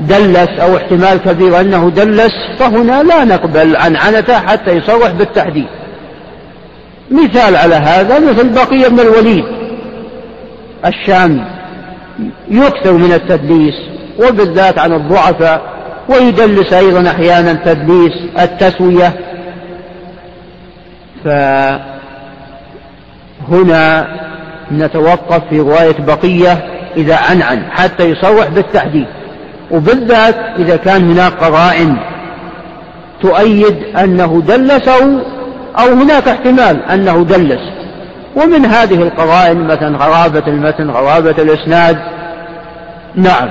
دلس 0.00 0.48
أو 0.60 0.76
احتمال 0.76 1.16
كبير 1.16 1.60
أنه 1.60 1.90
دلس 1.90 2.32
فهنا 2.58 3.02
لا 3.02 3.24
نقبل 3.24 3.76
عن 3.76 3.96
عنته 3.96 4.38
حتى 4.38 4.70
يصرح 4.70 5.10
بالتحديد. 5.10 5.66
مثال 7.10 7.56
على 7.56 7.74
هذا 7.74 8.18
مثل 8.18 8.48
بقية 8.48 8.88
بن 8.88 9.00
الوليد 9.00 9.44
الشامي 10.86 11.44
يكثر 12.50 12.92
من 12.92 13.12
التدليس 13.12 13.74
وبالذات 14.18 14.78
عن 14.78 14.92
الضعفاء 14.92 15.62
ويدلس 16.08 16.72
أيضا 16.72 17.10
أحيانا 17.10 17.52
تدليس 17.52 18.12
التسوية. 18.40 19.12
فهنا 23.48 24.06
نتوقف 24.72 25.42
في 25.50 25.60
رواية 25.60 25.96
بقية 25.98 26.66
إذا 26.96 27.16
عنعن 27.16 27.62
حتى 27.70 28.10
يصرح 28.10 28.48
بالتحديد. 28.48 29.06
وبالذات 29.70 30.36
إذا 30.58 30.76
كان 30.76 31.10
هناك 31.10 31.32
قرائن 31.32 31.96
تؤيد 33.22 33.96
أنه 33.96 34.42
دلس 34.46 34.88
أو, 34.88 35.18
أو 35.78 35.92
هناك 35.92 36.28
احتمال 36.28 36.82
أنه 36.82 37.24
دلس. 37.24 37.60
ومن 38.36 38.66
هذه 38.66 39.02
القرائن 39.02 39.66
مثلا 39.66 39.96
غرابة 39.96 40.42
المتن 40.46 40.90
غرابة 40.90 41.42
الإسناد. 41.42 41.98
نعم. 43.14 43.48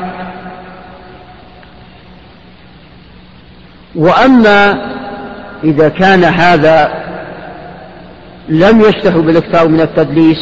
وأما 3.95 4.77
إذا 5.63 5.89
كان 5.89 6.23
هذا 6.23 7.05
لم 8.49 8.81
يشتهر 8.81 9.19
بالاكثار 9.19 9.67
من 9.67 9.81
التدليس 9.81 10.37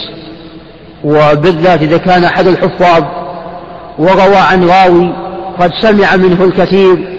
وبالذات 1.04 1.82
إذا 1.82 1.98
كان 1.98 2.24
أحد 2.24 2.48
الحفاظ 2.48 3.04
وروى 4.00 4.38
عن 4.38 4.64
راوي 4.64 5.23
قد 5.60 5.72
سمع 5.82 6.16
منه 6.16 6.43
الكثير. 6.43 7.18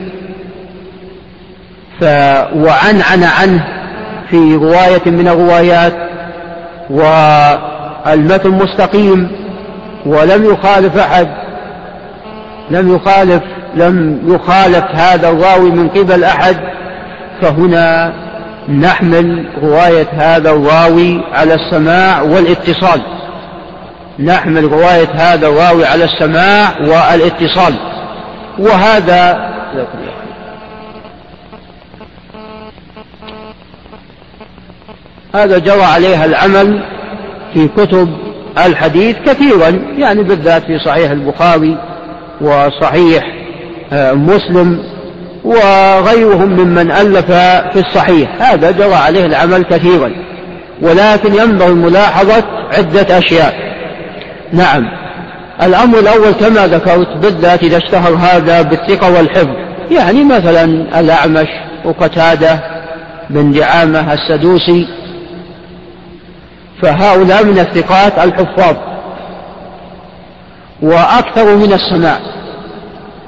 ف 2.01 2.05
وعنعن 2.55 3.25
عنه 3.41 3.65
في 4.31 4.55
رواية 4.55 5.03
من 5.07 5.29
الروايات 5.29 5.95
والمتن 6.91 8.51
مستقيم 8.51 9.31
ولم 10.07 10.45
يخالف 10.45 10.99
أحد. 10.99 11.29
لم 12.71 12.95
يخالف 12.95 13.43
لم 13.75 14.21
يخالف 14.27 14.85
هذا 14.95 15.29
الراوي 15.29 15.71
من 15.71 15.89
قبل 15.89 16.25
أحد. 16.25 16.57
فهنا 17.43 18.13
نحمل 18.69 19.47
رواية 19.63 20.07
هذا 20.13 20.51
الراوي 20.51 21.21
على 21.33 21.55
السماع 21.55 22.23
والاتصال. 22.23 23.03
نحمل 24.19 24.65
رواية 24.65 25.09
هذا 25.15 25.49
الراوي 25.49 25.87
على 25.87 26.05
السماع 26.05 26.69
والإتصال. 26.81 27.94
وهذا 28.59 29.55
هذا 35.35 35.59
جرى 35.59 35.83
عليها 35.83 36.25
العمل 36.25 36.83
في 37.55 37.69
كتب 37.69 38.09
الحديث 38.67 39.17
كثيرا 39.27 39.69
يعني 39.99 40.23
بالذات 40.23 40.63
في 40.63 40.79
صحيح 40.79 41.11
البخاري 41.11 41.79
وصحيح 42.41 43.25
آه، 43.93 44.13
مسلم 44.13 44.83
وغيرهم 45.45 46.49
ممن 46.49 46.91
ألف 46.91 47.31
في 47.73 47.77
الصحيح. 47.77 48.43
هذا 48.43 48.71
جرى 48.71 48.95
عليه 48.95 49.27
العمل 49.27 49.65
كثيرا 49.65 50.13
ولكن 50.83 51.35
ينبغي 51.35 51.75
ملاحظة 51.75 52.45
عدة 52.79 53.19
أشياء. 53.19 53.55
نعم. 54.53 55.04
الأمر 55.63 55.99
الأول 55.99 56.33
كما 56.33 56.67
ذكرت 56.67 57.17
بالذات 57.17 57.63
إذا 57.63 57.77
اشتهر 57.77 58.15
هذا 58.15 58.63
بالثقة 58.63 59.13
والحفظ. 59.13 59.49
يعني 59.91 60.25
مثلا 60.25 60.65
الأعمش 61.01 61.49
وقتادة 61.85 62.61
بن 63.31 63.53
دعامة 63.53 64.13
السدوسي. 64.13 64.89
فهؤلاء 66.83 67.45
من 67.45 67.59
الثقات 67.59 68.19
الحفاظ. 68.19 68.77
وأكثر 70.83 71.57
من 71.57 71.73
السماع. 71.73 72.19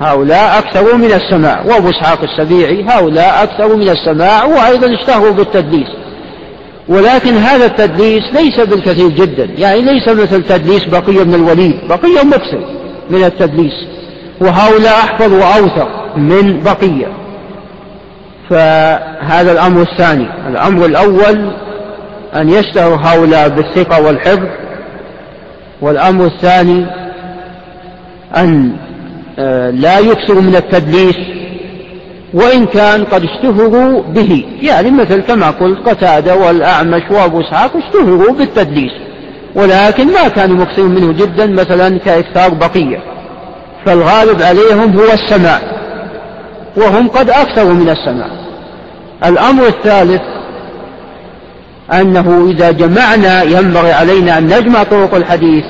هؤلاء 0.01 0.59
أكثر 0.59 0.97
من 0.97 1.12
السماع. 1.12 1.62
وأبو 1.62 1.91
إسحاق 1.91 2.18
السبيعي. 2.22 2.85
هؤلاء 2.89 3.43
أكثر 3.43 3.77
من 3.77 3.89
السماع. 3.89 4.45
وأيضا 4.45 4.95
اشتهروا 4.95 5.33
بالتدليس. 5.33 5.89
ولكن 6.89 7.34
هذا 7.34 7.66
التدليس 7.66 8.22
ليس 8.34 8.61
بالكثير 8.61 9.09
جدا. 9.09 9.45
يعني 9.59 9.80
ليس 9.80 10.09
مثل 10.09 10.43
تدليس 10.43 10.84
بقية 10.84 11.22
بن 11.22 11.34
الوليد. 11.34 11.74
بقية 11.89 12.22
مكثر 12.24 12.76
من 13.11 13.24
التدليس. 13.24 13.72
وهؤلاء 14.41 14.93
أحفظ 14.93 15.32
وأوثق 15.32 16.16
من 16.16 16.61
بقية. 16.62 17.07
فهذا 18.51 19.53
الأمر 19.53 19.82
الثاني. 19.82 20.26
الأمر 20.49 20.87
الأول 20.87 21.51
أن 22.34 22.49
يشتهر 22.49 22.95
هؤلاء 22.95 23.49
بالثقة 23.49 24.03
والحفظ. 24.03 24.49
والأمر 25.80 26.26
الثاني 26.26 26.87
أن 28.37 28.76
آه، 29.39 29.70
لا 29.70 29.99
يكثر 29.99 30.41
من 30.41 30.57
التدليس 30.57 31.16
وإن 32.35 32.66
كان 32.66 33.05
قد 33.05 33.24
اشتهروا 33.24 34.03
به. 34.03 34.45
يعني 34.62 34.91
مثل 34.91 35.20
كما 35.20 35.51
قلت 35.51 35.89
قتادة 35.89 36.37
والأعمش 36.37 37.03
وأبو 37.11 37.41
إسحاق 37.41 37.70
اشتهروا 37.77 38.33
بالتدليس. 38.33 38.93
ولكن 39.55 40.07
ما 40.07 40.29
كانوا 40.29 40.57
مكثرين 40.57 40.89
منه 40.89 41.12
جدا 41.12 41.47
مثلا 41.47 41.99
كإكثار 41.99 42.55
بقية. 42.55 42.99
فالغالب 43.87 44.43
عليهم 44.43 44.99
هو 44.99 45.12
السماع. 45.12 45.61
وهم 46.77 47.09
قد 47.09 47.31
أكثروا 47.31 47.72
من 47.72 47.89
السماع. 47.89 48.29
الأمر 49.24 49.66
الثالث 49.66 50.22
أنه 51.93 52.49
إذا 52.51 52.70
جمعنا 52.70 53.43
ينبغي 53.43 53.93
علينا 53.93 54.39
أن 54.39 54.45
نجمع 54.47 54.83
طرق 54.83 55.14
الحديث. 55.14 55.64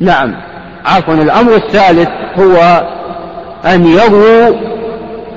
نعم. 0.00 0.34
عفوا. 0.84 1.14
الأمر 1.14 1.54
الثالث 1.54 2.08
هو 2.38 2.82
أن 3.66 3.86
يرووا 3.86 4.56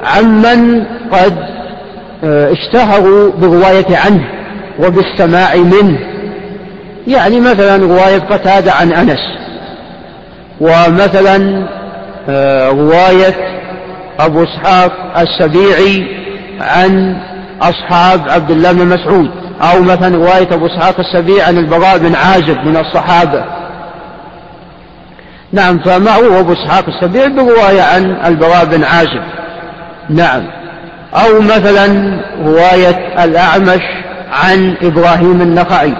عمن 0.04 0.84
قد 1.12 1.38
آه، 2.24 2.52
اشتهروا 2.52 3.32
بالرواية 3.32 3.98
عنه 3.98 4.28
وبالسماع 4.80 5.56
منه. 5.56 6.00
يعني 7.08 7.40
مثلا 7.40 7.78
رواية 7.78 8.20
قتادة 8.20 8.72
عن 8.72 8.94
أنس 8.94 9.20
ومثلا 10.62 11.68
آه، 12.30 12.70
رواية 12.70 13.36
أبو 14.20 14.44
إسحاق 14.44 14.92
السبيعي 15.18 16.06
عن 16.62 17.18
أصحاب 17.62 18.30
عبد 18.30 18.52
الله 18.52 18.72
بن 18.72 18.86
مسعود 18.88 19.30
أو 19.62 19.82
مثلا 19.82 20.16
رواية 20.16 20.54
أبو 20.54 20.66
إسحاق 20.66 20.96
السبيعي 21.00 21.42
عن 21.42 21.58
البراء 21.58 21.98
بن 21.98 22.16
عازب 22.16 22.58
من 22.66 22.78
الصحابة. 22.78 23.61
نعم 25.54 25.80
فمعه 25.80 26.40
أبو 26.40 26.54
إسحاق 26.54 26.86
السبيعي 26.88 27.30
برواية 27.30 27.82
عن 27.82 28.18
البراء 28.26 28.66
بن 28.66 28.84
عازب. 28.84 29.24
نعم. 30.10 30.44
أو 31.14 31.42
مثلا 31.42 32.20
رواية 32.46 33.24
الأعمش 33.24 33.82
عن 34.32 34.76
إبراهيم 34.82 35.42
النخعي 35.42 35.94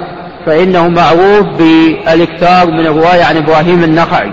فإنه 0.46 0.88
معروف 0.88 1.46
بالإكثار 1.58 2.72
من 2.72 2.86
الرواية 2.86 3.24
عن 3.24 3.38
إبراهيم 3.38 3.84
النخعي. 3.84 4.32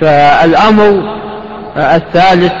فالأمر 0.00 1.02
الثالث 1.76 2.52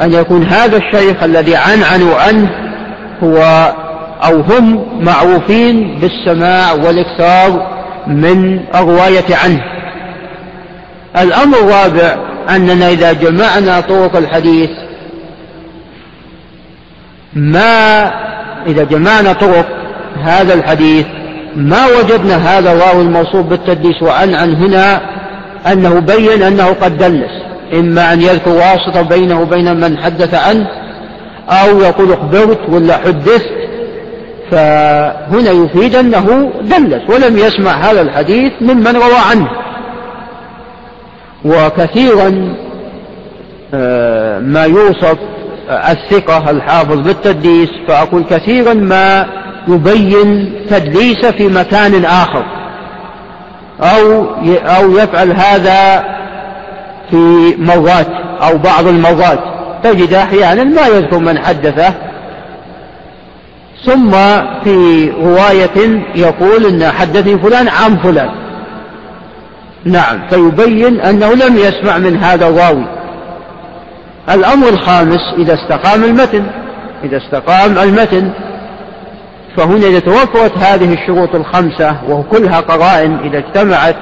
أن 0.00 0.12
يكون 0.12 0.46
هذا 0.46 0.76
الشيخ 0.76 1.22
الذي 1.22 1.56
عنعنوا 1.56 2.16
عنه 2.16 2.50
هو 3.22 3.72
أو 4.24 4.40
هم 4.40 4.86
معروفين 5.04 5.98
بالسماع 6.00 6.72
والإكثار 6.72 7.66
من 8.06 8.60
الرواية 8.74 9.36
عنه. 9.44 9.73
الأمر 11.16 11.58
الرابع 11.58 12.16
أننا 12.50 12.88
إذا 12.88 13.12
جمعنا 13.12 13.80
طرق 13.80 14.16
الحديث 14.16 14.70
ما 17.34 18.10
إذا 18.66 18.84
جمعنا 18.84 19.32
طرق 19.32 19.66
هذا 20.22 20.54
الحديث 20.54 21.06
ما 21.56 21.86
وجدنا 21.86 22.36
هذا 22.36 22.72
الراوي 22.72 23.02
الموصوف 23.02 23.46
بالتدليس 23.46 24.02
وعن 24.02 24.34
عن 24.34 24.54
هنا 24.54 25.00
أنه 25.72 25.98
بين 25.98 26.42
أنه 26.42 26.66
قد 26.66 26.98
دلس 26.98 27.30
إما 27.72 28.12
أن 28.12 28.22
يذكر 28.22 28.50
واسطة 28.50 29.02
بينه 29.02 29.40
وبين 29.40 29.76
من 29.76 29.98
حدث 29.98 30.34
عنه 30.34 30.66
أو 31.48 31.80
يقول 31.80 32.12
أخبرت 32.12 32.60
ولا 32.68 32.96
حدثت 32.96 33.50
فهنا 34.50 35.50
يفيد 35.50 35.94
أنه 35.94 36.52
دلس 36.62 37.10
ولم 37.10 37.38
يسمع 37.38 37.72
هذا 37.72 38.00
الحديث 38.00 38.52
ممن 38.60 38.96
روى 38.96 39.18
عنه. 39.30 39.48
وكثيرا 41.44 42.54
آه، 43.74 44.38
ما 44.38 44.64
يوصف 44.64 45.18
الثقة 45.70 46.50
الحافظ 46.50 47.00
بالتدليس 47.00 47.68
فأقول 47.88 48.24
كثيرا 48.30 48.74
ما 48.74 49.26
يبين 49.68 50.54
تدليس 50.70 51.26
في 51.26 51.48
مكان 51.48 52.04
آخر. 52.04 52.44
أو 53.80 54.24
أو 54.46 54.90
يفعل 54.90 55.32
هذا 55.32 56.04
في 57.10 57.54
مرات 57.58 58.08
أو 58.42 58.58
بعض 58.58 58.86
المرات 58.86 59.38
تجد 59.82 60.12
أحيانا 60.14 60.64
ما 60.64 60.86
يذكر 60.86 61.18
من 61.18 61.38
حدثه. 61.38 61.94
ثم 63.86 64.10
في 64.64 65.10
رواية 65.10 66.02
يقول 66.16 66.66
إن 66.66 66.92
حدثني 66.92 67.38
فلان 67.38 67.68
عن 67.68 67.96
فلان. 67.96 68.43
نعم. 69.84 70.28
فيبين 70.30 71.00
أنه 71.00 71.34
لم 71.34 71.56
يسمع 71.56 71.98
من 71.98 72.16
هذا 72.16 72.48
الراوي 72.48 72.84
الأمر 74.30 74.68
الخامس 74.68 75.34
إذا 75.38 75.54
استقام 75.54 76.04
المتن. 76.04 76.44
إذا 77.04 77.16
استقام 77.16 77.78
المتن 77.78 78.30
فهنا 79.56 79.86
إذا 79.86 79.98
توفرت 79.98 80.58
هذه 80.58 80.94
الشروط 80.94 81.34
الخمسة 81.34 81.96
وكلها 82.08 82.60
قرائن 82.60 83.18
إذا 83.24 83.38
اجتمعت 83.38 83.96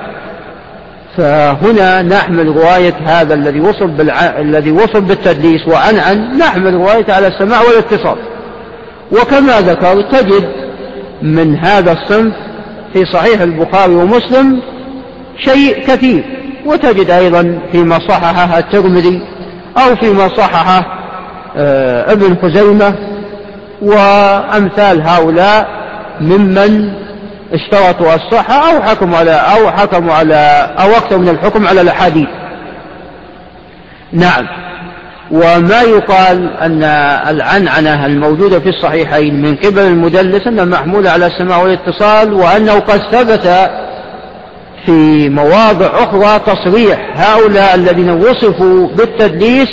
فهنا 1.17 2.03
نحمل 2.03 2.47
رواية 2.47 2.95
هذا 3.07 3.35
الذي 3.35 3.61
وصف 3.61 3.83
بالع... 3.83 4.21
الذي 4.39 4.73
وصف 4.73 4.97
بالتدليس. 4.97 5.69
وعن 5.69 5.99
عن 5.99 6.39
نحمل 6.39 6.75
روايته 6.75 7.15
على 7.15 7.27
السماع 7.27 7.61
والاتصال. 7.61 8.17
وكما 9.13 9.61
ذكر 9.61 10.03
تجد 10.03 10.49
من 11.23 11.57
هذا 11.57 11.93
الصنف 11.93 12.35
في 12.93 13.05
صحيح 13.05 13.41
البخاري 13.41 13.95
ومسلم 13.95 14.61
شيء 15.39 15.87
كثير. 15.87 16.43
وتجد 16.67 17.11
أيضا 17.11 17.59
فيما 17.73 17.99
صححه 17.99 18.59
الترمذي 18.59 19.23
أو 19.77 19.97
فيما 19.97 20.29
صححه 20.29 21.03
آه، 21.57 22.13
ابن 22.13 22.37
خزيمة 22.43 22.95
وأمثال 23.83 25.03
هؤلاء 25.03 25.69
ممن 26.21 26.93
اشترطوا 27.53 28.15
الصحة 28.15 28.55
أو 28.55 28.83
حكموا 28.83 29.19
على 29.19 29.33
أو 29.33 29.71
حكموا 29.71 30.15
على 30.15 30.71
أو 30.79 30.91
أكثر 30.91 31.19
من 31.19 31.29
الحكم 31.29 31.67
على 31.67 31.81
الأحاديث. 31.81 32.29
نعم. 34.13 34.47
وما 35.31 35.83
يقال 35.83 36.57
أن 36.57 36.83
العنعنة 37.29 38.07
الموجودة 38.07 38.61
في 38.61 38.69
الصحيحين 38.69 39.43
من 39.43 39.57
قبل 39.57 39.79
المدلس 39.79 40.47
أنها 40.47 40.65
محمولة 40.65 41.11
على 41.11 41.27
السماع 41.27 41.63
والاتصال 41.63 42.33
وأنه 42.33 42.79
قد 42.79 43.01
ثبت 43.13 43.71
في 44.87 45.29
مواضع 45.29 45.87
أخرى 45.87 46.41
تصريح. 46.47 47.11
هؤلاء 47.15 47.75
الذين 47.75 48.11
وصفوا 48.11 48.89
بالتدليس 48.89 49.69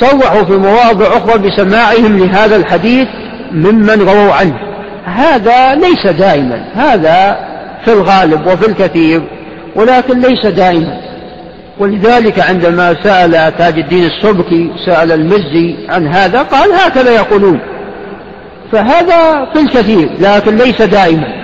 صرحوا 0.00 0.44
في 0.44 0.52
مواضع 0.52 1.06
أخرى 1.06 1.38
بسماعهم 1.38 2.18
لهذا 2.18 2.56
الحديث 2.56 3.08
ممن 3.52 4.00
رووا 4.00 4.32
عنه. 4.32 4.58
هذا 5.04 5.74
ليس 5.74 6.06
دائما. 6.06 6.64
هذا 6.74 7.38
في 7.84 7.92
الغالب 7.92 8.46
وفي 8.46 8.66
الكثير 8.66 9.22
ولكن 9.76 10.20
ليس 10.20 10.46
دائما. 10.46 11.00
ولذلك 11.78 12.40
عندما 12.40 12.96
سأل 13.02 13.56
تاج 13.58 13.78
الدين 13.78 14.04
السبكي 14.04 14.70
سأل 14.86 15.12
المزي 15.12 15.76
عن 15.88 16.06
هذا 16.06 16.42
قال 16.42 16.72
هكذا 16.72 17.10
يقولون. 17.10 17.60
فهذا 18.72 19.48
في 19.54 19.60
الكثير 19.60 20.10
لكن 20.20 20.56
ليس 20.56 20.82
دائما. 20.82 21.43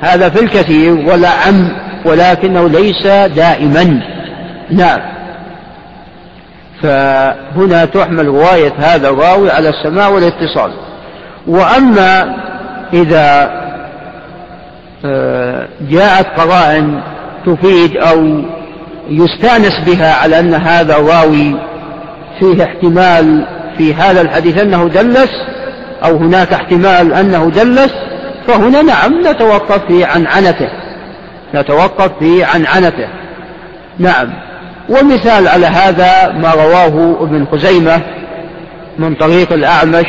هذا 0.00 0.28
في 0.28 0.40
الكثير 0.40 0.92
ولا 0.92 1.28
عم 1.28 1.72
ولكنه 2.04 2.68
ليس 2.68 3.06
دائما. 3.36 4.02
نعم. 4.70 5.00
فهنا 6.82 7.84
تحمل 7.84 8.26
رواية 8.26 8.72
هذا 8.78 9.08
الراوي 9.08 9.50
على 9.50 9.68
السماع 9.68 10.08
والاتصال. 10.08 10.72
وأما 11.46 12.36
إذا 12.92 13.50
آه، 15.04 15.68
جاءت 15.80 16.26
قرائن 16.40 17.00
تفيد 17.46 17.96
أو 17.96 18.42
يستأنس 19.10 19.80
بها 19.86 20.14
على 20.14 20.40
أن 20.40 20.54
هذا 20.54 20.96
الراوي 20.96 21.56
فيه 22.38 22.64
احتمال 22.64 23.46
في 23.78 23.94
هذا 23.94 24.20
الحديث 24.20 24.58
أنه 24.58 24.88
دلس 24.88 25.30
أو 26.04 26.16
هناك 26.16 26.52
احتمال 26.52 27.12
أنه 27.12 27.50
دلس 27.50 27.92
فهنا 28.46 28.82
نعم 28.82 29.26
نتوقف 29.26 29.86
في 29.86 30.04
عنعنته 30.04 30.68
نتوقف 31.54 32.10
في 32.18 32.44
عنعنته 32.44 33.08
نعم. 33.98 34.32
ومثال 34.88 35.48
على 35.48 35.66
هذا 35.66 36.32
ما 36.32 36.50
رواه 36.50 37.16
ابن 37.20 37.46
خزيمة 37.52 38.00
من 38.98 39.14
طريق 39.14 39.52
الأعمش 39.52 40.06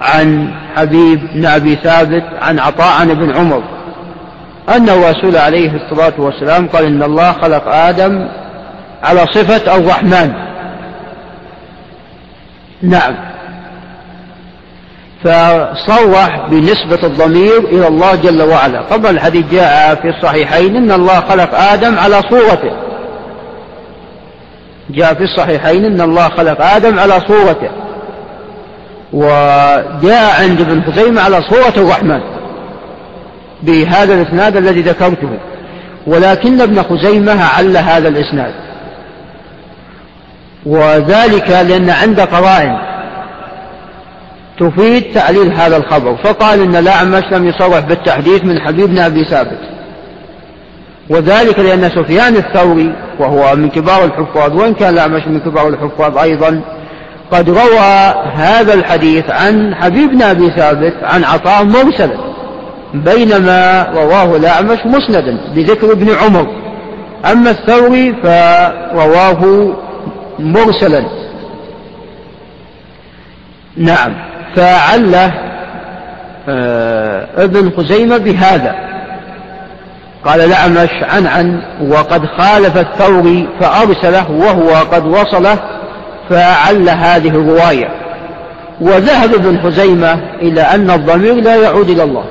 عن 0.00 0.54
حبيب 0.76 1.20
بن 1.34 1.46
أبي 1.46 1.76
ثابت 1.76 2.24
عن 2.42 2.58
عطاء 2.58 3.00
عن 3.00 3.10
ابن 3.10 3.36
عمر 3.36 3.62
أن 4.68 4.88
الرسول 4.88 5.36
عليه 5.36 5.70
الصلاة 5.76 6.12
والسلام 6.18 6.68
قال 6.68 6.84
إن 6.84 7.02
الله 7.02 7.32
خلق 7.32 7.68
آدم 7.68 8.28
على 9.02 9.20
صفة 9.20 9.76
الرحمن. 9.76 10.32
نعم. 12.82 13.14
فصرح 15.24 16.48
بنسبة 16.50 17.06
الضمير 17.06 17.58
إلى 17.58 17.88
الله 17.88 18.14
جل 18.14 18.42
وعلا. 18.42 18.82
طبعا 18.82 19.10
الحديث 19.10 19.46
جاء 19.52 19.94
في 19.94 20.08
الصحيحين. 20.08 20.76
إن 20.76 20.92
الله 20.92 21.20
خلق 21.20 21.54
آدم 21.54 21.98
على 21.98 22.22
صورته. 22.30 22.72
جاء 24.90 25.14
في 25.14 25.22
الصحيحين 25.22 25.84
إن 25.84 26.00
الله 26.00 26.28
خلق 26.28 26.64
آدم 26.64 26.98
على 26.98 27.20
صورته. 27.20 27.70
وجاء 29.12 30.42
عند 30.42 30.60
ابن 30.60 30.92
خزيمة 30.92 31.22
على 31.22 31.42
صورة 31.42 31.74
الرحمن 31.76 32.20
بهذا 33.62 34.14
الإسناد 34.14 34.56
الذي 34.56 34.80
ذكرته. 34.80 35.38
ولكن 36.06 36.60
ابن 36.60 36.82
خزيمة 36.82 37.44
عل 37.44 37.76
هذا 37.76 38.08
الإسناد. 38.08 38.54
وذلك 40.66 41.48
لأن 41.48 41.90
عند 41.90 42.20
قرائن 42.20 42.91
تفيد 44.58 45.14
تعليل 45.14 45.52
هذا 45.52 45.76
الخبر. 45.76 46.16
فقال 46.16 46.60
إن 46.60 46.76
الأعمش 46.76 47.24
لم 47.32 47.48
يصرح 47.48 47.78
بالتحديث 47.78 48.44
من 48.44 48.60
حبيبنا 48.60 49.06
أبي 49.06 49.24
ثابت. 49.24 49.58
وذلك 51.10 51.58
لأن 51.58 51.90
سفيان 51.90 52.36
الثوري 52.36 52.92
وهو 53.18 53.56
من 53.56 53.68
كبار 53.68 54.04
الحفاظ 54.04 54.56
وإن 54.56 54.74
كان 54.74 54.94
الأعمش 54.94 55.26
من 55.26 55.40
كبار 55.40 55.68
الحفاظ 55.68 56.18
أيضا 56.18 56.60
قد 57.30 57.50
روى 57.50 58.14
هذا 58.34 58.74
الحديث 58.74 59.30
عن 59.30 59.74
حبيبنا 59.74 60.30
أبي 60.30 60.50
ثابت 60.50 60.94
عن 61.02 61.24
عطاء 61.24 61.64
مرسلا 61.64 62.16
بينما 62.94 63.86
رواه 63.94 64.36
الأعمش 64.36 64.78
مسندا 64.84 65.52
بذكر 65.54 65.92
ابن 65.92 66.10
عمر. 66.14 66.46
أما 67.32 67.50
الثوري 67.50 68.14
فرواه 68.22 69.72
مرسلا. 70.38 71.04
نعم. 73.76 74.31
فعله 74.56 75.32
آه 76.48 77.26
ابن 77.36 77.70
خزيمة 77.76 78.18
بهذا. 78.18 78.74
قال 80.24 80.40
الأعمش 80.40 80.90
عن 81.02 81.26
عن 81.26 81.62
وقد 81.88 82.26
خالف 82.26 82.76
الثوري 82.76 83.48
فأرسله 83.60 84.30
وهو 84.30 84.70
قد 84.92 85.06
وصله 85.06 85.58
فعل 86.30 86.88
هذه 86.88 87.28
الرواية. 87.28 87.88
وذهب 88.80 89.34
ابن 89.34 89.62
خزيمة 89.62 90.12
إلى 90.42 90.60
أن 90.60 90.90
الضمير 90.90 91.34
لا 91.34 91.56
يعود 91.56 91.90
إلى 91.90 92.02
الله. 92.02 92.24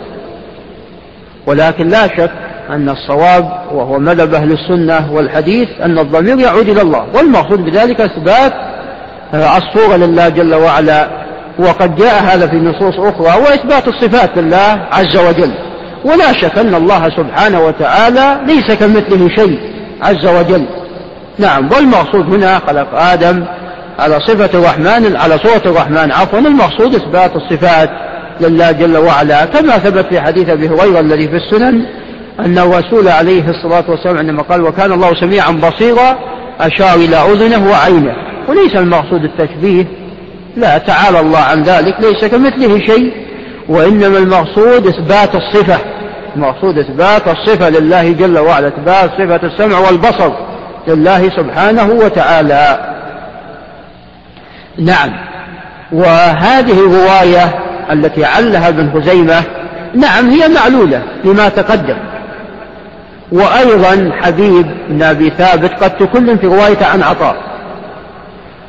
ولكن 1.47 1.87
لا 1.87 2.07
شك 2.07 2.31
أن 2.69 2.89
الصواب 2.89 3.51
وهو 3.71 3.99
مذهب 3.99 4.33
أهل 4.33 4.51
السنة 4.51 5.13
والحديث 5.13 5.69
أن 5.83 5.99
الضمير 5.99 6.39
يعود 6.39 6.69
إلى 6.69 6.81
الله. 6.81 7.05
والمقصود 7.15 7.65
بذلك 7.65 8.01
إثبات 8.01 8.53
الصورة 9.33 9.95
لله 9.95 10.29
جل 10.29 10.55
وعلا 10.55 11.20
وقد 11.59 11.95
جاء 11.95 12.23
هذا 12.23 12.47
في 12.47 12.55
نصوص 12.55 12.99
أخرى 12.99 13.41
وإثبات 13.41 13.87
الصفات 13.87 14.37
لله 14.37 14.87
عز 14.91 15.17
وجل. 15.17 15.51
ولا 16.05 16.33
شك 16.33 16.57
أن 16.57 16.75
الله 16.75 17.09
سبحانه 17.09 17.65
وتعالى 17.65 18.39
ليس 18.47 18.71
كمثله 18.71 19.29
شيء 19.35 19.59
عز 20.01 20.25
وجل. 20.25 20.65
نعم 21.39 21.69
والمقصود 21.71 22.33
هنا 22.33 22.59
خلق 22.59 22.87
آدم 22.93 23.45
على 23.99 24.19
صفة 24.19 24.59
الرحمن 24.59 25.15
على 25.15 25.37
صورة 25.37 25.61
الرحمن 25.65 26.11
عفوا 26.11 26.39
المقصود 26.39 26.95
إثبات 26.95 27.31
الصفات 27.35 27.89
لله 28.41 28.71
جل 28.71 28.97
وعلا. 28.97 29.45
كما 29.45 29.77
ثبت 29.77 30.05
في 30.05 30.21
حديث 30.21 30.49
أبي 30.49 30.69
هريرة 30.69 30.99
الذي 30.99 31.27
في 31.27 31.35
السنن 31.35 31.85
أن 32.39 32.57
الرسول 32.57 33.07
عليه 33.07 33.49
الصلاة 33.49 33.83
والسلام 33.87 34.17
عندما 34.17 34.41
قال 34.41 34.61
وكان 34.61 34.91
الله 34.91 35.13
سميعا 35.13 35.51
بصيرا 35.51 36.17
أشار 36.59 36.95
إلى 36.95 37.15
أذنه 37.15 37.71
وعينه. 37.71 38.15
وليس 38.47 38.75
المقصود 38.75 39.23
التشبيه 39.23 39.85
لا 40.57 40.77
تعالى 40.77 41.19
الله 41.19 41.39
عن 41.39 41.63
ذلك 41.63 41.95
ليس 41.99 42.25
كمثله 42.25 42.79
شيء 42.79 43.13
وإنما 43.69 44.17
المقصود 44.17 44.87
إثبات 44.87 45.35
الصفة. 45.35 45.79
المقصود 46.35 46.77
إثبات 46.77 47.27
الصفة 47.27 47.69
لله 47.69 48.11
جل 48.11 48.39
وعلا 48.39 48.67
إثبات 48.67 49.11
صفة 49.11 49.47
السمع 49.47 49.79
والبصر 49.79 50.31
لله 50.87 51.29
سبحانه 51.29 51.89
وتعالى. 51.89 52.95
نعم. 54.77 55.09
وهذه 55.91 56.85
الرواية 56.85 57.59
التي 57.91 58.25
علها 58.25 58.69
ابن 58.69 58.91
خزيمة 58.93 59.43
نعم 59.95 60.29
هي 60.29 60.47
معلولة 60.47 61.01
لما 61.23 61.49
تقدم. 61.49 61.97
وأيضا 63.31 64.11
حبيب 64.21 64.67
بن 64.89 65.03
أبي 65.03 65.29
ثابت 65.29 65.83
قد 65.83 65.97
تكلم 65.97 66.37
في 66.37 66.47
رواية 66.47 66.85
عن 66.85 67.03
عطاء. 67.03 67.50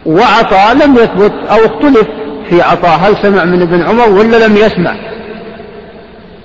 وعطاء 0.07 0.75
لم 0.75 0.95
يثبت 0.95 1.33
أو 1.51 1.57
اختلف 1.57 2.07
في 2.51 2.63
عطاء. 2.63 2.99
هل 2.99 3.17
سمع 3.23 3.45
من 3.45 3.63
ابن 3.63 3.83
عمر 3.83 4.09
ولا 4.09 4.47
لم 4.47 4.57
يسمع؟ 4.57 4.95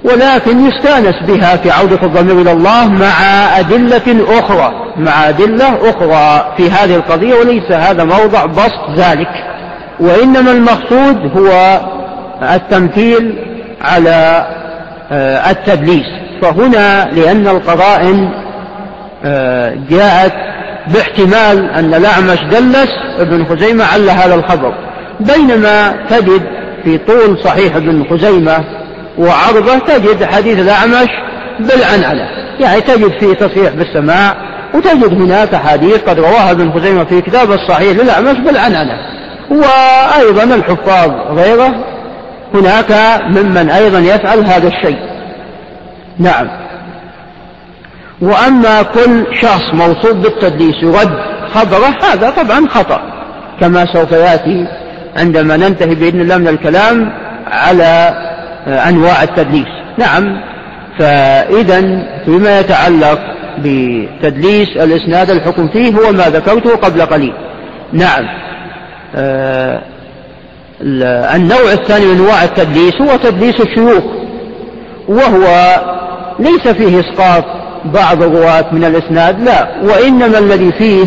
ولكن 0.03 0.68
يستأنس 0.68 1.16
بها 1.28 1.55
في 1.55 1.72
عودة 1.72 1.99
الضمير 2.03 2.41
إلى 2.41 2.51
الله 2.51 2.88
مع 2.88 3.14
أدلة 3.60 4.39
أخرى 4.39 4.74
مع 4.97 5.30
أدلة 5.30 5.89
أخرى 5.89 6.53
في 6.58 6.72
هذه 6.72 6.95
القضية 6.95 7.34
وليس 7.34 7.72
هذا 7.72 8.03
موضع 8.03 8.45
بسط 8.45 8.89
ذلك. 8.97 9.30
وإنما 9.99 10.51
المقصود 10.51 11.38
هو 11.38 11.80
التمثيل 12.41 13.36
على 13.82 14.47
آه، 15.12 15.51
التدليس. 15.51 16.05
فهنا 16.41 17.12
لأن 17.12 17.47
القرائن 17.47 18.30
آه، 19.26 19.78
جاءت 19.89 20.34
باحتمال 20.94 21.70
أن 21.70 21.94
الأعمش 21.94 22.40
دلس 22.52 22.90
ابن 23.20 23.46
خزيمة 23.46 23.86
على 23.86 24.12
هذا 24.12 24.36
الخبر. 24.36 24.74
بينما 25.20 26.06
تجد 26.10 26.42
في 26.84 26.98
طول 26.98 27.40
صحيح 27.44 27.76
ابن 27.76 28.06
خزيمة 28.10 28.64
وعرضة 29.18 29.78
تجد 29.78 30.24
حديث 30.24 30.60
الأعمش 30.60 31.10
بالعنعنة. 31.60 32.30
يعني 32.60 32.82
تجد 32.82 33.20
فيه 33.20 33.34
تصحيح 33.34 33.70
بالسماع 33.70 34.36
وتجد 34.74 35.14
هناك 35.14 35.56
حديث 35.56 35.98
قد 35.98 36.20
رواها 36.20 36.52
ابن 36.52 36.72
خزيمة 36.72 37.04
في 37.04 37.22
كتاب 37.22 37.52
الصحيح 37.52 37.98
للأعمش 37.98 38.38
بالعنعنة. 38.38 38.98
وأيضا 39.50 40.44
الحفاظ 40.44 41.12
غيره 41.38 41.86
هناك 42.54 43.22
ممن 43.30 43.70
أيضا 43.70 44.00
يفعل 44.00 44.40
هذا 44.40 44.68
الشيء. 44.68 44.98
نعم. 46.20 46.66
وأما 48.22 48.82
كل 48.82 49.26
شخص 49.41 49.74
موصوف 49.74 50.13
بالتدليس 50.13 50.76
يرد 50.84 51.18
خبره 51.53 51.97
هذا 52.03 52.30
طبعا 52.30 52.68
خطأ 52.70 53.01
كما 53.61 53.86
سوف 53.93 54.11
يأتي 54.11 54.68
عندما 55.18 55.57
ننتهي 55.57 55.95
بإذن 55.95 56.22
الله 56.22 56.38
من 56.38 56.47
الكلام 56.47 57.11
على 57.47 58.13
أنواع 58.68 59.24
التدليس. 59.24 59.68
نعم 59.97 60.41
فإذا 60.99 61.82
فيما 62.26 62.59
يتعلق 62.59 63.20
بتدليس 63.59 64.70
الإسناد 64.78 65.30
الحكم 65.30 65.68
فيه 65.68 65.95
هو 65.95 66.11
ما 66.11 66.30
ذكرته 66.30 66.76
قبل 66.76 67.01
قليل. 67.01 67.34
نعم 67.93 68.26
آه 69.15 69.82
النوع 71.36 71.72
الثاني 71.74 72.05
من 72.05 72.15
أنواع 72.15 72.43
التدليس 72.43 73.01
هو 73.01 73.18
تدليس 73.18 73.61
الشيوخ 73.61 74.03
وهو 75.07 75.76
ليس 76.39 76.68
فيه 76.68 76.99
إسقاط 76.99 77.43
بعض 77.86 78.24
الرواة 78.24 78.66
من 78.72 78.84
الإسناد 78.84 79.44
لا 79.44 79.68
وإنما 79.84 80.40
الذي 80.40 80.72
فيه 80.72 81.06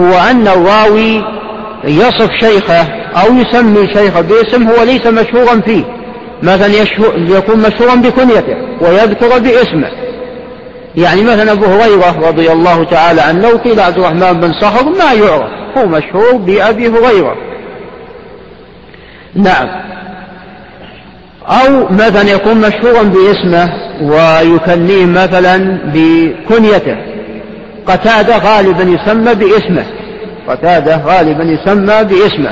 هو 0.00 0.18
أن 0.30 0.48
الراوي 0.48 1.24
يصف 1.84 2.30
شيخه 2.40 2.82
أو 3.14 3.34
يسمي 3.34 3.94
شيخه 3.94 4.20
باسم 4.20 4.68
هو 4.68 4.82
ليس 4.82 5.06
مشهورا 5.06 5.60
فيه. 5.60 5.84
مثلا 6.42 6.66
يكون 7.16 7.58
مشهورا 7.58 7.94
بكنيته 7.94 8.56
ويذكر 8.80 9.38
باسمه. 9.38 9.90
يعني 10.96 11.22
مثلا 11.22 11.52
أبو 11.52 11.64
هريرة 11.64 12.28
رضي 12.28 12.52
الله 12.52 12.84
تعالى 12.84 13.20
عنه 13.20 13.48
قيل 13.48 13.80
عبد 13.80 13.98
الرحمن 13.98 14.32
بن 14.32 14.52
صخر 14.52 14.84
ما 14.84 15.12
يعرف 15.12 15.50
هو 15.78 15.86
مشهور 15.86 16.32
بأبي 16.32 16.88
هريرة. 16.88 17.36
نعم. 19.34 19.89
أو 21.50 21.88
مثلا 21.90 22.30
يكون 22.30 22.56
مشهورا 22.56 23.02
باسمه 23.02 23.72
ويكنيه 24.02 25.06
مثلا 25.06 25.78
بكنيته. 25.84 26.96
قتادة 27.86 28.38
غالبا 28.38 28.82
يسمى 28.82 29.34
باسمه. 29.34 29.84
قتادة 30.48 30.96
غالبا 30.96 31.44
يسمى 31.44 32.04
باسمه. 32.04 32.50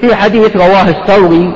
في 0.00 0.14
حديث 0.14 0.56
رواه 0.56 0.88
الثوري 0.88 1.52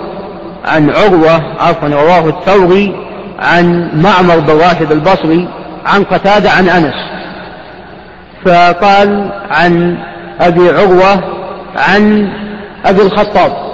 عن 0.65 0.91
عروة 0.91 1.43
عفوا 1.61 1.89
رواه 1.89 2.29
الثوري 2.29 2.97
عن 3.39 3.91
معمر 3.95 4.39
بن 4.39 4.53
راشد 4.53 4.93
البصري 4.93 5.49
عن 5.87 6.05
قتادة 6.05 6.51
عن 6.51 6.69
أنس. 6.69 6.95
فقال 8.45 9.31
عن 9.51 9.99
أبي 10.41 10.71
عروة 10.71 11.21
عن 11.77 12.29
أبي 12.87 13.03
الخطاب. 13.03 13.68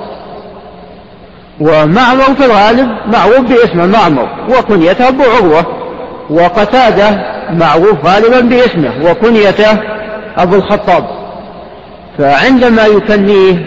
ومعمر 1.60 2.34
في 2.38 2.44
الغالب 2.46 2.88
معروف 3.06 3.40
باسمه 3.40 3.86
معمر 3.86 4.28
وكنيته 4.58 5.08
أبو 5.08 5.22
عروة 5.22 5.66
وقتادة 6.30 7.34
معروف 7.50 8.06
غالبا 8.06 8.40
باسمه 8.40 8.92
وكنيته 9.10 9.78
أبو 10.36 10.56
الخطاب. 10.56 11.04
فعندما 12.18 12.86
يكنيه 12.86 13.66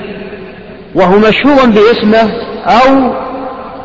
وهو 0.95 1.17
مشهور 1.17 1.65
باسمه 1.65 2.31
أو 2.65 3.11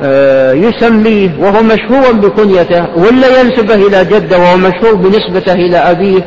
آه، 0.04 0.52
يسميه 0.52 1.30
وهو 1.38 1.62
مشهور 1.62 2.12
بكنيته 2.12 2.86
ولا 2.96 3.40
ينسبه 3.40 3.74
إلى 3.74 4.04
جده 4.04 4.38
وهو 4.38 4.56
مشهور 4.56 4.94
بنسبته 4.94 5.52
إلى 5.52 5.76
أبيه 5.76 6.22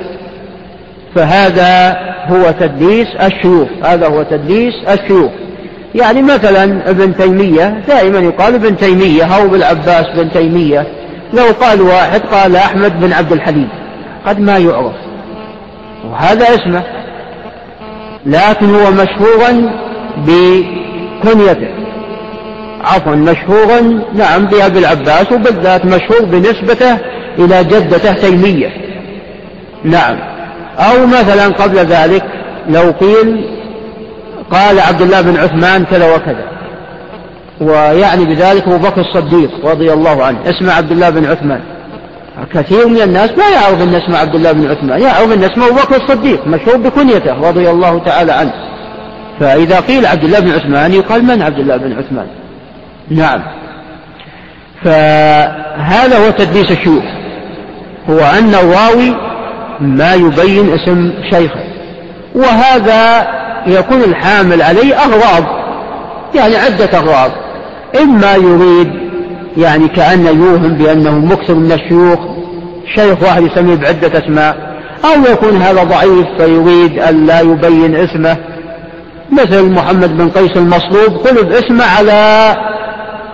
فهذا 1.16 1.98
هو 2.28 2.52
تدليس 2.60 3.08
الشيوخ 3.22 3.68
هذا 3.84 4.08
هو 4.08 4.24
تدليس 4.24 4.74
الشيوخ. 4.90 5.32
يعني 5.96 6.22
مثلا 6.22 6.90
ابن 6.90 7.18
تيمية 7.18 7.84
دائما 7.88 8.20
يقال 8.20 8.56
ابن 8.56 8.78
تيمية 8.78 9.24
أو 9.24 9.48
بالعباس 9.48 10.06
بن 10.18 10.32
تيمية. 10.32 10.88
لو 11.34 11.46
قال 11.62 11.82
واحد 11.82 12.22
قال 12.22 12.56
أحمد 12.56 13.00
بن 13.00 13.14
عبد 13.14 13.32
الحليم. 13.32 13.70
قد 14.26 14.40
ما 14.40 14.58
يعرف. 14.58 14.96
وهذا 16.12 16.46
اسمه. 16.56 16.84
لكن 18.26 18.76
هو 18.76 18.92
مشهورا 18.92 19.72
بكنيته. 20.18 21.70
عفوا 22.84 23.16
مشهورا 23.16 24.04
نعم 24.16 24.46
بأبي 24.46 24.80
العباس 24.80 25.32
وبالذات 25.32 25.86
مشهور 25.86 26.26
بنسبته 26.26 26.98
إلى 27.40 27.64
جدته 27.64 28.14
تيمية. 28.14 28.70
نعم. 29.84 30.18
أو 30.78 31.06
مثلا 31.06 31.48
قبل 31.48 31.78
ذلك 31.78 32.24
لو 32.70 32.92
قيل 32.92 33.46
قال 34.52 34.80
عبد 34.80 35.02
الله 35.02 35.22
بن 35.22 35.38
عثمان 35.38 35.86
كذا 35.86 36.16
وكذا. 36.16 36.46
ويعني 37.62 38.26
بذلك 38.26 38.64
أبو 38.64 38.78
بكر 38.78 39.02
الصديق 39.02 39.50
رضي 39.66 39.94
الله 39.94 40.24
عنه. 40.24 40.38
اسمه 40.46 40.74
عبد 40.74 40.92
الله 40.92 41.10
بن 41.10 41.26
عثمان. 41.26 41.62
كثير 42.54 42.88
من 42.88 43.02
الناس 43.02 43.30
ما 43.30 43.50
يعرف 43.50 43.82
أن 43.82 43.96
اسمه 43.96 44.18
عبد 44.18 44.36
الله 44.36 44.52
بن 44.52 44.72
عثمان. 44.72 45.02
يعرف 45.02 45.34
أن 45.34 45.44
اسمه 45.44 45.68
أبو 45.68 45.76
بكر 45.76 45.96
الصديق 45.96 46.48
مشهور 46.48 46.78
بكنيته 46.78 47.50
رضي 47.50 47.70
الله 47.70 48.00
تعالى 48.00 48.32
عنه. 48.32 48.54
فإذا 49.40 49.80
قيل 49.80 50.06
عبد 50.06 50.24
الله 50.24 50.40
بن 50.40 50.52
عثمان 50.52 50.94
يقال 50.94 51.24
من 51.24 51.42
عبد 51.42 51.60
الله 51.60 51.78
بن 51.78 51.92
عثمان؟ 51.92 52.28
نعم. 53.10 53.42
فهذا 54.84 56.26
هو 56.26 56.32
تدليس 56.32 56.72
الشيوخ. 56.72 57.04
هو 58.10 58.20
أن 58.20 58.56
الراوي 58.56 59.16
ما 59.80 60.14
يبين 60.14 60.74
اسم 60.74 61.14
شيخه. 61.32 61.64
وهذا 62.36 63.28
يكون 63.68 64.04
الحامل 64.04 64.62
عليه 64.62 64.96
أغراض 64.96 65.44
يعني 66.36 66.56
عدة 66.56 66.98
أغراض. 66.98 67.32
إما 68.02 68.36
يريد 68.36 68.92
يعني 69.58 69.88
كأن 69.88 70.26
يوهم 70.26 70.78
بأنه 70.78 71.20
مكثر 71.20 71.54
من 71.54 71.72
الشيوخ 71.72 72.20
شيخ 72.96 73.22
واحد 73.24 73.44
يسميه 73.44 73.76
بعدة 73.76 74.20
أسماء 74.20 74.76
أو 75.06 75.32
يكون 75.32 75.62
هذا 75.62 75.84
ضعيف 75.84 76.28
فيريد 76.38 77.00
أن 77.00 77.26
لا 77.26 77.42
يبين 77.42 77.96
اسمه. 77.96 78.38
مثل 79.32 79.70
محمد 79.70 80.18
بن 80.18 80.30
قيس 80.30 80.58
المصلوب 80.58 81.28
قلب 81.28 81.52
اسمه 81.52 81.86
على 81.98 82.56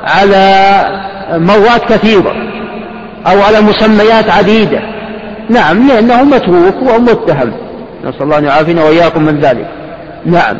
على 0.04 0.86
مرات 1.34 1.86
كثيرة 1.90 2.34
أو 3.28 3.42
على 3.42 3.62
مسميات 3.62 4.30
عديدة. 4.30 4.82
نعم 5.50 5.88
لأنه 5.88 6.24
متروك 6.24 6.76
ومتهم. 6.82 7.54
نسأل 8.06 8.22
الله 8.22 8.38
أن 8.38 8.46
يعافينا 8.46 8.84
وإياكم 8.84 9.24
من 9.24 9.40
ذلك. 9.40 9.81
نعم. 10.26 10.58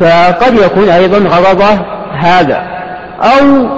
فقد 0.00 0.54
يكون 0.54 0.88
أيضا 0.88 1.18
غرضه 1.18 1.84
هذا 2.18 2.62
أو 3.20 3.68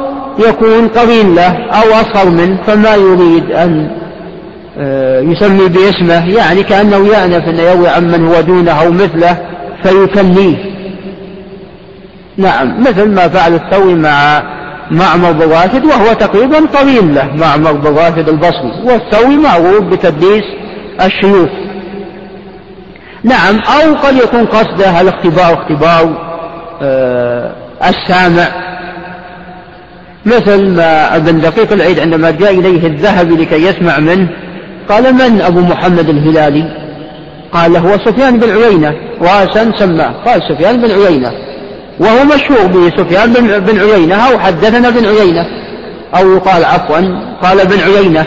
يكون 0.49 0.89
قرين 0.89 1.35
له 1.35 1.57
أو 1.71 2.01
أصغر 2.01 2.31
منه 2.31 2.59
فما 2.67 2.95
يريد 2.95 3.51
أن 3.51 3.91
آه، 4.79 5.21
يسمي 5.21 5.69
باسمه 5.69 6.35
يعني 6.35 6.63
كأنه 6.63 7.07
يأنف 7.07 7.49
أن 7.49 7.59
يروي 7.59 7.89
عن 7.89 8.11
من 8.11 8.27
هو 8.27 8.41
دونه 8.41 8.73
أو 8.73 8.91
مثله 8.91 9.37
فيكنيه 9.83 10.57
نعم 12.37 12.81
مثل 12.81 13.09
ما 13.09 13.29
فعل 13.29 13.55
الثوري 13.55 13.95
مع 13.95 14.43
معمر 14.91 15.33
بن 15.33 15.53
راشد 15.53 15.85
وهو 15.85 16.13
تقريبا 16.13 16.59
قرين 16.59 17.15
له 17.15 17.31
معمر 17.37 17.73
بن 17.73 17.95
راشد 17.97 18.29
البصري 18.29 18.73
والثوري 18.85 19.37
معروف 19.37 19.81
بتدليس 19.81 20.45
الشيوخ. 21.05 21.51
نعم 23.25 23.59
أو 23.59 23.95
قد 23.95 24.17
يكون 24.17 24.47
قصده 24.47 25.01
الاختبار 25.01 25.55
اختبار 25.55 26.31
آه 26.83 27.53
السامع. 27.89 28.49
مثل 30.27 30.69
ما 30.69 31.17
ابن 31.17 31.41
دقيق 31.41 31.73
العيد 31.73 32.01
عندما 32.01 32.31
جاء 32.31 32.59
إليه 32.59 32.87
الذهبي 32.87 33.35
لكي 33.35 33.67
يسمع 33.67 33.99
منه 33.99 34.29
قال 34.89 35.15
من 35.15 35.41
أبو 35.41 35.61
محمد 35.61 36.09
الهلالي؟ 36.09 36.65
قال 37.53 37.77
هو 37.77 37.99
سفيان 37.99 38.39
بن 38.39 38.51
عيينة. 38.51 38.95
راسا 39.21 39.73
سماه 39.79 40.13
قال 40.27 40.43
سفيان 40.49 40.81
بن 40.81 40.91
عيينة. 40.91 41.33
وهو 42.01 42.25
مشهور 42.25 42.67
به 42.67 42.91
سفيان 42.97 43.33
بن 43.61 43.81
عيينة 43.81 44.15
أو 44.15 44.39
حدثنا 44.39 44.91
بن 44.91 45.07
عيينة 45.07 45.47
أو 46.17 46.37
يقال 46.37 46.65
عفوا 46.65 47.01
قال 47.43 47.67
بن 47.67 47.81
عيينة. 47.81 48.27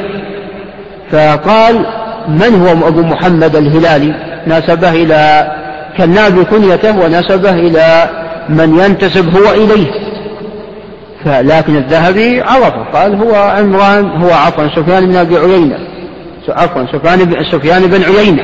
فقال 1.11 1.85
من 2.27 2.61
هو 2.61 2.87
أبو 2.87 3.01
محمد 3.01 3.55
الهلالي؟ 3.55 4.32
نسبه 4.47 4.91
إلى 4.91 5.51
كناب 5.97 6.43
كنيته 6.43 6.99
ونسبه 6.99 7.53
إلى 7.53 8.09
من 8.49 8.79
ينتسب 8.79 9.37
هو 9.37 9.51
إليه. 9.51 9.91
فلكن 11.25 11.75
الذهبي 11.75 12.41
عرفه 12.41 12.83
قال 12.93 13.15
هو 13.15 13.35
عمران 13.35 14.09
هو 14.09 14.31
عفوا 14.31 14.67
سفيان 14.75 15.05
بن 15.05 15.15
أبي 15.15 15.37
عيينة. 15.37 15.77
عفوا 16.49 16.85
سفيان 16.91 17.45
سفيان 17.51 17.87
بن 17.87 18.03
عيينة. 18.03 18.43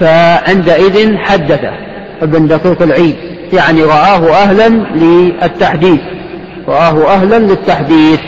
فعندئذ 0.00 1.16
حدثه 1.16 1.72
ابن 2.22 2.46
دقيق 2.46 2.82
العيد 2.82 3.16
يعني 3.52 3.82
رآه 3.82 4.30
أهلا 4.30 4.68
للتحديث. 4.94 6.00
رآه 6.68 7.14
أهلا 7.14 7.38
للتحديث. 7.38 8.20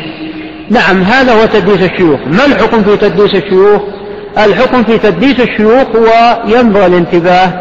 نعم 0.71 1.03
هذا 1.03 1.33
هو 1.33 1.47
تدليس 1.47 1.91
الشيوخ. 1.91 2.21
ما 2.27 2.45
الحكم 2.47 2.83
في 2.83 2.97
تدليس 2.97 3.35
الشيوخ؟ 3.35 3.83
الحكم 4.39 4.83
في 4.83 4.99
تدليس 4.99 5.41
الشيوخ 5.41 5.97
هو 5.97 6.43
ينبغي 6.47 6.87
الانتباه 6.87 7.53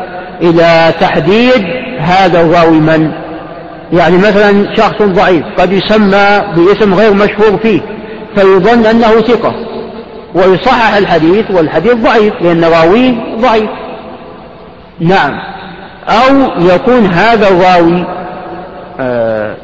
إلى 0.42 0.94
تحديد 1.00 1.64
هذا 2.00 2.42
الراوي 2.42 2.80
من؟ 2.80 3.12
يعني 3.94 4.18
مثلا 4.18 4.76
شخص 4.76 5.02
ضعيف 5.02 5.44
قد 5.58 5.72
يسمى 5.74 6.42
باسم 6.56 6.94
غير 6.94 7.14
مشهور 7.14 7.58
فيه 7.64 7.82
فيظن 8.36 8.86
أنه 8.86 9.22
ثقة 9.22 9.54
ويصحح 10.36 10.96
الحديث 10.96 11.52
والحديث 11.52 11.94
ضعيف 11.94 12.34
لأن 12.42 12.64
راويه 12.64 13.14
ضعيف. 13.40 13.70
نعم. 15.00 15.32
أو 16.08 16.36
يكون 16.60 17.06
هذا 17.06 17.48
الراوي 17.48 18.06
آه 19.00 19.56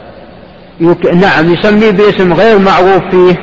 يك... 0.79 1.05
نعم 1.05 1.53
يسميه 1.53 1.91
باسم 1.91 2.33
غير 2.33 2.59
معروف 2.59 3.01
فيه 3.11 3.35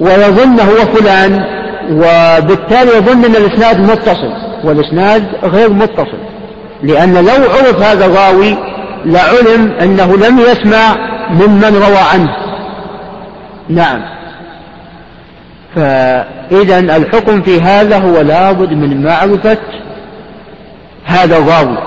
ويظن 0.00 0.60
هو 0.60 0.76
فلان 0.94 1.44
وبالتالي 1.90 2.96
يظن 2.96 3.24
أن 3.24 3.36
الإسناد 3.36 3.80
متصل 3.80 4.32
والإسناد 4.64 5.24
غير 5.42 5.72
متصل 5.72 6.18
لأن 6.82 7.14
لو 7.14 7.50
عرف 7.50 7.82
هذا 7.82 8.06
الراوي 8.06 8.56
لعلم 9.04 9.72
أنه 9.80 10.16
لم 10.16 10.38
يسمع 10.38 10.96
ممن 11.30 11.76
روى 11.86 11.98
عنه. 12.12 12.36
نعم. 13.68 14.02
فإذا 15.74 16.78
الحكم 16.78 17.42
في 17.42 17.60
هذا 17.60 17.98
هو 17.98 18.20
لابد 18.20 18.72
من 18.72 19.02
معرفة 19.02 19.58
هذا 21.04 21.36
الراوي. 21.38 21.78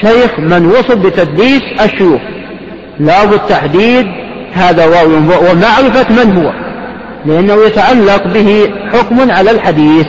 شيخ 0.00 0.38
من 0.38 0.66
وصف 0.66 0.94
بتدليس 0.94 1.62
الشيوخ 1.84 2.20
لابد 3.00 3.38
تحديد 3.48 4.06
هذا 4.52 4.86
راوي 4.86 5.14
ومعرفة 5.16 6.24
من 6.24 6.36
هو. 6.36 6.67
لأنه 7.26 7.54
يتعلق 7.66 8.26
به 8.26 8.70
حكم 8.92 9.30
على 9.30 9.50
الحديث. 9.50 10.06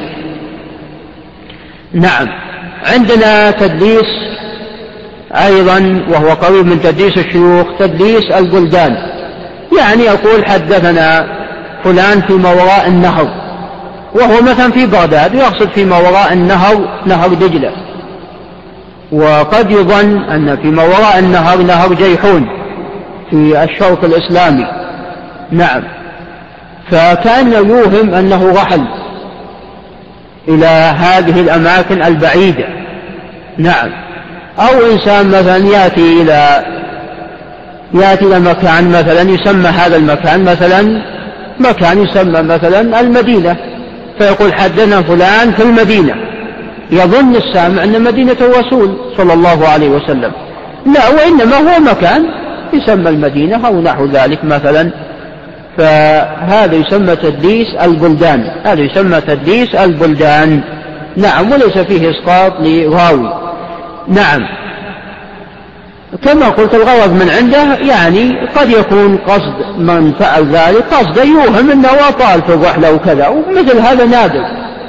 نعم. 1.94 2.27
عندنا 2.94 3.52
تدليس 3.52 4.07
أيضا 5.34 6.06
وهو 6.10 6.30
قريب 6.30 6.65
من 6.65 6.81
تدليس 6.81 7.18
الشيوخ 7.18 7.68
تدليس 7.80 8.31
البلدان. 8.31 8.95
يعني 9.77 10.03
يقول 10.03 10.45
حدثنا 10.45 11.27
فلان 11.84 12.22
فيما 12.22 12.52
وراء 12.52 12.88
النهر 12.88 13.27
وهو 14.15 14.41
مثلا 14.41 14.72
في 14.72 14.86
بغداد 14.86 15.36
يقصد 15.36 15.69
فيما 15.69 15.98
وراء 15.98 16.34
النهر 16.34 17.02
نهر 17.06 17.27
دجلة. 17.27 17.72
وقد 19.11 19.72
يظن 19.72 20.18
أن 20.23 20.57
فيما 20.61 20.84
وراء 20.84 21.19
النهر 21.19 21.57
نهر 21.57 21.94
جيحون 21.94 22.48
في 23.30 23.64
الشرق 23.64 24.03
الإسلامي. 24.03 24.65
نعم. 25.52 25.98
فكان 26.91 27.53
يوهم 27.53 28.14
أنه 28.14 28.53
رحل 28.53 28.82
إلى 30.48 30.66
هذه 30.98 31.41
الأماكن 31.41 32.03
البعيدة. 32.03 32.66
نعم. 33.57 33.90
أو 34.60 34.91
إنسان 34.91 35.28
مثلا 35.28 35.57
يأتي 35.57 36.22
إلى 36.22 36.66
يأتي 37.94 38.26
إلى 38.26 38.40
مكان 38.40 38.90
مثلا 38.90 39.22
يسمى 39.22 39.68
هذا 39.68 39.95
المكان 39.95 40.44
مثلا 40.44 41.02
مكان 41.60 42.03
يسمى 42.03 42.41
مثلا 42.41 42.99
المدينة. 42.99 43.57
فيقول 44.20 44.53
حدثنا 44.53 45.02
فلان 45.02 45.52
في 45.52 45.64
المدينة. 45.64 46.14
يظن 46.91 47.36
السامع 47.36 47.84
أن 47.84 48.03
مدينة 48.03 48.38
الرسول 48.41 48.98
صلى 49.18 49.34
الله 49.34 49.68
عليه 49.68 49.90
وسلم. 49.90 50.32
لا 50.86 51.10
وإنما 51.10 51.57
هو 51.57 51.80
مكان 51.80 52.26
يسمى 52.74 53.10
المدينة 53.10 53.68
أو 53.68 53.82
نحو 53.82 54.06
ذلك 54.06 54.44
مثلا. 54.44 54.91
فهذا 55.80 56.76
يسمى 56.76 57.15
تدليس 57.15 57.68
البلدان 57.81 58.43
هذا 58.65 58.81
يسمى 58.81 59.22
تدليس 59.22 59.76
البلدان. 59.76 60.61
نعم 61.18 61.51
وليس 61.51 61.77
فيه 61.77 62.11
إسقاط 62.11 62.53
لراوي 62.60 63.34
نعم. 64.07 64.41
كما 66.23 66.49
قلت 66.49 66.76
الغرض 66.76 67.14
من 67.14 67.30
عنده 67.30 67.76
يعني 67.93 68.47
قد 68.56 68.69
يكون 68.69 69.18
قصد 69.18 69.77
من 69.77 70.14
فعل 70.14 70.45
ذلك 70.45 70.84
قصد 70.91 71.18
يوهم 71.18 71.72
إنه 71.72 71.89
أطال 72.10 72.41
في 72.41 72.53
الرحلة 72.53 72.93
وكذا 72.93 73.27
ومثل 73.27 73.80
هذا 73.80 74.06
نادر 74.06 74.43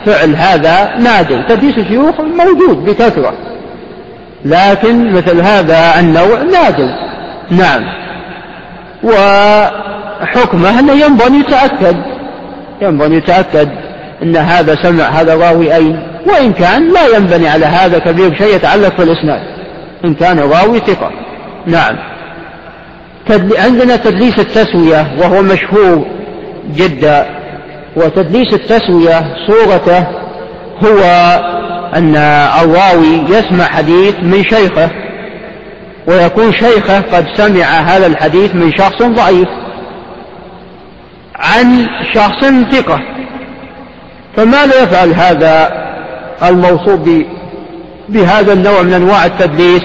فعل 0.07 0.37
هذا 0.37 0.97
نادر. 0.99 1.43
تدليس 1.49 1.79
الشيوخ 1.79 2.21
موجود 2.21 2.85
بكثرة 2.85 3.33
لكن 4.45 5.13
مثل 5.13 5.41
هذا 5.41 6.01
النوع 6.01 6.43
نادر. 6.43 6.89
نعم. 7.51 7.85
وحكمه 10.23 10.79
أنه 10.79 10.93
ينبغي 10.93 11.27
أن 11.27 11.41
يتأكد. 11.41 11.97
ينبغي 12.83 13.07
أن 13.07 13.13
يتأكد 13.13 13.69
أن 14.23 14.37
هذا 14.37 14.75
سمع 14.83 15.05
هذا 15.05 15.35
راوي 15.35 15.75
أين. 15.77 16.03
وإن 16.27 16.53
كان 16.53 16.93
لا 16.93 17.17
ينبني 17.17 17.49
على 17.49 17.67
هذا 17.67 17.99
كبير 17.99 18.35
شيء 18.35 18.55
يتعلق 18.55 18.97
في 18.97 19.03
الاسناد 19.03 19.41
إن 20.05 20.15
كان 20.15 20.39
راوي 20.39 20.79
ثقة. 20.79 21.11
نعم. 21.67 21.97
عندنا 23.59 23.97
تدليس 23.97 24.39
التسوية 24.39 25.07
وهو 25.19 25.43
مشهور 25.43 26.07
جدا. 26.77 27.27
وتدليس 27.97 28.55
التسوية 28.55 29.23
صورته 29.47 30.07
هو 30.85 31.03
أن 31.95 32.17
الراوي 32.63 33.23
يسمع 33.29 33.65
حديث 33.65 34.15
من 34.23 34.45
شيخه. 34.45 34.91
ويكون 36.07 36.53
شيخه 36.53 37.01
قد 37.01 37.27
سمع 37.37 37.65
هذا 37.65 38.07
الحديث 38.07 38.55
من 38.55 38.73
شخص 38.73 39.03
ضعيف. 39.03 39.49
عن 41.41 41.87
شخص 42.15 42.45
ثقة. 42.73 43.01
فماذا 44.37 44.83
يفعل 44.83 45.09
هذا 45.15 45.71
الموصوف 46.43 47.01
بهذا 48.09 48.53
النوع 48.53 48.83
من 48.83 48.93
أنواع 48.93 49.27
التدليس؟ 49.27 49.83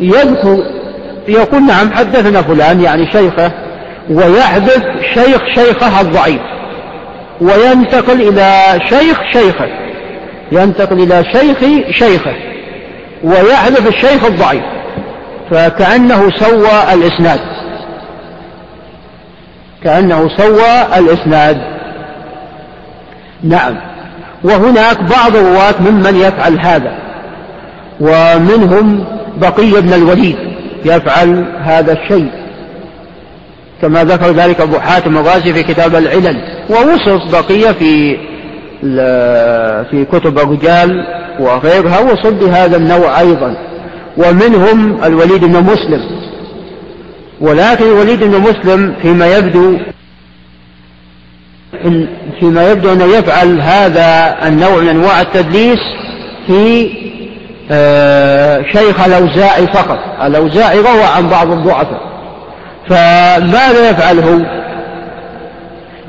يذكر 0.00 0.58
يقول 1.28 1.66
نعم 1.66 1.92
حدثنا 1.92 2.42
فلان 2.42 2.80
يعني 2.80 3.12
شيخه 3.12 3.52
ويحذف 4.10 4.82
شيخ 5.14 5.40
شيخه 5.54 6.00
الضعيف 6.00 6.40
وينتقل 7.40 8.28
إلى 8.28 8.80
شيخ 8.88 9.20
شيخه 9.32 9.68
ينتقل 10.52 11.02
إلى 11.02 11.24
شيخ 11.32 11.58
شيخه 11.90 12.34
ويحذف 13.24 13.88
الشيخ 13.88 14.24
الضعيف 14.24 14.62
فكأنه 15.50 16.30
سوى 16.30 16.94
الإسناد. 16.94 17.40
كأنه 19.84 20.28
سوى 20.36 20.98
الإسناد. 20.98 21.56
نعم. 23.42 23.76
وهناك 24.44 24.98
بعض 25.02 25.36
الرواة 25.36 25.74
ممن 25.80 26.16
يفعل 26.16 26.58
هذا 26.60 26.92
ومنهم 28.00 29.04
بقي 29.36 29.80
بن 29.80 29.92
الوليد 29.92 30.36
يفعل 30.84 31.44
هذا 31.62 31.92
الشيء. 31.92 32.30
كما 33.82 34.04
ذكر 34.04 34.30
ذلك 34.30 34.60
أبو 34.60 34.78
حاتم 34.78 35.18
الرازي 35.18 35.52
في 35.52 35.62
كتاب 35.62 35.94
العلل 35.94 36.36
ووصف 36.70 37.32
بقية 37.32 37.72
في 37.72 38.16
في 39.90 40.06
كتب 40.12 40.38
الرجال 40.38 41.06
وغيرها 41.40 42.00
وصف 42.00 42.32
بهذا 42.32 42.76
النوع 42.76 43.20
أيضا. 43.20 43.56
ومنهم 44.16 45.04
الوليد 45.04 45.44
بن 45.44 45.64
مسلم. 45.64 46.23
ولكن 47.40 47.84
الوليد 47.84 48.24
بن 48.24 48.40
مسلم 48.40 48.94
فيما 49.02 49.36
يبدو 49.36 49.78
إن 51.84 52.08
فيما 52.40 52.70
يبدو 52.70 52.92
أنه 52.92 53.04
يفعل 53.04 53.60
هذا 53.60 54.36
النوع 54.46 54.80
من 54.80 54.88
أنواع 54.88 55.20
التدليس 55.20 55.78
في 56.46 56.90
آه، 57.70 58.62
شيخ 58.72 59.04
الأوزاعي 59.04 59.66
فقط. 59.66 59.98
الأوزاعي 60.22 60.78
روى 60.78 61.02
عن 61.16 61.28
بعض 61.28 61.50
الضعفاء. 61.50 62.00
فماذا 62.88 63.90
يفعله؟ 63.90 64.46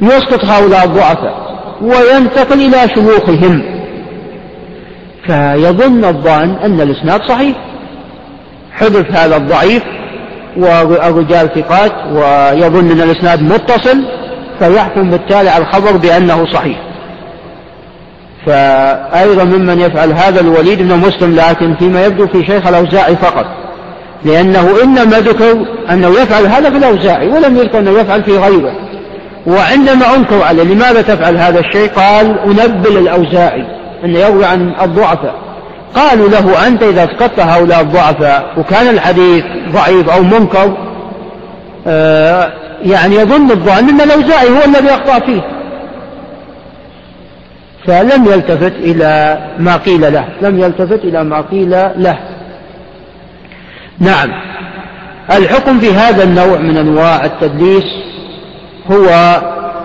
يسقط 0.02 0.46
هؤلاء 0.46 0.86
الضعفاء 0.86 1.58
وينتقل 1.82 2.62
إلى 2.62 2.90
شيوخهم. 2.94 3.64
فيظن 5.26 6.06
الظان 6.06 6.56
أن 6.64 6.82
الإسناد 6.82 7.22
صحيح. 7.24 7.56
حذف 8.74 9.12
هذا 9.12 9.38
الضعيف 9.38 9.84
والرجال 10.58 11.50
ثقات 11.56 11.92
ويظن 12.12 12.92
أن 12.92 13.02
الإسناد 13.02 13.42
متصل 13.42 14.06
فيحكم 14.60 15.10
بالتالي 15.10 15.50
على 15.50 15.64
الخبر 15.64 15.98
بأنه 15.98 16.46
صحيح. 16.54 16.78
فأيضا 18.46 19.44
ممن 19.44 19.80
يفعل 19.80 20.12
هذا 20.12 20.42
الوليد 20.42 20.82
بن 20.82 20.98
مسلم 20.98 21.36
لكن 21.36 21.76
فيما 21.76 22.06
يبدو 22.06 22.28
في 22.28 22.46
شيخ 22.46 22.68
الأوزاعي 22.68 23.16
فقط. 23.16 23.46
لأنه 24.26 24.84
إنما 24.84 25.20
ذكر 25.20 25.66
أنه 25.90 26.08
يفعل 26.08 26.46
هذا 26.46 26.70
في 26.70 26.78
الأوزاعي 26.78 27.28
ولم 27.28 27.58
يذكر 27.58 27.80
أنه 27.80 27.92
يفعل 27.92 28.24
في 28.24 28.38
غيره. 28.38 28.72
وعندما 29.48 30.16
أنكر 30.16 30.44
عليه 30.44 30.64
لماذا 30.64 31.02
تفعل 31.02 31.38
هذا 31.38 31.60
الشيء 31.60 31.90
قال 31.90 32.40
أنبل 32.40 32.98
الأوزاعي 32.98 33.66
أنه 34.04 34.20
يروي 34.20 34.46
عن 34.46 34.74
الضعفاء. 34.82 35.45
قالوا 35.96 36.30
له 36.30 36.68
أنت 36.68 36.84
إذا 36.84 37.04
اسقطت 37.04 37.40
هؤلاء 37.40 37.82
الضعفاء 37.82 38.54
وكان 38.58 38.88
الحديث 38.88 39.44
ضعيف 39.72 40.10
أو 40.10 40.24
منكر 40.24 40.78
آه 41.88 42.54
يعني 42.84 43.16
يظن 43.16 43.52
الظن 43.52 43.90
أن 43.90 44.02
الأوزاعي 44.02 44.50
هو 44.50 44.64
الذي 44.66 44.90
أخطأ 44.90 45.20
فيه. 45.26 45.42
فلم 47.88 48.26
يلتفت 48.26 48.74
إلى 48.80 49.40
ما 49.60 49.78
قيل 49.78 50.14
له 50.14 50.26
لم 50.42 50.60
يلتفت 50.60 51.00
إلى 51.04 51.24
ما 51.24 51.42
قيل 51.42 51.70
له. 51.96 52.18
نعم. 54.00 54.30
الحكم 55.32 55.80
في 55.80 55.94
هذا 55.94 56.24
النوع 56.24 56.58
من 56.58 56.78
أنواع 56.78 57.26
التدليس 57.26 57.84
هو 58.92 59.10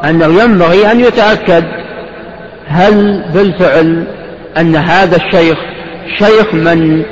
أنه 0.05 0.43
ينبغي 0.43 0.93
أن 0.93 1.01
يتأكد 1.01 1.65
هل 2.67 3.25
بالفعل 3.35 4.05
أن 4.59 4.77
هذا 4.77 5.17
الشيخ 5.17 5.59
شيخ 6.19 6.55
من 6.55 7.03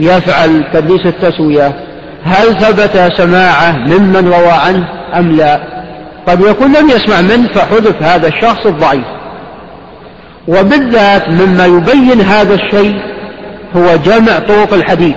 يفعل 0.00 0.64
تدليس 0.72 1.06
التسوية 1.06 1.74
هل 2.24 2.60
ثبت 2.60 3.12
سماعه 3.16 3.72
ممن 3.72 4.28
روى 4.28 4.52
عنه 4.66 4.88
أم 5.14 5.32
لا؟ 5.32 5.60
قد 6.26 6.40
يكون 6.40 6.72
لم 6.76 6.90
يسمع 6.90 7.20
منه 7.20 7.48
فحذف 7.48 8.02
هذا 8.02 8.28
الشخص 8.28 8.66
الضعيف. 8.66 9.04
وبالذات 10.48 11.28
مما 11.28 11.66
يبين 11.66 12.20
هذا 12.20 12.54
الشيء 12.54 12.96
هو 13.76 13.96
جمع 13.96 14.38
طرق 14.38 14.74
الحديث. 14.74 15.16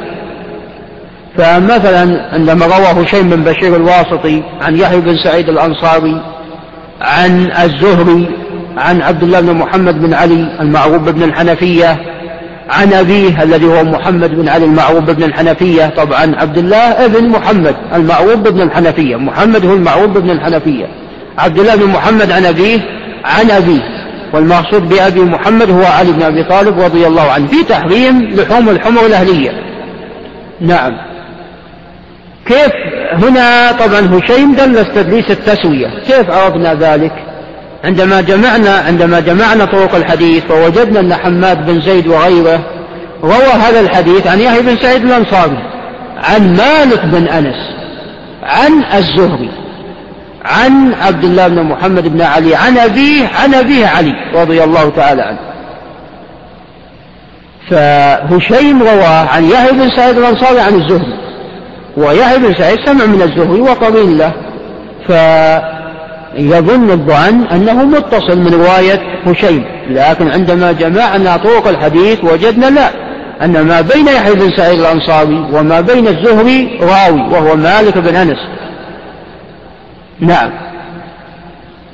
فمثلا 1.37 2.29
عندما 2.33 2.65
رواه 2.65 3.05
شيء 3.05 3.23
من 3.23 3.43
بشير 3.43 3.75
الواسطي 3.75 4.43
عن 4.61 4.77
يحيى 4.77 4.99
بن 4.99 5.15
سعيد 5.23 5.49
الأنصاري 5.49 6.21
عن 7.01 7.51
الزهري 7.63 8.27
عن 8.77 9.01
عبد 9.01 9.23
الله 9.23 9.41
بن 9.41 9.53
محمد 9.53 10.01
بن 10.01 10.13
علي 10.13 10.57
المعروف 10.59 11.09
بن 11.09 11.23
الحنفية 11.23 11.97
عن 12.71 12.93
أبيه 12.93 13.43
الذي 13.43 13.65
هو 13.65 13.83
محمد 13.83 14.35
بن 14.35 14.49
علي 14.49 14.65
المعروف 14.65 15.03
بن 15.03 15.23
الحنفية. 15.23 15.93
طبعا 15.97 16.35
عبد 16.35 16.57
الله 16.57 17.05
ابن 17.05 17.29
محمد 17.29 17.75
المعروف 17.95 18.35
بن 18.35 18.61
الحنفية. 18.61 19.15
محمد 19.15 19.65
هو 19.65 19.73
المعروف 19.73 20.17
بن 20.17 20.29
الحنفية. 20.29 20.85
عبد 21.37 21.59
الله 21.59 21.75
بن 21.75 21.85
محمد 21.85 22.31
عن 22.31 22.45
أبيه 22.45 22.79
عن 23.25 23.51
أبيه. 23.51 23.81
والمقصود 24.33 24.89
بأبي 24.89 25.21
محمد 25.21 25.69
هو 25.69 25.85
علي 25.85 26.11
بن 26.11 26.21
أبي 26.21 26.43
طالب 26.43 26.79
رضي 26.79 27.07
الله 27.07 27.31
عنه. 27.31 27.47
في 27.47 27.63
تحريم 27.63 28.29
لحوم 28.29 28.69
الحمر 28.69 29.05
الأهلية. 29.05 29.51
نعم. 30.61 30.97
كيف؟ 32.45 32.71
هنا 33.13 33.71
طبعا 33.71 34.19
هشيم 34.19 34.55
دلس 34.55 34.87
تدليس 34.95 35.31
التسوية. 35.31 35.87
كيف 36.07 36.29
عرفنا 36.29 36.73
ذلك؟ 36.73 37.30
عندما 37.83 38.21
جمعنا 38.21 38.75
عندما 38.87 39.19
جمعنا 39.19 39.65
طرق 39.65 39.95
الحديث 39.95 40.43
فوجدنا 40.43 40.99
أن 40.99 41.13
حماد 41.13 41.65
بن 41.65 41.81
زيد 41.81 42.07
وغيره 42.07 42.59
روى 43.23 43.53
هذا 43.61 43.79
الحديث 43.79 44.27
عن 44.27 44.39
يحيى 44.39 44.61
بن 44.61 44.77
سعيد 44.77 45.05
الأنصاري 45.05 45.57
عن 46.23 46.55
مالك 46.55 47.05
بن 47.05 47.27
أنس 47.27 47.55
عن 48.43 48.83
الزهري 48.93 49.49
عن 50.45 50.93
عبد 50.93 51.23
الله 51.23 51.47
بن 51.47 51.63
محمد 51.63 52.07
بن 52.07 52.21
علي 52.21 52.55
عن 52.55 52.77
أبيه 52.77 53.27
عن 53.27 53.53
أبيه 53.53 53.87
علي 53.87 54.13
رضي 54.35 54.63
الله 54.63 54.89
تعالى 54.89 55.21
عنه. 55.21 55.39
فهشيم 57.69 58.83
رواه 58.83 59.27
عن 59.27 59.45
يحيى 59.45 59.71
بن 59.71 59.89
سعيد 59.89 60.17
الأنصاري 60.17 60.59
عن 60.59 60.73
الزهري 60.73 61.17
ويحيى 61.97 62.37
بن 62.37 62.53
سعيد 62.53 62.79
سمع 62.85 63.05
من 63.05 63.21
الزهري 63.21 63.61
وقرين 63.61 64.17
له 64.17 64.31
فيظن 66.35 66.91
الظن 66.91 67.43
أنه 67.43 67.85
متصل 67.85 68.39
من 68.39 68.53
رواية 68.53 69.01
هشيم 69.25 69.65
لكن 69.89 70.27
عندما 70.27 70.71
جمعنا 70.71 71.37
طرق 71.37 71.67
الحديث 71.67 72.23
وجدنا 72.23 72.65
لا 72.65 72.89
أن 73.41 73.61
ما 73.61 73.81
بين 73.81 74.07
يحيى 74.07 74.33
بن 74.33 74.51
سعيد 74.57 74.79
الأنصاري 74.79 75.45
وما 75.53 75.81
بين 75.81 76.07
الزهري 76.07 76.79
راوي 76.81 77.21
وهو 77.21 77.55
مالك 77.55 77.97
بن 77.97 78.15
أنس. 78.15 78.37
نعم. 80.19 80.51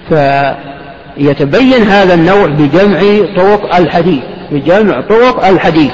فيتبين 0.10 1.84
هذا 1.84 2.14
النوع 2.14 2.46
بجمع 2.46 3.00
طرق 3.38 3.76
الحديث 3.76 4.24
بجمع 4.52 5.02
طرق 5.02 5.46
الحديث. 5.46 5.92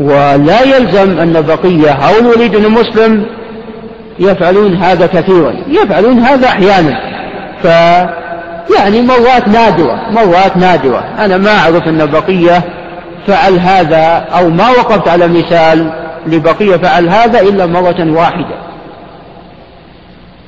ولا 0.00 0.62
يلزم 0.62 1.18
أن 1.18 1.42
بقية 1.42 1.90
أو 1.90 2.18
الوليد 2.18 2.56
بن 2.56 2.70
مسلم 2.70 3.26
يفعلون 4.20 4.76
هذا 4.76 5.06
كثيرا 5.06 5.54
يفعلون 5.68 6.18
هذا 6.18 6.46
أحيانا. 6.46 7.00
ف 7.62 7.66
يعني 8.78 9.02
مرات 9.02 9.48
نادرة 9.48 10.00
مرات 10.10 10.56
نادرة. 10.56 11.04
أنا 11.18 11.36
ما 11.36 11.58
أعرف 11.58 11.88
أن 11.88 12.06
بقية 12.06 12.64
فعل 13.26 13.58
هذا 13.58 14.24
أو 14.38 14.48
ما 14.48 14.68
وقفت 14.68 15.08
على 15.08 15.28
مثال 15.28 15.92
لبقية 16.26 16.76
فعل 16.76 17.08
هذا 17.08 17.40
إلا 17.40 17.66
مرة 17.66 18.12
واحدة. 18.12 18.54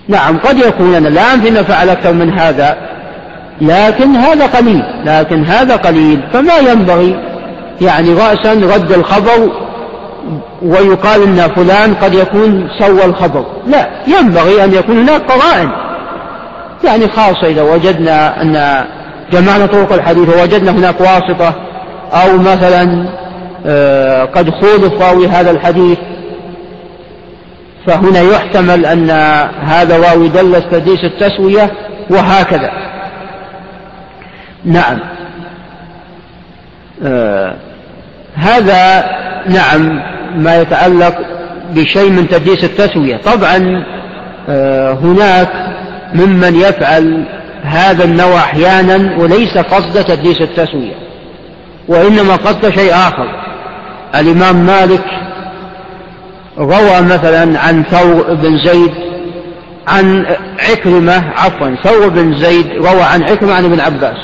نعم 0.08 0.38
قد 0.38 0.58
يكون 0.58 0.94
أنا 0.94 1.08
لا 1.08 1.34
أنفي 1.34 1.48
أنه 1.48 1.62
فعل 1.62 1.88
أكثر 1.88 2.12
من 2.12 2.38
هذا 2.38 2.76
لكن 3.60 4.16
هذا 4.16 4.46
قليل 4.46 4.82
لكن 5.04 5.44
هذا 5.44 5.76
قليل. 5.76 6.20
فما 6.32 6.56
ينبغي 6.56 7.16
يعني 7.80 8.14
رأسا 8.14 8.52
رد 8.52 8.92
الخبر 8.92 9.50
ويقال 10.62 11.22
إن 11.22 11.36
فلان 11.36 11.94
قد 11.94 12.14
يكون 12.14 12.68
سوى 12.78 13.04
الخبر. 13.04 13.44
لا 13.66 13.88
ينبغي 14.06 14.64
أن 14.64 14.74
يكون 14.74 14.98
هناك 14.98 15.30
قرائن 15.30 15.70
يعني 16.84 17.08
خاصة 17.08 17.46
إذا 17.46 17.62
وجدنا 17.62 18.42
أن 18.42 18.84
جمعنا 19.32 19.66
طرق 19.66 19.92
الحديث 19.92 20.28
ووجدنا 20.28 20.70
هناك 20.70 21.00
واسطة 21.00 21.54
أو 22.12 22.38
مثلا 22.38 23.08
آه، 23.66 24.24
قد 24.24 24.50
خولف 24.50 25.02
راوي 25.02 25.28
هذا 25.28 25.50
الحديث 25.50 25.98
فهنا 27.86 28.20
يحتمل 28.20 28.86
أن 28.86 29.10
هذا 29.60 30.10
راوي 30.10 30.28
دلس 30.28 30.62
تدليس 30.70 31.04
التسوية 31.04 31.70
وهكذا. 32.10 32.70
نعم. 34.64 34.98
آه 37.04 37.69
هذا 38.34 39.04
نعم 39.46 40.02
ما 40.36 40.60
يتعلق 40.60 41.18
بشيء 41.74 42.10
من 42.10 42.28
تدليس 42.28 42.64
التسوية. 42.64 43.16
طبعا 43.16 43.84
آه 44.48 44.92
هناك 44.92 45.48
ممن 46.14 46.56
يفعل 46.56 47.24
هذا 47.62 48.04
النوع 48.04 48.38
أحيانا 48.38 49.16
وليس 49.18 49.58
قصد 49.58 50.04
تدليس 50.04 50.40
التسوية 50.40 50.94
وإنما 51.88 52.36
قصد 52.36 52.74
شيء 52.74 52.92
آخر. 52.92 53.26
الإمام 54.14 54.56
مالك 54.56 55.04
روى 56.58 57.00
مثلا 57.02 57.60
عن 57.60 57.82
ثور 57.82 58.34
بن 58.34 58.58
زيد 58.64 58.92
عن 59.88 60.26
عكرمة 60.70 61.24
عفوا 61.36 61.74
ثور 61.84 62.08
بن 62.08 62.38
زيد 62.38 62.66
روى 62.76 63.02
عن 63.02 63.22
عكرمة 63.22 63.54
عن 63.54 63.64
ابن 63.64 63.80
عباس. 63.80 64.16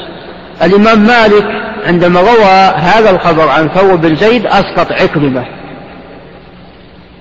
الإمام 0.62 0.98
مالك 0.98 1.65
عندما 1.86 2.20
روى 2.20 2.74
هذا 2.76 3.10
الخبر 3.10 3.48
عن 3.48 3.68
ثور 3.68 3.96
بن 3.96 4.16
زيد 4.16 4.46
أسقط 4.46 4.92
عكرمة 4.92 5.44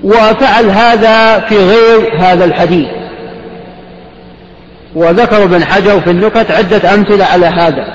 وفعل 0.04 0.70
هذا 0.70 1.40
في 1.40 1.58
غير 1.58 2.16
هذا 2.18 2.46
الحديث. 2.46 2.88
وذكر 4.96 5.44
ابن 5.44 5.66
حجر 5.66 6.02
في 6.02 6.12
النكت 6.12 6.52
عدة 6.52 6.94
أمثلة 6.94 7.26
على 7.26 7.46
هذا. 7.46 7.86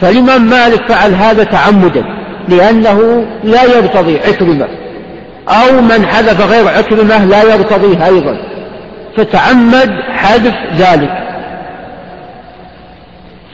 فالإمام 0.00 0.50
مالك 0.50 0.88
فعل 0.88 1.14
هذا 1.14 1.44
تعمدا 1.44 2.04
لأنه 2.48 3.26
لا 3.44 3.64
يرتضي 3.64 4.18
عكرمة 4.18 4.68
أو 5.48 5.80
من 5.80 6.06
حذف 6.06 6.50
غير 6.50 6.68
عكرمة 6.68 7.24
لا 7.24 7.42
يرتضيه 7.42 8.06
أيضا. 8.06 8.38
فتعمد 9.16 9.90
حذف 10.08 10.54
ذلك. 10.76 11.10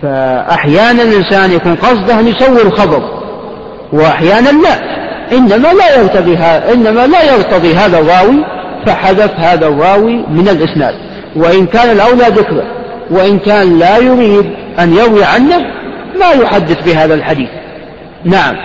فأحيانا 0.02 1.02
الإنسان 1.02 1.52
يكون 1.52 1.74
قصده 1.74 2.20
أن 2.20 2.28
يسوي 2.28 2.62
الخبر 2.62 3.02
وأحيانا 3.92 4.48
لا. 4.50 5.00
إنما 5.32 5.68
لا 5.72 6.00
يرتضي 6.00 6.36
إنما 6.72 7.06
لا 7.06 7.34
يرتضي 7.34 7.74
هذا 7.74 7.98
الراوي 7.98 8.44
فحذف 8.86 9.30
هذا 9.36 9.66
الراوي 9.66 10.16
من 10.16 10.48
الإسناد. 10.48 10.94
وإن 11.36 11.66
كان 11.66 11.90
الأولى 11.90 12.24
ذكره 12.24 12.64
وإن 13.10 13.38
كان 13.38 13.78
لا 13.78 13.98
يريد 13.98 14.50
أن 14.78 14.94
يروي 14.94 15.24
عنه 15.24 15.58
ما 16.20 16.30
يحدث 16.42 16.84
بهذا 16.84 17.14
الحديث. 17.14 17.48
نعم. 18.24 18.56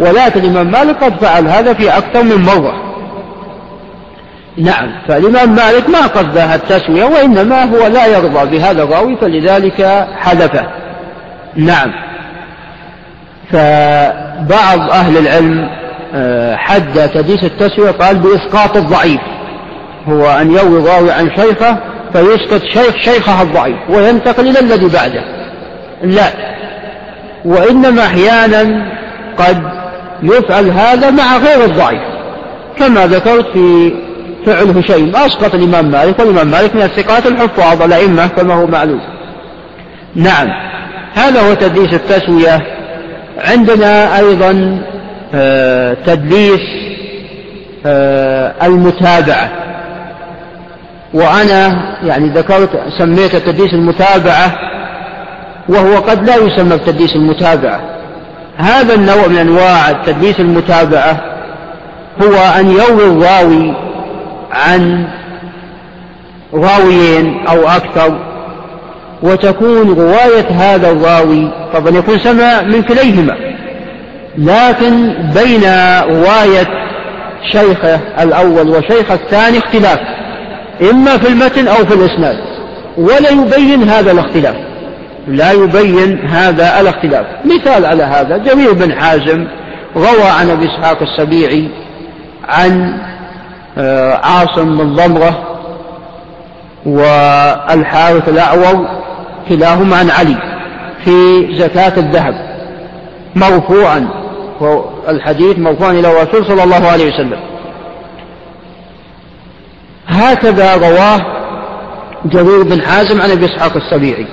ولكن 0.00 0.40
الإمام 0.40 0.70
مالك 0.70 1.04
قد 1.04 1.20
فعل 1.20 1.48
هذا 1.48 1.72
في 1.74 1.98
أكثر 1.98 2.22
من 2.22 2.42
مرة. 2.42 2.89
نعم 4.60 4.90
فالإمام 5.08 5.54
مالك 5.54 5.90
ما 5.90 6.06
قصده 6.06 6.54
التسوية 6.54 7.04
وإنما 7.04 7.64
هو 7.64 7.86
لا 7.86 8.06
يرضى 8.06 8.50
بهذا 8.50 8.82
الراوي 8.82 9.16
فلذلك 9.16 10.06
حذفه 10.18 10.66
نعم. 11.56 11.92
فبعض 13.52 14.90
أهل 14.90 15.16
العلم 15.16 15.68
آه، 16.14 16.56
حد 16.56 17.08
تديس 17.14 17.44
التسوية 17.44 17.90
قال 17.90 18.18
بإسقاط 18.18 18.76
الضعيف. 18.76 19.20
هو 20.08 20.26
أن 20.26 20.52
يروي 20.52 20.78
الراوي 20.78 21.12
عن 21.12 21.30
شيخه 21.36 21.78
فيسقط 22.12 22.62
شيخ 22.62 22.96
شيخه 23.00 23.42
الضعيف 23.42 23.76
وينتقل 23.90 24.48
إلى 24.48 24.60
الذي 24.60 24.88
بعده. 24.88 25.24
لا. 26.02 26.30
وإنما 27.44 28.02
أحيانا 28.02 28.86
قد 29.38 29.62
يفعل 30.22 30.70
هذا 30.70 31.10
مع 31.10 31.36
غير 31.36 31.64
الضعيف. 31.64 32.02
كما 32.78 33.06
ذكرت 33.06 33.46
في 33.52 33.92
فعل 34.46 34.78
هشيم 34.78 35.16
أسقط 35.16 35.54
الإمام 35.54 35.90
مالك 35.90 36.18
والإمام 36.18 36.46
مالك 36.46 36.74
من 36.74 36.82
الثقات 36.82 37.26
الحفاظ 37.26 37.82
الأئمة 37.82 38.26
كما 38.26 38.54
هو 38.54 38.66
معلوم. 38.66 39.00
نعم. 40.14 40.48
هذا 41.14 41.40
هو 41.40 41.54
تدليس 41.54 41.94
التسوية. 41.94 42.60
عندنا 43.38 44.18
أيضا 44.18 44.78
آه، 45.34 45.96
تدليس 46.06 46.60
آه، 47.86 48.54
المتابعة. 48.62 49.50
وأنا 51.14 51.94
يعني 52.02 52.28
ذكرت 52.28 52.70
سميت 52.98 53.36
تدليس 53.36 53.74
المتابعة 53.74 54.52
وهو 55.68 55.96
قد 55.96 56.26
لا 56.30 56.36
يسمى 56.36 56.76
بتدليس 56.76 57.16
المتابعة. 57.16 57.80
هذا 58.56 58.94
النوع 58.94 59.26
من 59.26 59.36
أنواع 59.36 59.90
التدليس 59.90 60.40
المتابعة 60.40 61.20
هو 62.22 62.34
أن 62.58 62.70
يروي 62.70 63.04
الراوي 63.04 63.89
عن 64.52 65.08
راويين 66.54 67.46
أو 67.48 67.68
أكثر 67.68 68.18
وتكون 69.22 69.88
رواية 69.88 70.48
هذا 70.50 70.90
الراوي 70.90 71.50
طبعا 71.74 71.90
يكون 71.90 72.18
سمع 72.18 72.62
من 72.62 72.82
كليهما 72.82 73.36
لكن 74.38 75.14
بين 75.34 75.62
رواية 76.02 76.68
شيخه 77.52 78.00
الأول 78.20 78.68
وشيخ 78.68 79.10
الثاني 79.10 79.58
اختلاف 79.58 79.98
إما 80.90 81.16
في 81.16 81.28
المتن 81.28 81.68
أو 81.68 81.86
في 81.86 81.94
الإسناد 81.94 82.38
ولا 82.98 83.30
يبين 83.30 83.88
هذا 83.88 84.12
الاختلاف 84.12 84.56
لا 85.28 85.52
يبين 85.52 86.18
هذا 86.28 86.80
الاختلاف. 86.80 87.26
مثال 87.44 87.84
على 87.84 88.02
هذا 88.02 88.36
جرير 88.36 88.72
بن 88.72 88.92
حازم 88.92 89.46
روى 89.96 90.28
عن 90.40 90.50
أبي 90.50 90.66
إسحاق 90.66 90.98
السبيعي 91.02 91.68
عن 92.48 92.98
عاصم 94.22 94.78
بن 94.78 94.94
ضمرة 94.94 95.46
والحارث 96.86 98.28
الأعور 98.28 98.88
كلاهما 99.48 99.96
عن 99.96 100.10
علي 100.10 100.36
في 101.04 101.48
زكاة 101.58 101.92
الذهب 101.96 102.34
مرفوعا 103.36 104.08
الحديث 105.08 105.58
مرفوعا 105.58 105.90
إلى 105.90 106.10
الرسول 106.10 106.46
صلى 106.46 106.64
الله 106.64 106.88
عليه 106.88 107.08
وسلم. 107.14 107.40
هكذا 110.06 110.76
رواه 110.76 111.20
جرير 112.24 112.62
بن 112.62 112.82
حازم 112.82 113.20
عن 113.20 113.30
أبي 113.30 113.44
إسحاق 113.44 113.76
السبيعي 113.76 114.26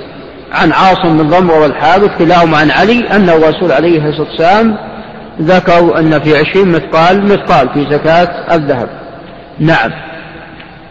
عن 0.51 0.71
عاصم 0.71 1.17
بن 1.17 1.29
ضمر 1.29 1.53
والحارث 1.53 2.17
كلاهما 2.17 2.57
عن 2.57 2.71
علي 2.71 3.09
أن 3.11 3.29
الرسول 3.29 3.71
عليه 3.71 4.09
الصلاة 4.09 4.27
والسلام 4.29 4.77
ذكروا 5.41 5.99
أن 5.99 6.19
في 6.19 6.37
عشرين 6.37 6.71
مثقال 6.71 7.25
مثقال 7.25 7.69
في 7.73 7.85
زكاة 7.91 8.55
الذهب. 8.55 8.89
نعم. 9.59 9.91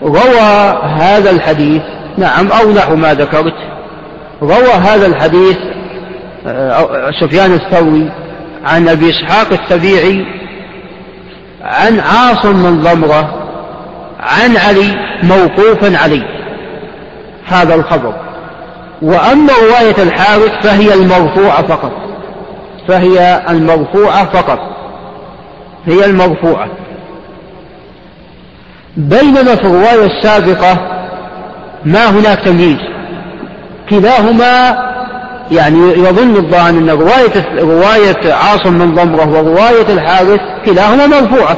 روى 0.03 0.81
هذا 1.01 1.31
الحديث 1.31 1.83
نعم 2.19 2.53
أو 2.53 2.73
نحو 2.73 2.97
ما 2.97 3.15
ذكرت. 3.15 3.55
روى 4.43 4.73
هذا 4.73 5.07
الحديث 5.07 5.57
آه، 6.47 7.11
سفيان 7.21 7.53
الثوري 7.53 8.13
عن 8.65 8.89
أبي 8.89 9.11
إسحاق 9.11 9.47
السبيعي 9.53 10.27
عن 11.63 12.01
عاصم 12.01 12.53
بن 12.53 12.83
ضمرة 12.83 13.35
عن 14.21 14.57
علي 14.57 14.95
موقوفا 15.23 15.99
عليه 15.99 16.23
هذا 17.47 17.75
الخبر. 17.75 18.15
وأما 19.03 19.53
رواية 19.63 20.03
الحارث 20.03 20.67
فهي 20.67 20.95
المرفوعة 20.95 21.63
فقط. 21.63 21.93
فهي 22.89 23.43
المرفوعة 23.51 24.25
فقط. 24.25 24.59
هي 25.87 26.05
المرفوعة 26.05 26.69
بينما 28.97 29.55
في 29.55 29.65
الرواية 29.65 30.07
السابقة 30.07 30.79
ما 31.85 32.11
هناك 32.11 32.41
تمييز 32.45 32.79
كلاهما 33.91 34.87
يعني 35.53 35.79
يظن 35.79 36.37
الظان 36.37 36.77
أن 36.77 36.91
رواية 36.91 37.45
رواية 37.59 38.35
عاصم 38.35 38.79
بن 38.79 38.95
ضمرة 38.95 39.27
ورواية 39.27 39.89
الحارث 39.89 40.41
كلاهما 40.65 41.07
مرفوعة. 41.07 41.57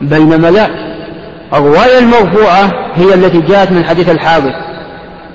بينما 0.00 0.50
لا. 0.50 0.68
الرواية 1.52 1.98
المرفوعة 1.98 2.70
هي 2.94 3.14
التي 3.14 3.40
جاءت 3.40 3.72
من 3.72 3.84
حديث 3.84 4.08
الحارث 4.08 4.54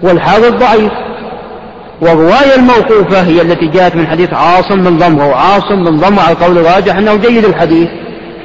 والحارث 0.03 0.53
ضعيف. 0.53 0.91
والرواية 2.01 2.55
الموقوفة 2.55 3.21
هي 3.21 3.41
التي 3.41 3.67
جاءت 3.67 3.95
من 3.95 4.07
حديث 4.07 4.33
عاصم 4.33 4.83
بن 4.83 4.97
ضمرة 4.97 5.27
وعاصم 5.27 5.83
بن 5.83 5.97
ضمرة 5.97 6.21
على 6.21 6.31
القول 6.31 6.57
الراجح 6.57 6.95
أنه 6.95 7.15
جيد 7.15 7.45
الحديث 7.45 7.89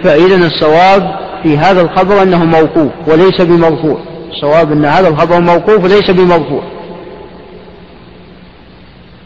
فإذا 0.05 0.37
الصواب 0.37 1.22
في 1.43 1.59
هذا 1.59 1.81
الخبر 1.83 2.23
أنه 2.23 2.45
موقوف 2.45 2.91
وليس 3.07 3.41
بمرفوع 3.41 3.99
الصواب 4.31 4.73
أن 4.73 4.85
هذا 4.85 5.09
الخبر 5.09 5.41
موقوف 5.41 5.85
وليس 5.85 6.11
بمرفوع 6.11 6.63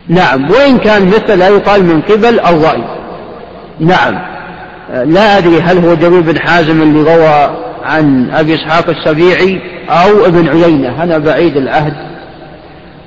نعم 0.09 0.51
وإن 0.51 0.79
كان 0.79 1.07
مثل 1.07 1.39
لا 1.39 1.49
يقال 1.49 1.85
من 1.85 2.01
قبل 2.01 2.41
الرأي 2.41 2.85
نعم 3.81 4.37
لا 5.05 5.39
أدري 5.39 5.61
هل 5.61 5.79
هو 5.79 5.95
جرير 5.95 6.21
بن 6.21 6.39
حازم 6.39 6.83
اللي 6.83 7.15
روى 7.15 7.57
عن 7.85 8.31
أبي 8.31 8.55
إسحاق 8.55 8.89
السبيعي 8.89 9.61
أو 9.89 10.27
ابن 10.27 10.49
عيينة. 10.49 11.03
أنا 11.03 11.19
بعيد 11.19 11.57
العهد 11.57 11.95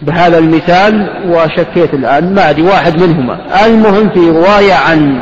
بهذا 0.01 0.37
المثال 0.37 1.09
وشكيت 1.27 1.93
الآن. 1.93 2.35
ما 2.35 2.49
أدري 2.49 2.61
واحد 2.61 3.01
منهما. 3.01 3.39
المهم 3.65 4.09
في 4.09 4.29
رواية 4.29 4.73
عن 4.73 5.21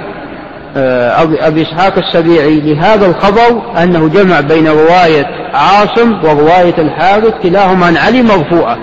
أبي 0.76 1.61
إسحاق 1.61 1.94
السبيعي 1.98 2.60
لهذا 2.60 3.06
الخبر 3.06 3.61
أنه 3.84 4.07
جمع 4.07 4.39
بين 4.39 4.68
رواية 4.68 5.26
عاصم 5.53 6.14
ورواية 6.23 6.76
الحارث 6.77 7.34
كلاهما 7.44 7.85
عن 7.85 7.98
علي 7.98 8.22
مرفوعة. 8.22 8.77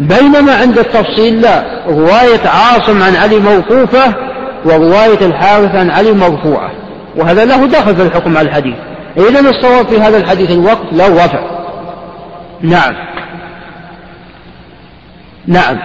بينما 0.00 0.54
عند 0.54 0.78
التفصيل 0.78 1.40
لا 1.40 1.82
رواية 1.88 2.48
عاصم 2.48 3.02
عن 3.02 3.16
علي 3.16 3.38
موقوفة 3.38 4.14
ورواية 4.64 5.26
الحارث 5.26 5.74
عن 5.74 5.90
علي 5.90 6.12
مرفوعة. 6.12 6.70
وهذا 7.16 7.44
له 7.44 7.66
دخل 7.66 7.96
في 7.96 8.02
الحكم 8.02 8.36
على 8.36 8.48
الحديث. 8.48 8.74
إذا 9.18 9.40
الصواب 9.40 9.88
في 9.88 10.00
هذا 10.00 10.18
الحديث 10.18 10.50
الوقت 10.50 10.92
له 10.92 11.24
رفع 11.24 11.40
نعم. 12.62 12.94
نعم. 15.46 15.78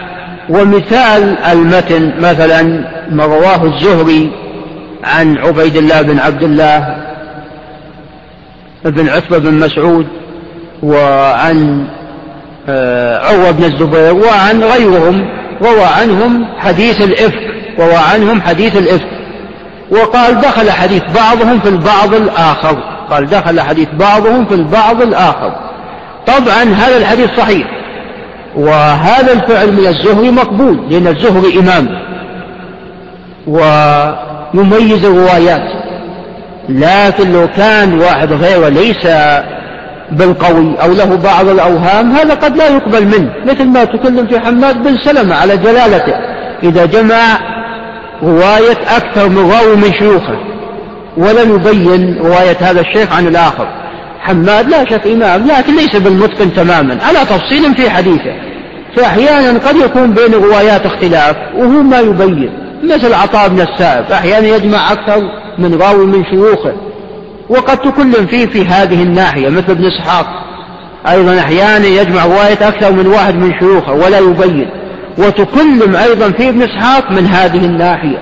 ومثال 0.49 1.37
المتن 1.51 2.13
مثلا 2.19 2.63
ما 3.11 3.25
رواه 3.25 3.65
الزهري 3.65 4.31
عن 5.03 5.37
عبيد 5.37 5.75
الله 5.75 6.01
بن 6.01 6.19
عبد 6.19 6.43
الله 6.43 6.95
بن 8.85 9.09
عتبة 9.09 9.37
بن 9.37 9.53
مسعود 9.53 10.07
وعن 10.83 11.87
آه، 12.69 13.19
عروة 13.19 13.51
بن 13.51 13.63
الزبير 13.63 14.13
وعن 14.13 14.63
غيرهم 14.63 15.29
روى 15.61 15.83
عنهم 15.83 16.45
حديث 16.57 17.01
الإفك 17.01 17.51
روى 17.79 17.95
عنهم 18.13 18.41
حديث 18.41 18.77
الإفك. 18.77 19.07
وقال 19.91 20.41
دخل 20.41 20.71
حديث 20.71 21.03
بعضهم 21.15 21.59
في 21.59 21.69
البعض 21.69 22.13
الآخر. 22.13 22.77
قال 23.09 23.25
دخل 23.25 23.61
حديث 23.61 23.87
بعضهم 23.99 24.45
في 24.45 24.55
البعض 24.55 25.01
الآخر. 25.01 25.55
طبعا 26.27 26.63
هذا 26.63 26.97
الحديث 26.97 27.29
صحيح. 27.37 27.67
وهذا 28.55 29.33
الفعل 29.33 29.71
من 29.71 29.87
الزهري 29.87 30.31
مقبول 30.31 30.79
لأن 30.89 31.07
الزهري 31.07 31.59
إمام. 31.59 32.01
ويميز 34.53 35.05
الروايات. 35.05 35.81
لكن 36.69 37.31
لو 37.31 37.47
كان 37.57 37.99
واحد 37.99 38.33
غيره 38.33 38.69
ليس 38.69 39.07
بالقوي 40.11 40.75
أو 40.83 40.93
له 40.93 41.15
بعض 41.15 41.47
الأوهام 41.47 42.11
هذا 42.11 42.33
قد 42.33 42.57
لا 42.57 42.67
يقبل 42.67 43.05
منه 43.05 43.33
مثل 43.45 43.65
ما 43.65 43.83
تكلم 43.83 44.27
في 44.27 44.39
حماد 44.39 44.83
بن 44.83 44.97
سلمة 44.97 45.35
على 45.35 45.57
جلالته. 45.57 46.13
إذا 46.63 46.85
جمع 46.85 47.37
رواية 48.23 48.77
أكثر 48.97 49.29
من 49.29 49.51
راوي 49.51 49.75
من 49.75 49.93
شيوخه 49.93 50.39
ولم 51.17 51.55
يبين 51.55 52.17
رواية 52.17 52.57
هذا 52.59 52.81
الشيخ 52.81 53.13
عن 53.13 53.27
الآخر. 53.27 53.67
حماد 54.19 54.69
لا 54.69 54.85
شك 54.85 55.07
إمام 55.07 55.47
لكن 55.47 55.75
ليس 55.75 55.95
بالمتقن 55.95 56.53
تماما 56.53 56.97
على 57.03 57.19
تفصيل 57.19 57.75
في 57.75 57.89
حديثه. 57.89 58.33
فأحيانا 58.95 59.59
قد 59.59 59.75
يكون 59.75 60.11
بين 60.11 60.33
الروايات 60.33 60.85
اختلاف 60.85 61.35
وهو 61.57 61.83
ما 61.83 61.99
يبين. 61.99 62.70
مثل 62.83 63.13
عطاء 63.13 63.49
بن 63.49 63.61
السائب 63.61 64.11
أحيانا 64.11 64.47
يجمع 64.47 64.91
أكثر 64.91 65.21
من 65.57 65.81
راوي 65.81 66.05
من 66.05 66.25
شيوخه. 66.25 66.73
وقد 67.49 67.77
تكلم 67.77 68.25
فيه 68.27 68.45
في 68.45 68.65
هذه 68.65 69.03
الناحية 69.03 69.49
مثل 69.49 69.71
ابن 69.71 69.85
إسحاق. 69.85 70.27
أيضا 71.07 71.39
أحيانا 71.39 71.87
يجمع 71.87 72.25
رواية 72.25 72.67
أكثر 72.67 72.91
من 72.91 73.07
واحد 73.07 73.35
من 73.35 73.59
شيوخه 73.59 73.93
ولا 73.93 74.19
يبين. 74.19 74.69
وتكلم 75.17 75.95
أيضا 75.95 76.31
في 76.31 76.49
ابن 76.49 76.61
إسحاق 76.61 77.11
من 77.11 77.25
هذه 77.25 77.65
الناحية. 77.65 78.17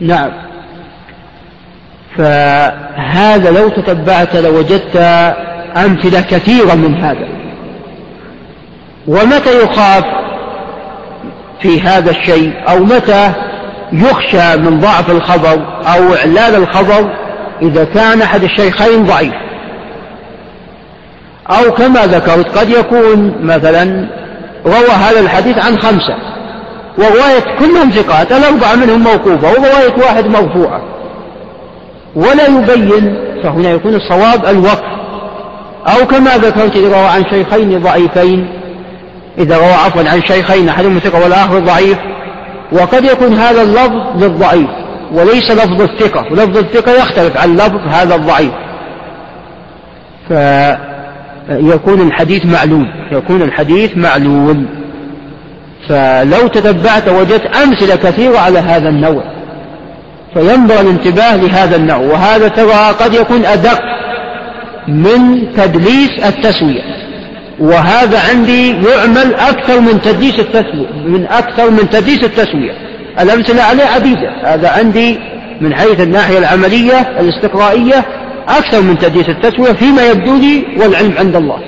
نعم. 0.00 0.30
فهذا 2.18 3.50
لو 3.50 3.68
تتبعت 3.68 4.36
لوجدت 4.36 4.96
أمثلة 5.76 6.20
كثيرة 6.20 6.74
من 6.74 6.94
هذا. 6.94 7.28
ومتى 9.06 9.62
يخاف؟ 9.62 10.04
في 11.62 11.80
هذا 11.80 12.10
الشيء 12.10 12.52
أو 12.68 12.78
متى 12.84 13.32
يخشى 13.92 14.56
من 14.56 14.80
ضعف 14.80 15.10
الخبر 15.10 15.82
أو 15.94 16.14
إعلال 16.14 16.54
الخبر 16.54 17.10
إذا 17.62 17.84
كان 17.84 18.22
أحد 18.22 18.42
الشيخين 18.42 19.04
ضعيف. 19.04 19.34
أو 21.50 21.72
كما 21.72 22.06
ذكرت 22.06 22.58
قد 22.58 22.70
يكون 22.70 23.34
مثلا 23.42 24.08
روى 24.66 24.90
هذا 24.90 25.20
الحديث 25.20 25.58
عن 25.58 25.78
خمسة 25.78 26.16
ورواية 26.98 27.58
كلهم 27.58 27.90
ثقات 27.90 28.32
الأربعة 28.32 28.74
منهم 28.74 29.00
موقوفة 29.00 29.50
ورواية 29.50 29.94
واحد 29.98 30.26
مرفوعة. 30.26 30.82
ولا 32.16 32.46
يبين 32.46 33.16
فهنا 33.42 33.70
يكون 33.70 33.94
الصواب 33.94 34.46
الوقف. 34.46 34.96
أو 35.86 36.06
كما 36.06 36.36
ذكرت 36.36 36.76
إذا 36.76 36.88
روى 36.88 37.06
عن 37.06 37.24
شيخين 37.30 37.82
ضعيفين 37.82 38.48
إذا 39.38 39.56
روى 39.56 39.72
عفوا 39.72 40.02
عن 40.08 40.22
شيخين 40.22 40.68
أحدهما 40.68 41.00
ثقة 41.00 41.22
والآخر 41.22 41.58
ضعيف. 41.58 41.98
وقد 42.72 43.04
يكون 43.04 43.32
هذا 43.32 43.62
اللفظ 43.62 44.22
للضعيف 44.24 44.70
وليس 45.12 45.50
لفظ 45.50 45.82
الثقة. 45.82 46.26
ولفظ 46.30 46.56
الثقة 46.56 46.92
يختلف 46.92 47.36
عن 47.36 47.56
لفظ 47.56 47.80
هذا 47.88 48.14
الضعيف. 48.14 48.52
فيكون 50.28 52.00
الحديث 52.00 52.46
معلول 52.46 52.86
يكون 53.12 53.42
الحديث 53.42 53.96
معلول 53.96 54.66
فلو 55.88 56.46
تتبعت 56.48 57.08
وجدت 57.08 57.56
أمثلة 57.56 57.96
كثيرة 57.96 58.38
على 58.38 58.58
هذا 58.58 58.88
النوع 58.88 59.22
فينبغي 60.34 60.80
الانتباه 60.80 61.36
لهذا 61.36 61.76
النوع. 61.76 61.96
وهذا 61.96 62.48
ترى 62.48 62.94
قد 63.00 63.14
يكون 63.14 63.44
أدق 63.44 63.80
من 64.88 65.52
تدليس 65.56 66.10
التسوية. 66.24 67.05
وهذا 67.60 68.18
عندي 68.30 68.68
يعمل 68.68 69.34
أكثر 69.34 69.80
من 69.80 70.00
تدليس 70.00 70.40
التسوية 70.40 70.92
من 71.06 71.26
أكثر 71.26 71.70
من 71.70 71.90
تدليس 71.90 72.24
التسوية. 72.24 72.72
الأمثلة 73.20 73.62
عليه 73.62 73.84
عديدة 73.84 74.30
هذا 74.42 74.68
عندي 74.70 75.18
من 75.60 75.74
حيث 75.74 76.00
الناحية 76.00 76.38
العملية 76.38 77.00
الاستقرائية 77.20 78.04
أكثر 78.48 78.80
من 78.80 78.98
تدليس 78.98 79.28
التسوية 79.28 79.72
فيما 79.72 80.06
يبدو 80.06 80.36
لي 80.36 80.64
والعلم 80.80 81.14
عند 81.18 81.36
الله. 81.36 81.58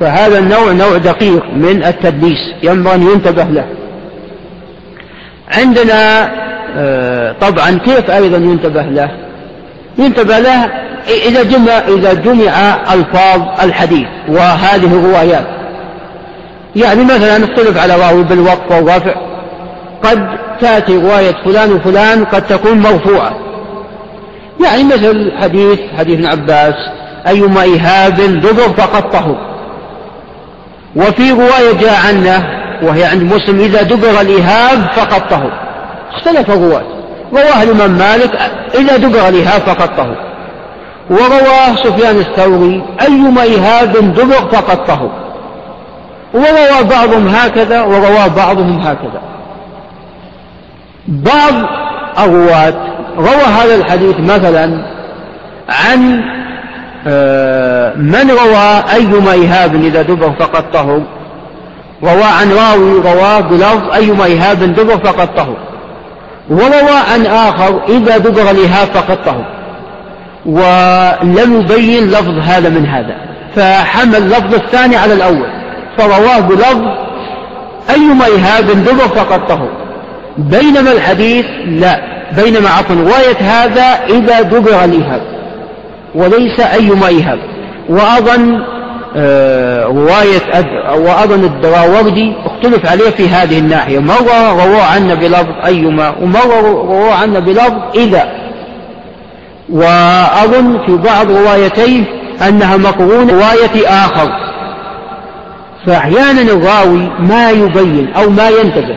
فهذا 0.00 0.38
النوع 0.38 0.72
نوع 0.72 0.96
دقيق 0.96 1.44
من 1.54 1.84
التدليس 1.84 2.54
ينبغي 2.62 2.94
أن 2.94 3.02
ينتبه 3.02 3.44
له. 3.44 3.64
عندنا 5.48 6.30
آه، 6.78 7.32
طبعا 7.40 7.78
كيف 7.84 8.10
أيضا 8.10 8.36
ينتبه 8.36 8.82
له؟ 8.82 9.25
ينتبه 9.98 10.38
له 10.38 10.70
إذا 11.26 11.42
جمع 11.42 11.72
إذا 11.72 12.12
جمع 12.12 12.76
ألفاظ 12.94 13.40
الحديث 13.62 14.06
وهذه 14.28 14.86
الروايات. 14.86 15.46
يعني 16.76 17.04
مثلا 17.04 17.36
اختلف 17.36 17.78
على 17.78 17.96
راوي 17.96 18.22
بالوقف 18.22 18.72
والرفع. 18.72 19.14
قد 20.02 20.28
تأتي 20.60 20.96
رواية 20.96 21.34
فلان 21.44 21.72
وفلان 21.72 22.24
قد 22.24 22.46
تكون 22.46 22.78
مرفوعة. 22.78 23.36
يعني 24.64 24.84
مثل 24.84 25.32
حديث 25.42 25.80
حديث 25.98 26.14
ابن 26.18 26.26
عباس 26.26 26.74
أيما 27.28 27.62
إيهاب 27.62 28.14
دبر 28.14 28.68
فقد 28.76 29.10
طهر 29.10 29.36
وفي 30.96 31.30
رواية 31.30 31.72
جاء 31.80 32.06
عنه 32.06 32.48
وهي 32.82 33.04
عند 33.04 33.22
مسلم 33.22 33.60
إذا 33.60 33.82
دبر 33.82 34.20
الإيهاب 34.20 34.90
فقد 34.96 35.28
طهر 35.28 35.52
اختلف 36.12 36.50
الرواة. 36.50 36.95
رواه 37.32 37.62
الإمام 37.62 37.90
مالك 37.90 38.38
إذا 38.74 38.96
دبر 38.96 39.28
الإيهاب 39.28 39.60
طهر. 39.96 40.16
ورواه 41.10 41.76
سفيان 41.84 42.16
الثوري 42.16 42.82
أيما 43.02 43.42
إيهاب 43.42 43.92
دبر 43.92 44.48
فقد 44.52 44.84
طهر. 44.84 45.10
وروى 46.34 46.88
بعضهم 46.90 47.28
هكذا 47.28 47.82
وروى 47.82 48.28
بعضهم 48.36 48.78
هكذا. 48.78 49.20
بعض 51.08 51.54
الرواة 52.18 52.74
روى 53.18 53.44
هذا 53.60 53.74
الحديث 53.74 54.20
مثلا 54.20 54.82
عن 55.68 56.22
آه، 57.08 57.94
من 57.94 58.30
روى 58.30 58.82
أيما 58.94 59.32
إيهاب 59.32 59.74
إذا 59.74 60.02
دبر 60.02 60.32
فقد 60.38 60.70
طهر. 60.72 61.02
روى 62.02 62.24
عن 62.24 62.52
راوي 62.52 63.00
رواه 63.00 63.40
بلفظ 63.40 63.92
أيما 63.94 64.24
إيهاب 64.24 64.58
دبر 64.58 64.98
فقد 64.98 65.34
طهر. 65.34 65.56
وروى 66.50 66.98
عن 67.12 67.26
آخر 67.26 67.80
إذا 67.88 68.18
دبر 68.18 68.50
الإيهاب 68.50 68.88
فقد 68.88 69.24
طهر 69.24 69.46
ولم 70.46 71.60
يبين 71.60 72.08
لفظ 72.08 72.38
هذا 72.42 72.68
من 72.68 72.86
هذا. 72.86 73.16
فحمل 73.56 74.16
اللفظ 74.16 74.54
الثاني 74.54 74.96
على 74.96 75.12
الأول. 75.12 75.46
فرواه 75.98 76.40
بلفظ 76.40 76.82
أيما 77.90 78.26
إيهاب 78.26 78.64
دبر 78.64 79.08
فقد 79.08 79.46
طهر 79.46 79.68
بينما 80.38 80.92
الحديث 80.92 81.46
لا. 81.66 82.16
بينما 82.32 82.68
عفوا 82.68 82.96
رواية 82.96 83.36
هذا 83.40 84.04
إذا 84.08 84.42
دبر 84.42 84.84
الإيهاب 84.84 85.20
وليس 86.14 86.60
أيما 86.60 87.08
إيهاب 87.08 87.38
وأظن 87.88 88.62
رواية 89.86 90.66
وأظن 90.94 91.44
الدراوردي 91.44 92.32
اختلف 92.44 92.90
عليه 92.90 93.10
في 93.10 93.28
هذه 93.28 93.58
الناحية. 93.58 93.98
مرة 93.98 94.64
رواه 94.64 94.82
عنا 94.82 95.14
بلفظ 95.14 95.52
أيما؟ 95.66 96.14
ومرة 96.22 96.60
رواه 96.60 97.14
عنا 97.14 97.38
بلفظ 97.38 97.74
إذا؟ 97.94 98.28
وأظن 99.68 100.86
في 100.86 100.96
بعض 100.96 101.30
روايتيه 101.30 102.04
أنها 102.48 102.76
مقرونة 102.76 103.32
رواية 103.32 103.88
آخر. 103.88 104.30
فأحيانا 105.86 106.42
الراوي 106.42 107.10
ما 107.18 107.50
يبين 107.50 108.12
أو 108.16 108.30
ما 108.30 108.48
ينتبه. 108.48 108.96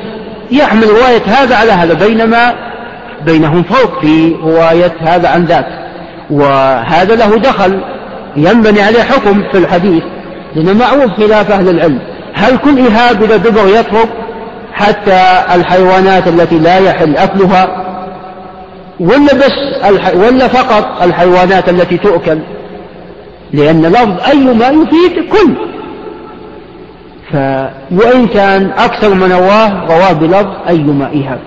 يحمل 0.51 0.89
رواية 0.89 1.21
هذا 1.25 1.55
على 1.55 1.71
هذا 1.71 1.93
بينما 1.93 2.55
بينهم 3.25 3.63
فرق 3.63 4.01
في 4.01 4.35
رواية 4.43 4.93
هذا 5.01 5.29
عن 5.29 5.45
ذاك. 5.45 5.67
وهذا 6.29 7.15
له 7.15 7.37
دخل. 7.37 7.79
ينبني 8.35 8.81
عليه 8.81 9.01
حكم 9.01 9.43
في 9.51 9.57
الحديث 9.57 10.03
لأنه 10.55 10.73
معروف 10.73 11.11
خلاف 11.11 11.51
أهل 11.51 11.69
العلم. 11.69 11.99
هل 12.33 12.57
كل 12.57 12.79
إهاب 12.79 13.23
إذا 13.23 13.37
دبر 13.37 13.67
يترك 13.67 14.09
حتى 14.73 15.21
الحيوانات 15.55 16.27
التي 16.27 16.59
لا 16.59 16.77
يحل 16.77 17.17
أكلها؟ 17.17 17.85
ولا 18.99 19.33
بس 19.33 19.85
الح... 19.89 20.15
ولا 20.15 20.47
فقط 20.47 21.03
الحيوانات 21.03 21.69
التي 21.69 21.97
تؤكل؟ 21.97 22.39
لأن 23.53 23.81
لفظ 23.81 24.29
أيما 24.29 24.67
يفيد 24.67 25.29
كل. 25.31 25.53
ف... 27.31 27.35
وإن 27.91 28.27
كان 28.27 28.71
أكثر 28.77 29.13
من 29.13 29.31
رواه 29.31 29.85
رواه 29.85 30.11
بلفظ 30.11 30.51
أيما 30.67 31.09
إيهاب. 31.09 31.39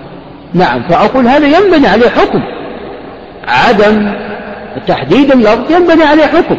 نعم 0.53 0.83
فأقول 0.89 1.27
هذا 1.27 1.47
ينبني 1.47 1.87
عليه 1.87 2.09
حكم. 2.09 2.41
عدم 3.47 4.13
تحديد 4.87 5.31
اللفظ 5.31 5.71
ينبني 5.71 6.03
عليه 6.03 6.25
حكم. 6.25 6.57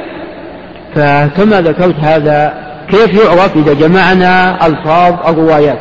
فكما 0.95 1.61
ذكرت 1.61 1.95
هذا 2.03 2.55
كيف 2.91 3.25
يعرف 3.25 3.57
إذا 3.57 3.73
جمعنا 3.73 4.67
ألفاظ 4.67 5.15
الروايات 5.29 5.79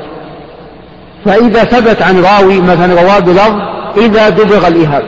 فإذا 1.26 1.64
ثبت 1.64 2.02
عن 2.02 2.24
راوي 2.24 2.62
مثلا 2.62 3.02
رواه 3.02 3.20
بلفظ 3.20 3.60
إذا 3.98 4.30
دبغ 4.30 4.68
الإهاب 4.68 5.04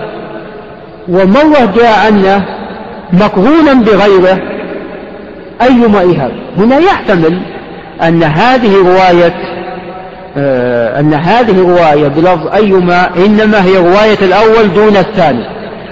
ومرة 1.07 1.73
جاء 1.75 2.05
عنه 2.05 2.45
مقرونا 3.13 3.73
بغيره 3.73 4.41
أيما 5.61 5.99
إهاب 5.99 6.31
هنا 6.57 6.77
يحتمل 6.77 7.41
أن 8.03 8.23
هذه 8.23 8.75
رواية 8.75 9.33
آه، 10.37 10.99
أن 10.99 11.13
هذه 11.13 11.59
رواية 11.59 12.07
بلفظ 12.07 12.47
أيما 12.53 13.09
إنما 13.25 13.63
هي 13.63 13.77
رواية 13.77 14.17
الأول 14.21 14.73
دون 14.73 14.97
الثاني. 14.97 15.45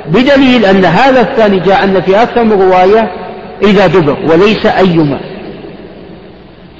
بدليل 0.07 0.65
أن 0.65 0.85
هذا 0.85 1.21
الثاني 1.21 1.59
جاء 1.59 1.81
عنا 1.81 2.01
في 2.01 2.23
أكثر 2.23 2.43
من 2.43 2.61
رواية 2.61 3.11
إذا 3.63 3.87
دبر 3.87 4.17
وليس 4.31 4.65
أيما. 4.65 5.19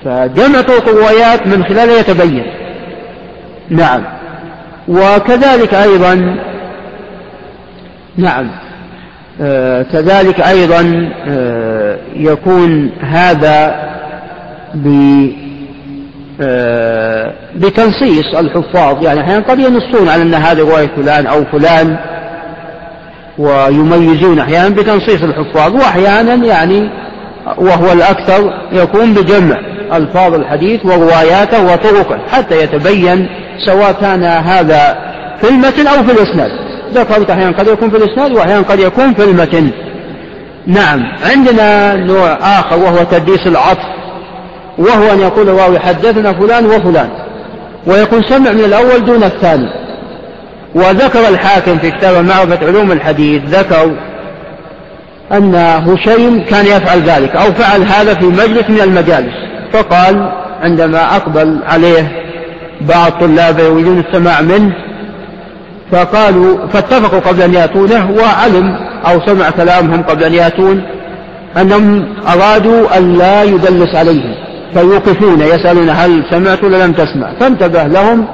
فجمع 0.05 0.60
الروايات 0.88 1.47
من 1.47 1.64
خلالها 1.64 1.99
يتبين. 1.99 2.45
نعم. 3.69 4.03
وكذلك 4.88 5.73
أيضا 5.73 6.38
نعم. 8.18 8.49
آه 9.41 9.81
كذلك 9.81 10.39
أيضا 10.39 11.10
آه 11.27 11.97
يكون 12.15 12.91
هذا 13.01 13.76
آه 16.41 17.34
بتنصيص 17.55 18.35
الحفاظ. 18.38 19.03
يعني 19.03 19.22
أحيانا 19.22 19.43
قد 19.43 19.60
ينصون 19.60 20.10
على 20.10 20.22
أن 20.22 20.34
هذه 20.34 20.60
رواية 20.60 20.88
فلان 20.95 21.26
أو 21.27 21.45
فلان. 21.45 21.97
ويميزون 23.38 24.39
أحيانا 24.39 24.69
بتنصيص 24.69 25.23
الحفاظ 25.23 25.76
وأحيانا 25.76 26.34
يعني 26.34 26.89
وهو 27.57 27.91
الأكثر 27.91 28.53
يكون 28.72 29.14
بجمع 29.14 29.55
ألفاظ 29.93 30.34
الحديث 30.34 30.85
ورواياته 30.85 31.73
وطرقه 31.73 32.18
حتى 32.31 32.64
يتبين 32.64 33.30
سواء 33.65 33.91
كان 33.91 34.23
هذا 34.23 34.97
في 35.41 35.49
المتن 35.49 35.88
أو 35.88 36.03
في 36.03 36.11
الإسناد. 36.11 36.51
ذكرت 36.93 37.30
أحيانا 37.30 37.57
قد 37.57 37.68
يكون 37.68 37.89
في 37.89 37.97
الإسناد 37.97 38.31
وأحيانا 38.31 38.61
قد 38.61 38.80
يكون 38.80 39.14
في 39.14 39.23
المتن. 39.23 39.72
نعم 40.68 40.99
عندنا 41.31 41.95
نوع 41.95 42.38
آخر 42.41 42.77
وهو 42.80 43.03
تدليس 43.03 43.47
العطف 43.47 43.88
وهو 44.77 45.14
أن 45.14 45.19
يقول 45.19 45.49
الراوي 45.49 45.80
حدثنا 45.80 46.34
فلان 46.34 46.65
وفلان 46.65 47.10
ويكون 47.88 48.22
سمع 48.30 48.51
من 48.51 48.60
الأول 48.60 49.05
دون 49.05 49.23
الثاني. 49.23 49.82
وذكر 50.76 51.30
الحاكم 51.30 51.78
في 51.78 51.91
كتاب 51.91 52.26
معرفة 52.26 52.68
علوم 52.68 52.91
الحديث 52.91 53.41
ذكر 53.50 53.91
أن 55.32 55.56
هشيم 55.56 56.44
كان 56.44 56.66
يفعل 56.66 57.02
ذلك 57.02 57.36
أو 57.36 57.54
فعل 57.54 57.82
هذا 57.82 58.14
في 58.14 58.26
مجلس 58.26 58.70
من 58.70 58.82
المجالس 58.82 59.34
فقال 59.74 60.32
عندما 60.62 61.16
أقبل 61.16 61.60
عليه 61.66 62.12
بعض 62.82 63.12
طلابه 63.12 63.64
يريدون 63.64 64.00
السماع 64.00 64.41
منه 64.41 64.74
فقالوا 65.91 66.68
فاتفقوا 66.68 67.20
قبل 67.20 67.41
أن 67.41 67.54
يأتونه 67.54 68.12
وعلم 68.12 68.76
أو 69.06 69.20
سمع 69.26 69.50
كلامهم 69.50 70.04
قبل 70.04 70.24
أن 70.24 70.34
يأتون 70.34 70.84
أنهم 71.62 72.16
أرادوا 72.28 72.98
أن 72.98 73.14
لا 73.14 73.44
يدلس 73.44 73.95
عليهم 73.95 74.36
فيوقفون 74.74 75.41
يسألون 75.41 75.90
هل 75.90 76.24
سمعت 76.32 76.64
ولا 76.64 76.86
لم 76.86 76.94
تسمع 76.94 77.34
فانتبه 77.40 77.84
لهم 77.84 78.28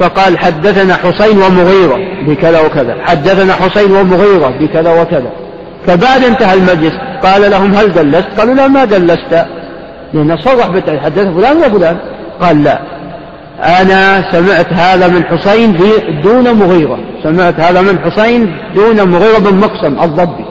فقال 0.00 0.38
حدثنا 0.38 0.94
حسين 0.94 1.38
ومغيرة 1.38 1.98
بكذا 2.26 2.60
وكذا. 2.60 2.96
حدثنا 3.02 3.52
حسين 3.52 3.92
ومغيرة 3.92 4.48
بكذا 4.60 5.02
وكذا. 5.02 5.30
فبعد 5.86 6.24
انتهى 6.24 6.54
المجلس 6.54 6.92
قال 7.22 7.50
لهم 7.50 7.74
هل 7.74 7.92
دلست 7.92 8.28
قالوا 8.38 8.54
لا 8.54 8.68
ما 8.68 8.84
دلست 8.84 9.46
لأنه 10.14 10.36
صرح 10.36 10.66
حدث 11.04 11.26
فلان 11.26 11.56
وفلان 11.56 11.96
قال 12.40 12.64
لا. 12.64 12.80
أنا 13.62 14.32
سمعت 14.32 14.72
هذا 14.72 15.08
من 15.08 15.24
حسين 15.24 15.78
دون 16.22 16.52
مغيرة. 16.52 16.98
سمعت 17.22 17.60
هذا 17.60 17.80
من 17.80 17.98
حسين 17.98 18.56
دون 18.74 19.08
مغيرة 19.08 19.38
بن 19.38 19.56
مقسم 19.56 20.00
الضبي. 20.02 20.44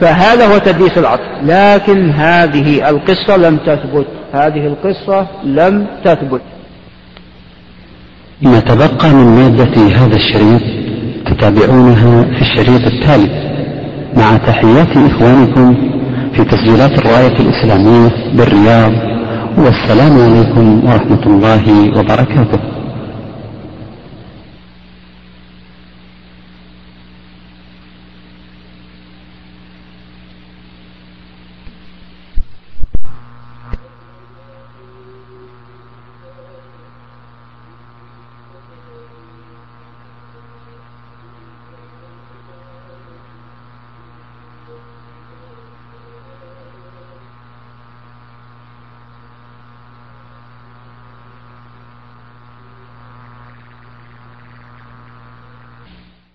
فهذا 0.00 0.46
هو 0.46 0.58
تدليس 0.58 0.98
العطف 0.98 1.28
لكن 1.42 2.10
هذه 2.10 2.88
القصة 2.88 3.36
لم 3.36 3.56
تثبت. 3.56 4.06
هذه 4.32 4.66
القصة 4.66 5.26
لم 5.44 5.86
تثبت. 6.04 6.40
ما 8.42 8.60
تبقى 8.60 9.10
من 9.14 9.26
مادة 9.36 9.96
هذا 9.96 10.16
الشريط 10.16 10.62
تتابعونها 11.26 12.22
في 12.22 12.40
الشريط 12.40 12.86
التالي. 12.86 13.46
مع 14.16 14.36
تحيات 14.36 14.96
إخوانكم 14.96 15.74
في 16.34 16.44
تسجيلات 16.44 16.98
الراية 16.98 17.36
الإسلامية 17.40 18.10
بالرياض 18.34 18.92
والسلام 19.58 20.12
عليكم 20.20 20.84
ورحمة 20.84 21.26
الله 21.26 21.90
وبركاته. 21.98 22.75